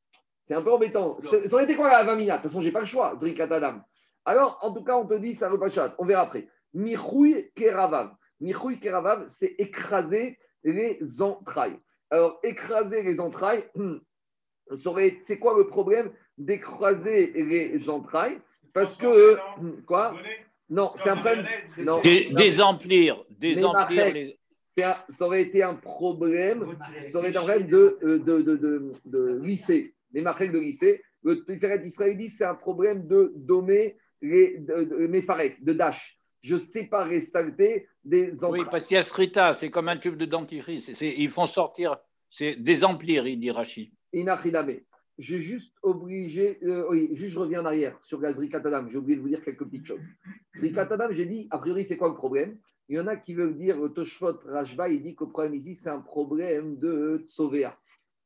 [0.45, 1.17] C'est un peu embêtant.
[1.47, 2.37] Ça aurait été quoi la Avamina?
[2.37, 3.83] De toute façon, j'ai pas le choix, Zrika Tadam.
[4.25, 5.95] Alors, en tout cas, on te dit, ça repachat.
[5.99, 6.47] On verra après.
[6.73, 8.11] Michoui Keravav.
[8.39, 11.79] Michoui Keravav, c'est écraser les entrailles.
[12.09, 13.65] Alors, écraser les entrailles,
[15.23, 18.39] c'est quoi le problème d'écraser les entrailles?
[18.73, 19.37] Parce que.
[19.85, 20.13] Quoi?
[20.69, 21.45] Non, c'est un problème.
[21.77, 24.39] Non, Désemplir, désemplir les.
[24.77, 26.65] Ça aurait été un problème,
[27.01, 29.93] ça aurait été un problème de, euh, de, de, de, de lycée.
[30.13, 34.59] Les marques de lycée, le Tiferet Israël dit c'est un problème de dommer les
[35.09, 36.19] méfarek, de dash.
[36.41, 38.61] Je sépare les saletés des entrailles.
[38.61, 40.89] Oui, parce qu'il y a Srita, c'est comme un tube de dentifrice.
[41.01, 41.97] Ils font sortir,
[42.29, 43.91] c'est désemplir, il dit Rachid.
[44.13, 44.79] Inachilame.
[45.17, 48.87] J'ai juste obligé, euh, oui, juste je reviens en arrière sur la Zrikatadam.
[48.89, 49.99] J'ai oublié de vous dire quelques petites choses.
[50.55, 52.57] Zrikatadam, j'ai dit, a priori, c'est quoi le problème?
[52.89, 55.55] Il y en a qui veulent dire, le Toshfot Rashba, il dit que le problème
[55.55, 57.77] ici, c'est un problème de tsovéa,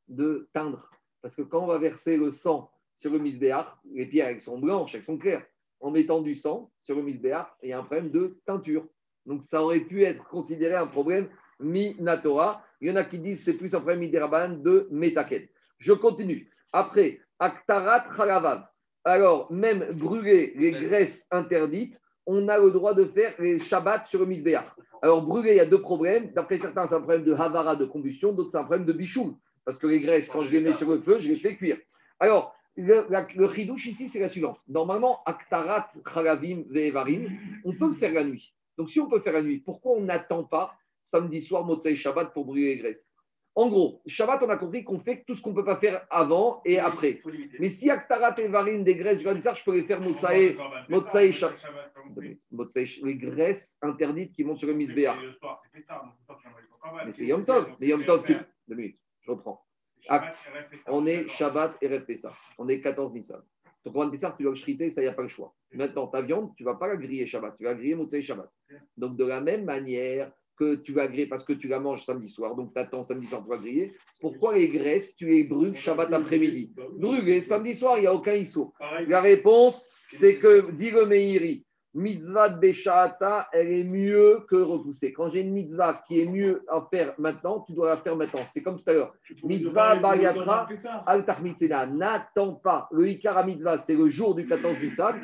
[0.07, 0.91] de teindre.
[1.21, 4.59] Parce que quand on va verser le sang sur le misbéach, les pierres elles sont
[4.59, 5.45] blanches, elles sont claires.
[5.79, 8.85] En mettant du sang sur le misbéach, il y a un problème de teinture.
[9.25, 11.27] Donc ça aurait pu être considéré un problème
[11.59, 12.63] minatora.
[12.81, 15.47] Il y en a qui disent c'est plus un problème midiraban de metaken.
[15.79, 16.51] Je continue.
[16.71, 18.67] Après, aktarat chalavav.
[19.03, 24.19] Alors, même brûler les graisses interdites, on a le droit de faire les shabbats sur
[24.19, 24.67] le misbéach.
[25.01, 26.31] Alors, brûler, il y a deux problèmes.
[26.33, 29.37] D'après certains, c'est un problème de havara, de combustion, d'autres, c'est un problème de bichoum.
[29.65, 31.77] Parce que les graisses, quand je les mets sur le feu, je les fais cuire.
[32.19, 34.59] Alors, le chidouche ici, c'est la suivante.
[34.67, 37.29] Normalement, aktarat chalavim ve'evarim,
[37.65, 38.53] on peut le faire la nuit.
[38.77, 42.33] Donc, si on peut faire la nuit, pourquoi on n'attend pas samedi soir, Motsai Shabbat,
[42.33, 43.10] pour brûler les graisses?
[43.53, 46.05] En gros, Shabbat, on a compris qu'on fait tout ce qu'on ne peut pas faire
[46.09, 47.19] avant et après.
[47.59, 49.99] Mais si aktarat et varim, des graisses, je ça, je peux les faire
[51.33, 51.59] Shabbat.
[52.51, 55.17] Motsai- les graisses interdites qui montent sur le corban.
[57.05, 57.75] Mais c'est Yom Tov.
[57.79, 58.37] Mais Yom Tov, c'est.
[58.67, 59.65] Deux minutes, je reprends.
[60.87, 62.31] On est Shabbat et Rev Pessah.
[62.57, 63.41] On est 14 Nissan.
[63.83, 65.53] Donc, Corban Pessah, tu dois le shriter, ça, il n'y a pas le choix.
[65.73, 68.21] Maintenant, ta viande, tu ne vas pas la griller Shabbat, tu vas la griller Motsei
[68.23, 68.49] Shabbat.
[68.97, 70.31] Donc, de la même manière
[70.61, 73.25] que tu vas griller parce que tu la manges samedi soir, donc tu attends samedi
[73.25, 76.71] soir pour la griller, pourquoi les graisses, tu les brûles Shabbat après-midi?
[76.99, 78.69] Brûler samedi soir, il n'y a aucun issue.
[79.07, 85.11] La réponse, c'est que, dit le Meiri, mitzvah de Béchata, elle est mieux que repoussée.
[85.13, 88.41] Quand j'ai une mitzvah qui est mieux à faire maintenant, tu dois la faire maintenant.
[88.45, 89.13] C'est comme tout à l'heure.
[89.43, 90.67] Mitzvah Bayatra,
[91.05, 91.85] Al Tahmitzena.
[91.87, 92.87] N'attends pas.
[92.91, 95.15] Le Ikar à mitzvah, c'est le jour du 14 Nissan.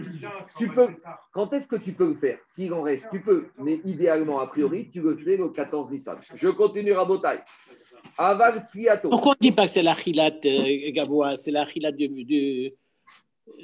[0.57, 0.88] Tu peux-
[1.32, 2.39] Quand est-ce que tu peux le faire?
[2.45, 3.45] S'il en reste, tu peux.
[3.59, 6.18] Mais idéalement, a priori, tu le fais le 14 Nissan.
[6.36, 7.39] Je continue à Botaï.
[9.09, 12.07] Pourquoi on ne dit pas que c'est la chilat euh, Gavois, c'est la chilat de,
[12.07, 12.74] de-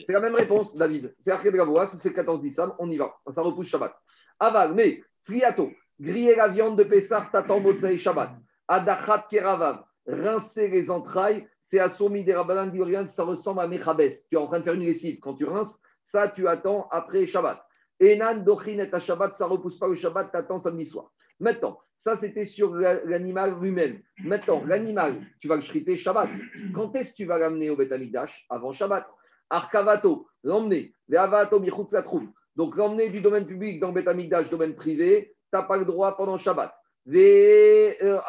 [0.05, 1.13] C'est la même réponse, David.
[1.19, 3.13] C'est Arcade Gavoa, ça c'est le 14 Nissan, on y va.
[3.31, 3.93] Ça repousse Shabbat.
[4.39, 8.31] Aval, mais, Tzliato, griller la viande de Pessah, t'attends Motsei Shabbat.
[8.67, 14.09] Adachat Keravav, rincer les entrailles, c'est à Somi des rien, ça ressemble à Mechabes.
[14.29, 15.19] Tu es en train de faire une lessive.
[15.19, 17.63] Quand tu rinces, ça tu attends après Shabbat.
[17.99, 21.11] Enan Dochin et Shabbat, ça repousse pas le Shabbat, t'attends samedi soir.
[21.39, 24.01] Maintenant, ça c'était sur la- l'animal lui-même.
[24.23, 26.29] Maintenant, l'animal, tu vas le shriter Shabbat.
[26.73, 29.07] Quand est-ce que tu vas l'amener au Beth Amikdash Avant Shabbat.
[29.53, 30.93] Arkavato, l'emmener.
[31.07, 32.31] Ve'avato latroum.
[32.55, 36.17] Donc l'emmener du domaine public dans Beth Amikdash, domaine privé, tu n'as pas le droit
[36.17, 36.73] pendant Shabbat.
[37.07, 38.19] Euh.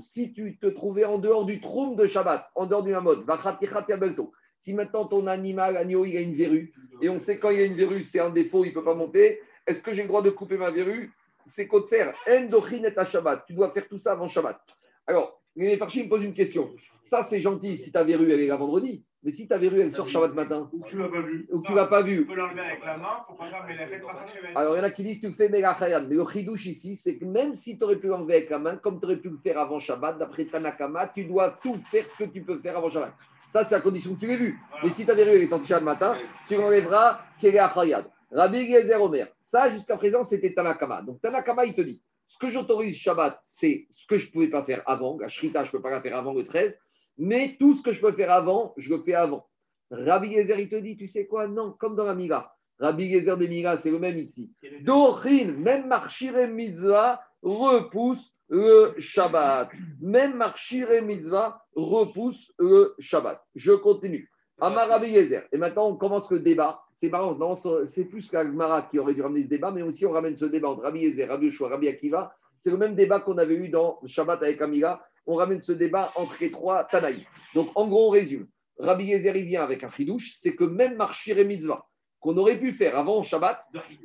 [0.00, 4.32] Si tu te trouvais en dehors du troum de Shabbat, en dehors du yabelto.
[4.60, 7.62] si maintenant ton animal, agneau, il a une verrue, et on sait quand il y
[7.62, 10.08] a une verrue, c'est un défaut, il ne peut pas monter, est-ce que j'ai le
[10.08, 11.12] droit de couper ma verrue?
[11.46, 13.44] C'est Kotser, endochin à Shabbat.
[13.46, 14.60] Tu dois faire tout ça avant Shabbat.
[15.06, 16.70] Alors, les me posent une question.
[17.02, 19.04] Ça, c'est gentil si ta verrue, elle est là vendredi.
[19.24, 21.46] Mais si ta verrue, elle sort Shabbat matin, Ou tu l'as pas vu.
[21.52, 22.26] ou que tu ne l'as pas Tu vue.
[22.26, 25.20] peux l'enlever avec la main, pourquoi pas, toucher Alors, il y en a qui disent
[25.20, 26.06] tu le fais Megachayan.
[26.08, 28.76] Mais le chidouche ici, c'est que même si tu aurais pu l'enlever avec la main,
[28.76, 32.24] comme tu aurais pu le faire avant Shabbat, d'après Tanakama, tu dois tout faire ce
[32.24, 33.14] que tu peux faire avant Shabbat.
[33.50, 34.58] Ça, c'est à condition que tu l'aies vu.
[34.82, 36.18] Mais si ta verrue est sortie Shabbat matin,
[36.48, 38.10] tu l'enlèveras Kere Achayad.
[38.32, 39.28] Rabbi Eliezer Omer.
[39.40, 41.02] Ça, jusqu'à présent, c'était Tanakama.
[41.02, 44.48] Donc, Tanakama, il te dit ce que j'autorise Shabbat, c'est ce que je ne pouvais
[44.48, 45.18] pas faire avant.
[45.20, 46.76] La Shrita, je ne peux pas la faire avant le 13.
[47.18, 49.46] Mais tout ce que je peux faire avant, je le fais avant.
[49.90, 51.46] Rabbi Eliezer, il te dit tu sais quoi?
[51.46, 52.54] Non, comme dans la Mila.
[52.78, 54.50] Rabbi Eliezer de Mila, c'est le même ici.
[54.82, 59.70] Dorin, même Marchire Mitzvah repousse le Shabbat.
[60.00, 63.42] Même Marchire Mitzvah repousse le Shabbat.
[63.54, 64.30] Je continue.
[64.60, 65.42] Amar Rabbi Yezer.
[65.50, 66.82] Et maintenant, on commence le débat.
[66.92, 70.36] C'est marrant, c'est plus qu'Agmara qui aurait dû ramener ce débat, mais aussi on ramène
[70.36, 72.32] ce débat entre Rabbi Yezer, Rabbi Yoshua, Rabbi Akiva.
[72.58, 75.04] C'est le même débat qu'on avait eu dans Shabbat avec Amila.
[75.26, 77.24] On ramène ce débat entre les trois Tanaïs.
[77.54, 78.46] Donc, en gros, on résume.
[78.78, 81.86] Rabbi Yezer, il vient avec un fridouche, c'est que même Marchir et Mitzvah,
[82.20, 83.62] qu'on aurait pu faire avant Shabbat,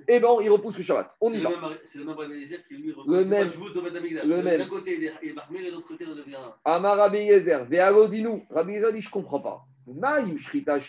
[0.07, 1.15] eh ben, il repousse le Shabbat.
[1.22, 1.49] On y va.
[1.49, 3.47] le C'est le même Rabbi Eliezer qui lui Le c'est même.
[3.47, 4.59] Le même.
[4.59, 6.37] D'un côté, il est Mahmir et de l'autre côté, il devient.
[6.66, 8.43] Amar Rabbi Yezer, Ve'alodinu.
[8.50, 9.62] Rabbi Yezer dit, je ne comprends pas.
[9.87, 10.79] Maïm Shrita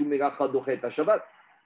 [0.00, 1.22] Melacha Dochet Shabbat.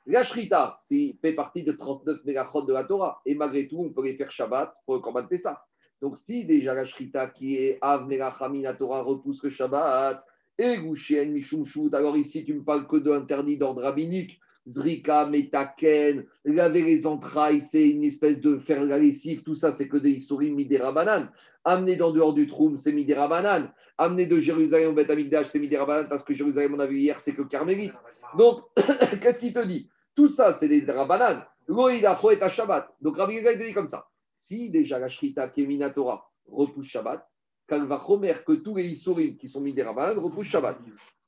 [0.06, 3.20] La Shrita, c'est fait partie de 39 Melachot de la Torah.
[3.24, 5.64] Et malgré tout, on peut les faire Shabbat pour le Korban Pessah.
[6.02, 10.24] Donc, si déjà la Shrita qui est Av Melacha Mina Torah repousse le Shabbat,
[10.58, 14.40] et Gouchen Mishum alors ici, tu me parles que d'interdit d'ordre rabbinique.
[14.68, 19.88] Zrika, Metaken, laver les entrailles, c'est une espèce de faire la lessive, tout ça, c'est
[19.88, 21.30] que des Issourim Midera Banane.
[21.64, 23.72] Amener dans dehors du Troum, c'est Midera Banane.
[23.98, 26.98] Amener de Jérusalem au Beth Amikdash, c'est Midera Banane, parce que Jérusalem, on a vu
[26.98, 27.94] hier, c'est que Carmélite.
[28.36, 28.62] Donc,
[29.20, 29.88] qu'est-ce qu'il te dit?
[30.14, 31.44] Tout ça, c'est des Rabbanan.
[31.66, 32.92] Loïda, Choet, Shabbat.
[33.00, 34.06] Donc, Rabbi Yezaï te dit comme ça.
[34.34, 37.28] Si déjà la Shrita, Kemina Torah, repousse Shabbat,
[37.66, 40.78] Kalva Chomer, que tous les Issourim qui sont mis des Rabbanan repoussent Shabbat.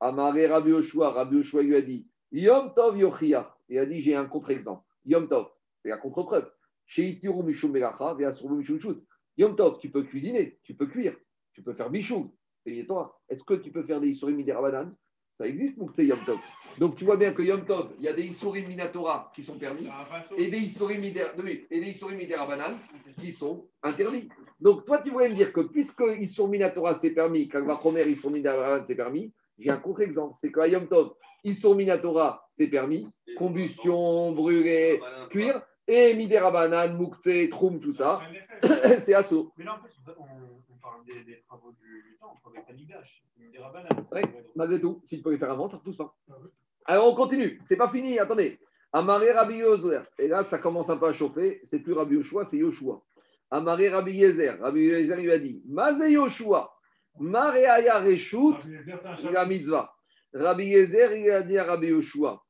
[0.00, 3.56] Amaré Rabbi Yoshua, Rabbi Yoshua lui a dit Yom Tov Yochia.
[3.68, 4.82] Il a dit j'ai un contre-exemple.
[5.04, 5.48] Yom Tov,
[5.82, 6.50] c'est la contre-preuve.
[6.86, 9.04] Sheitiru Mishum Melacha, Veasuru Mishum Shut.
[9.36, 11.16] Yom Tov, tu peux cuisiner, tu peux cuire,
[11.52, 13.20] tu peux faire bichou, c'est toi.
[13.28, 14.94] Est-ce que tu peux faire des Issourim des Rabbanan?
[15.38, 16.38] Ça existe, Moukse Yom Tov.
[16.78, 19.58] Donc tu vois bien que Yom Tov, il y a des Issourim Minatora qui sont
[19.58, 19.88] permis
[20.36, 22.78] et des Issourim Mider- oui, et des Issourim Miderabanan
[23.20, 24.28] qui sont interdits.
[24.60, 28.30] Donc toi, tu voulais me dire que puisque Issour Minatora c'est permis, Kalva Chomer, Issour
[28.30, 30.34] Miderabanan c'est permis, j'ai un contre-exemple.
[30.36, 35.00] C'est qu'à Yom Tov, Issour Minatora c'est permis, combustion, brûler,
[35.30, 38.20] cuire, et Miderabanan, Moukse, Troum, tout ça,
[38.98, 39.52] c'est assaut.
[39.56, 43.58] Mais là, en fait, on, parle des, des travaux du, du temps, on Tanigash, des
[43.58, 44.06] Rabbanan.
[44.12, 44.22] Ouais.
[44.56, 46.14] Malgré tout, s'il peut les faire avant, ça ne repousse pas.
[46.86, 48.58] Alors on continue, c'est pas fini, attendez.
[48.92, 50.02] Amaré Rabbi Yozer.
[50.18, 51.60] Et là, ça commence un peu à chauffer.
[51.64, 53.02] C'est plus Rabbi Yoshua, c'est Yoshua.
[53.50, 54.60] Amaré Rabbi Yezer.
[54.60, 56.72] Rabbi Yezer, il a dit Mazé Yoshua.
[57.18, 58.54] Mare Aya Reshut.
[59.32, 59.92] La mitzvah.
[60.32, 62.40] Rabbi Yezer, il a dit à Rabbi Yoshua.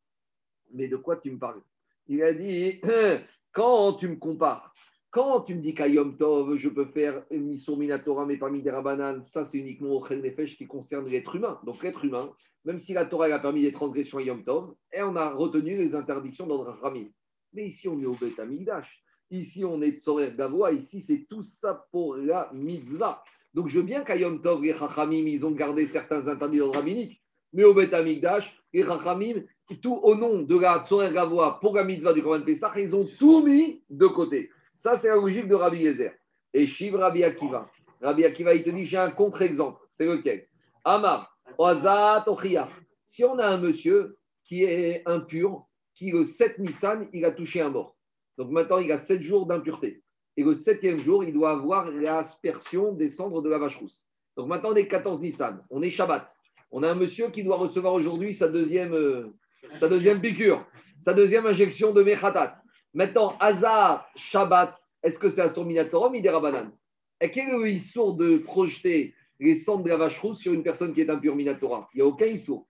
[0.74, 1.62] Mais de quoi tu me parles?
[2.06, 2.80] Il a dit
[3.52, 4.72] Quand tu me compares,
[5.10, 8.50] quand tu me dis qu'à Yom Tov, je peux faire une mission Minatora, mais pas
[8.50, 11.60] Miderabanan, ça c'est uniquement au Chel Nefesh qui concerne l'être humain.
[11.64, 12.32] Donc l'être humain,
[12.64, 15.76] même si la Torah a permis des transgressions à Yom Tov, et on a retenu
[15.76, 17.06] les interdictions dans le Ramim.
[17.52, 19.04] Mais ici, on est au Beth Amikdash.
[19.30, 20.72] Ici, on est Tzorer Gavoa.
[20.72, 23.22] Ici, c'est tout ça pour la mitzvah.
[23.54, 26.72] Donc, je veux bien qu'à Yom Tov, les Chachamim, ils ont gardé certains interdits dans
[26.72, 27.22] le rabbinique.
[27.52, 29.44] Mais au Beth Amikdash, les Chachamim,
[29.82, 33.06] tout au nom de la Tzorer Gavoa pour la mitzvah du Korban Pessah, ils ont
[33.18, 34.50] tout mis de côté.
[34.76, 36.12] Ça, c'est la logique de Rabbi Yezer.
[36.52, 37.70] Et Shiv Rabbi Akiva.
[38.02, 39.80] Rabbi Akiva, il te dit j'ai un contre-exemple.
[39.90, 40.46] C'est lequel?
[40.84, 42.68] Amar, Oazat, Ochiyah.
[43.06, 47.60] Si on a un monsieur qui est impur, qui le 7 Nissan, il a touché
[47.60, 47.96] un mort.
[48.36, 50.02] Donc maintenant, il a 7 jours d'impureté.
[50.36, 54.04] Et le septième jour, il doit avoir l'aspersion des cendres de la vache rousse.
[54.36, 55.64] Donc maintenant, on est 14 Nissan.
[55.70, 56.33] On est Shabbat.
[56.76, 59.32] On a un monsieur qui doit recevoir aujourd'hui sa deuxième, euh,
[59.78, 60.66] sa deuxième piqûre,
[60.98, 62.60] sa deuxième injection de Mechatat.
[62.92, 66.72] Maintenant, Hazar, Shabbat, est-ce que c'est un sourd Minatora ou Midera Banane
[67.20, 70.64] Et quel est le issour de projeter les cendres de la vache rousse sur une
[70.64, 72.66] personne qui est impure Minatora Il n'y a aucun issour.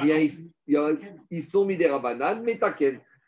[0.00, 0.32] Il y a, il
[0.68, 0.88] y a.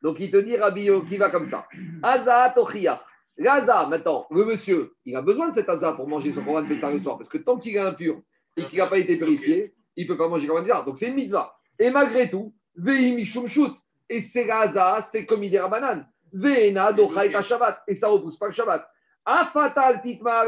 [0.03, 1.69] Donc il te dit Rabbi qui va comme ça.
[2.03, 3.05] Hazar, Tochia.
[3.37, 6.93] L'Haza, maintenant, le monsieur, il a besoin de cet Haza pour manger son Corban Pessah
[6.93, 7.19] le soir.
[7.19, 8.23] Parce que tant qu'il est impur
[8.57, 10.83] et qu'il n'a pas été purifié, il ne peut pas manger Corban Pessah.
[10.83, 11.57] Donc c'est une mitzvah.
[11.79, 12.55] Et malgré tout.
[14.09, 16.09] Et c'est la Haza, c'est comme Midera Banane.
[16.33, 17.83] Veena docha et Shabbat.
[17.87, 18.89] Et ça ne repousse pas le Shabbat.
[19.25, 20.45] Afatal titma.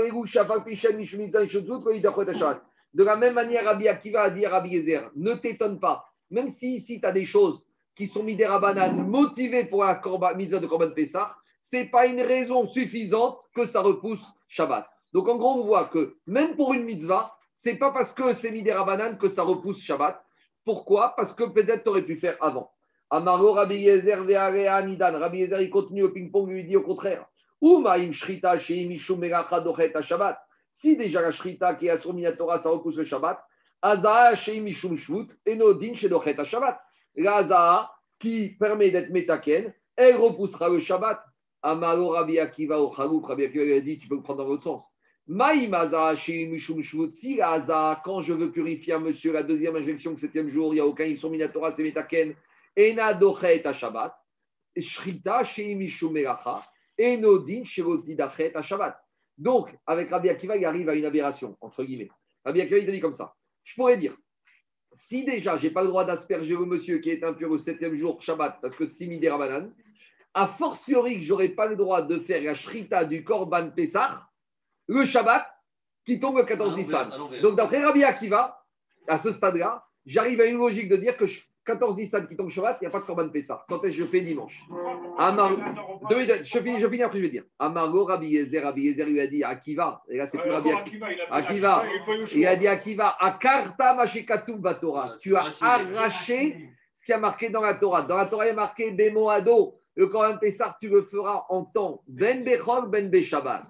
[2.94, 6.48] De la même manière, Rabbi Akiva a dit à Rabbi Yezer, ne t'étonne pas, même
[6.48, 7.62] si ici tu as des choses
[7.94, 12.06] qui sont midera banane motivées pour la korban, mitzvah de Korban Pessah, ce n'est pas
[12.06, 14.86] une raison suffisante que ça repousse Shabbat.
[15.12, 18.50] Donc en gros, on voit que même pour une mitzvah, c'est pas parce que c'est
[18.50, 20.22] midera banane que ça repousse Shabbat.
[20.62, 21.14] Pourquoi?
[21.16, 22.70] Parce que peut-être tu aurais pu faire avant.
[23.08, 25.18] Amaro Rabbi Yezer ve'area nidan.
[25.18, 27.24] Rabbi Yezer, il continue au ping-pong, lui dit au contraire.
[27.62, 30.38] Umaim shrita sheim mishum melacha dochet Shabbat.
[30.70, 33.42] Si déjà la shrita qui est à Torah, ça repousse le Shabbat,
[33.80, 36.78] Azaa sheim mishum shvut, enodin shedochet Shabbat.
[37.16, 41.24] La qui permet d'être métaken, elle repoussera le Shabbat.
[41.62, 44.64] Amaro Rabbi Akiva au Rabbi Akiva lui a dit, tu peux le prendre dans l'autre
[44.64, 44.95] sens.
[45.28, 45.54] Quand
[48.22, 51.04] je veux purifier un monsieur, la deuxième injection, le septième jour, il n'y a aucun
[51.04, 52.34] Issour Minatora, c'est métaken,
[52.76, 54.16] ena dochet Shabbat.
[54.78, 55.42] Shrita.
[56.98, 58.96] Enodin Shevotidachet à Shabbat.
[59.36, 62.08] Donc, avec Rabbi Akiva, il arrive à une aberration, entre guillemets.
[62.44, 63.34] Rabbi Akiva, il te dit comme ça.
[63.64, 64.16] Je pourrais dire,
[64.92, 67.96] si déjà, je n'ai pas le droit d'asperger le monsieur qui est impur au septième
[67.96, 72.18] jour Shabbat, parce que c'est midi a fortiori que je n'aurai pas le droit de
[72.20, 74.25] faire la shrita du Korban Pessah,
[74.88, 75.46] le Shabbat,
[76.04, 77.40] qui tombe le 14 À l'envers, Nissan.
[77.42, 78.62] Donc, d'après Rabbi Akiva,
[79.08, 82.48] à ce stade-là, j'arrive à une logique de dire que je- 14 Nissan qui tombe
[82.48, 83.64] Shabbat, il n'y a pas de Korban Pessah.
[83.68, 84.56] Quand est-ce que je fais dimanche?
[85.18, 85.50] Amar-
[86.08, 87.42] Deux minutes, je finis, je finis après, je vais dire.
[87.58, 90.00] Amargo, Rabbi Yezer, Rabbi Yezer lui a dit Akiva.
[90.08, 91.06] Et là, c'est plus Rabbi Akiva.
[91.30, 91.84] Akiva.
[92.36, 93.96] Il a dit Akiva, Akarta
[94.58, 95.16] Batora.
[95.20, 98.02] Tu as arraché ce qui a marqué dans la Torah.
[98.02, 99.80] Dans la Torah, il y a marqué Bemoado.
[99.96, 102.02] Le Coran Pessar, tu le feras en temps.
[102.06, 103.66] Ben Bechol, Ben Beshabbat.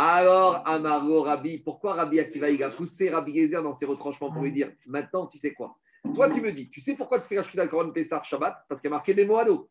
[0.00, 4.42] Alors, Amargo, Rabbi, pourquoi Rabbi Akiva, il a poussé Rabbi Yezer dans ses retranchements pour
[4.42, 5.76] lui dire Maintenant, tu sais quoi?
[6.14, 8.64] Toi, tu me dis, tu sais pourquoi tu fais la Shkita Coran Pessar Shabbat?
[8.68, 9.68] Parce qu'il y a marqué Bemoado.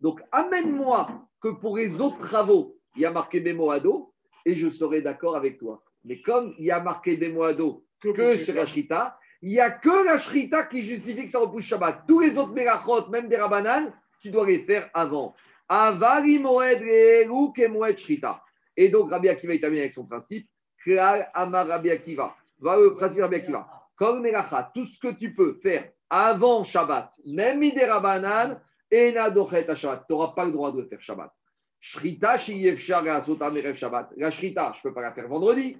[0.00, 1.08] Donc, amène-moi
[1.42, 4.14] que pour les autres travaux, il y a marqué Bemoado
[4.46, 5.82] et je serai d'accord avec toi.
[6.06, 10.06] Mais comme il y a marqué Bemoado que sur la Shrita, il n'y a que
[10.06, 12.04] la Shrita qui justifie que ça repousse Shabbat.
[12.08, 13.92] Tous les autres Merachot, même des Rabbanan,
[14.22, 15.34] tu dois les faire avant.
[15.68, 18.42] Avari Moed Re'elu ke Moed Shrita.
[18.76, 20.48] Et donc, Rabbi Akiva, il termine avec son principe.
[20.82, 22.34] Klal Amar Rabbi Akiva.
[22.58, 23.68] Voilà le principe Rabbi Akiva.
[23.96, 28.60] Comme Melacha, tout ce que tu peux faire avant Shabbat, même Midé Rabbanan,
[28.92, 30.04] Ena Dochet Shabbat.
[30.06, 31.32] Tu n'auras pas le droit de le faire Shabbat.
[31.80, 34.10] Shrita, Shabbat.
[34.16, 35.76] La Shrita, je ne peux pas la faire vendredi.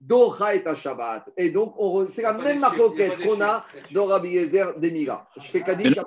[0.00, 1.30] Docha et Shabbat.
[1.36, 1.74] Et donc,
[2.10, 5.28] c'est la même pas qu'on a dans Rabbi Yezer d'Emira.
[5.36, 5.98] Je fais Kaddish,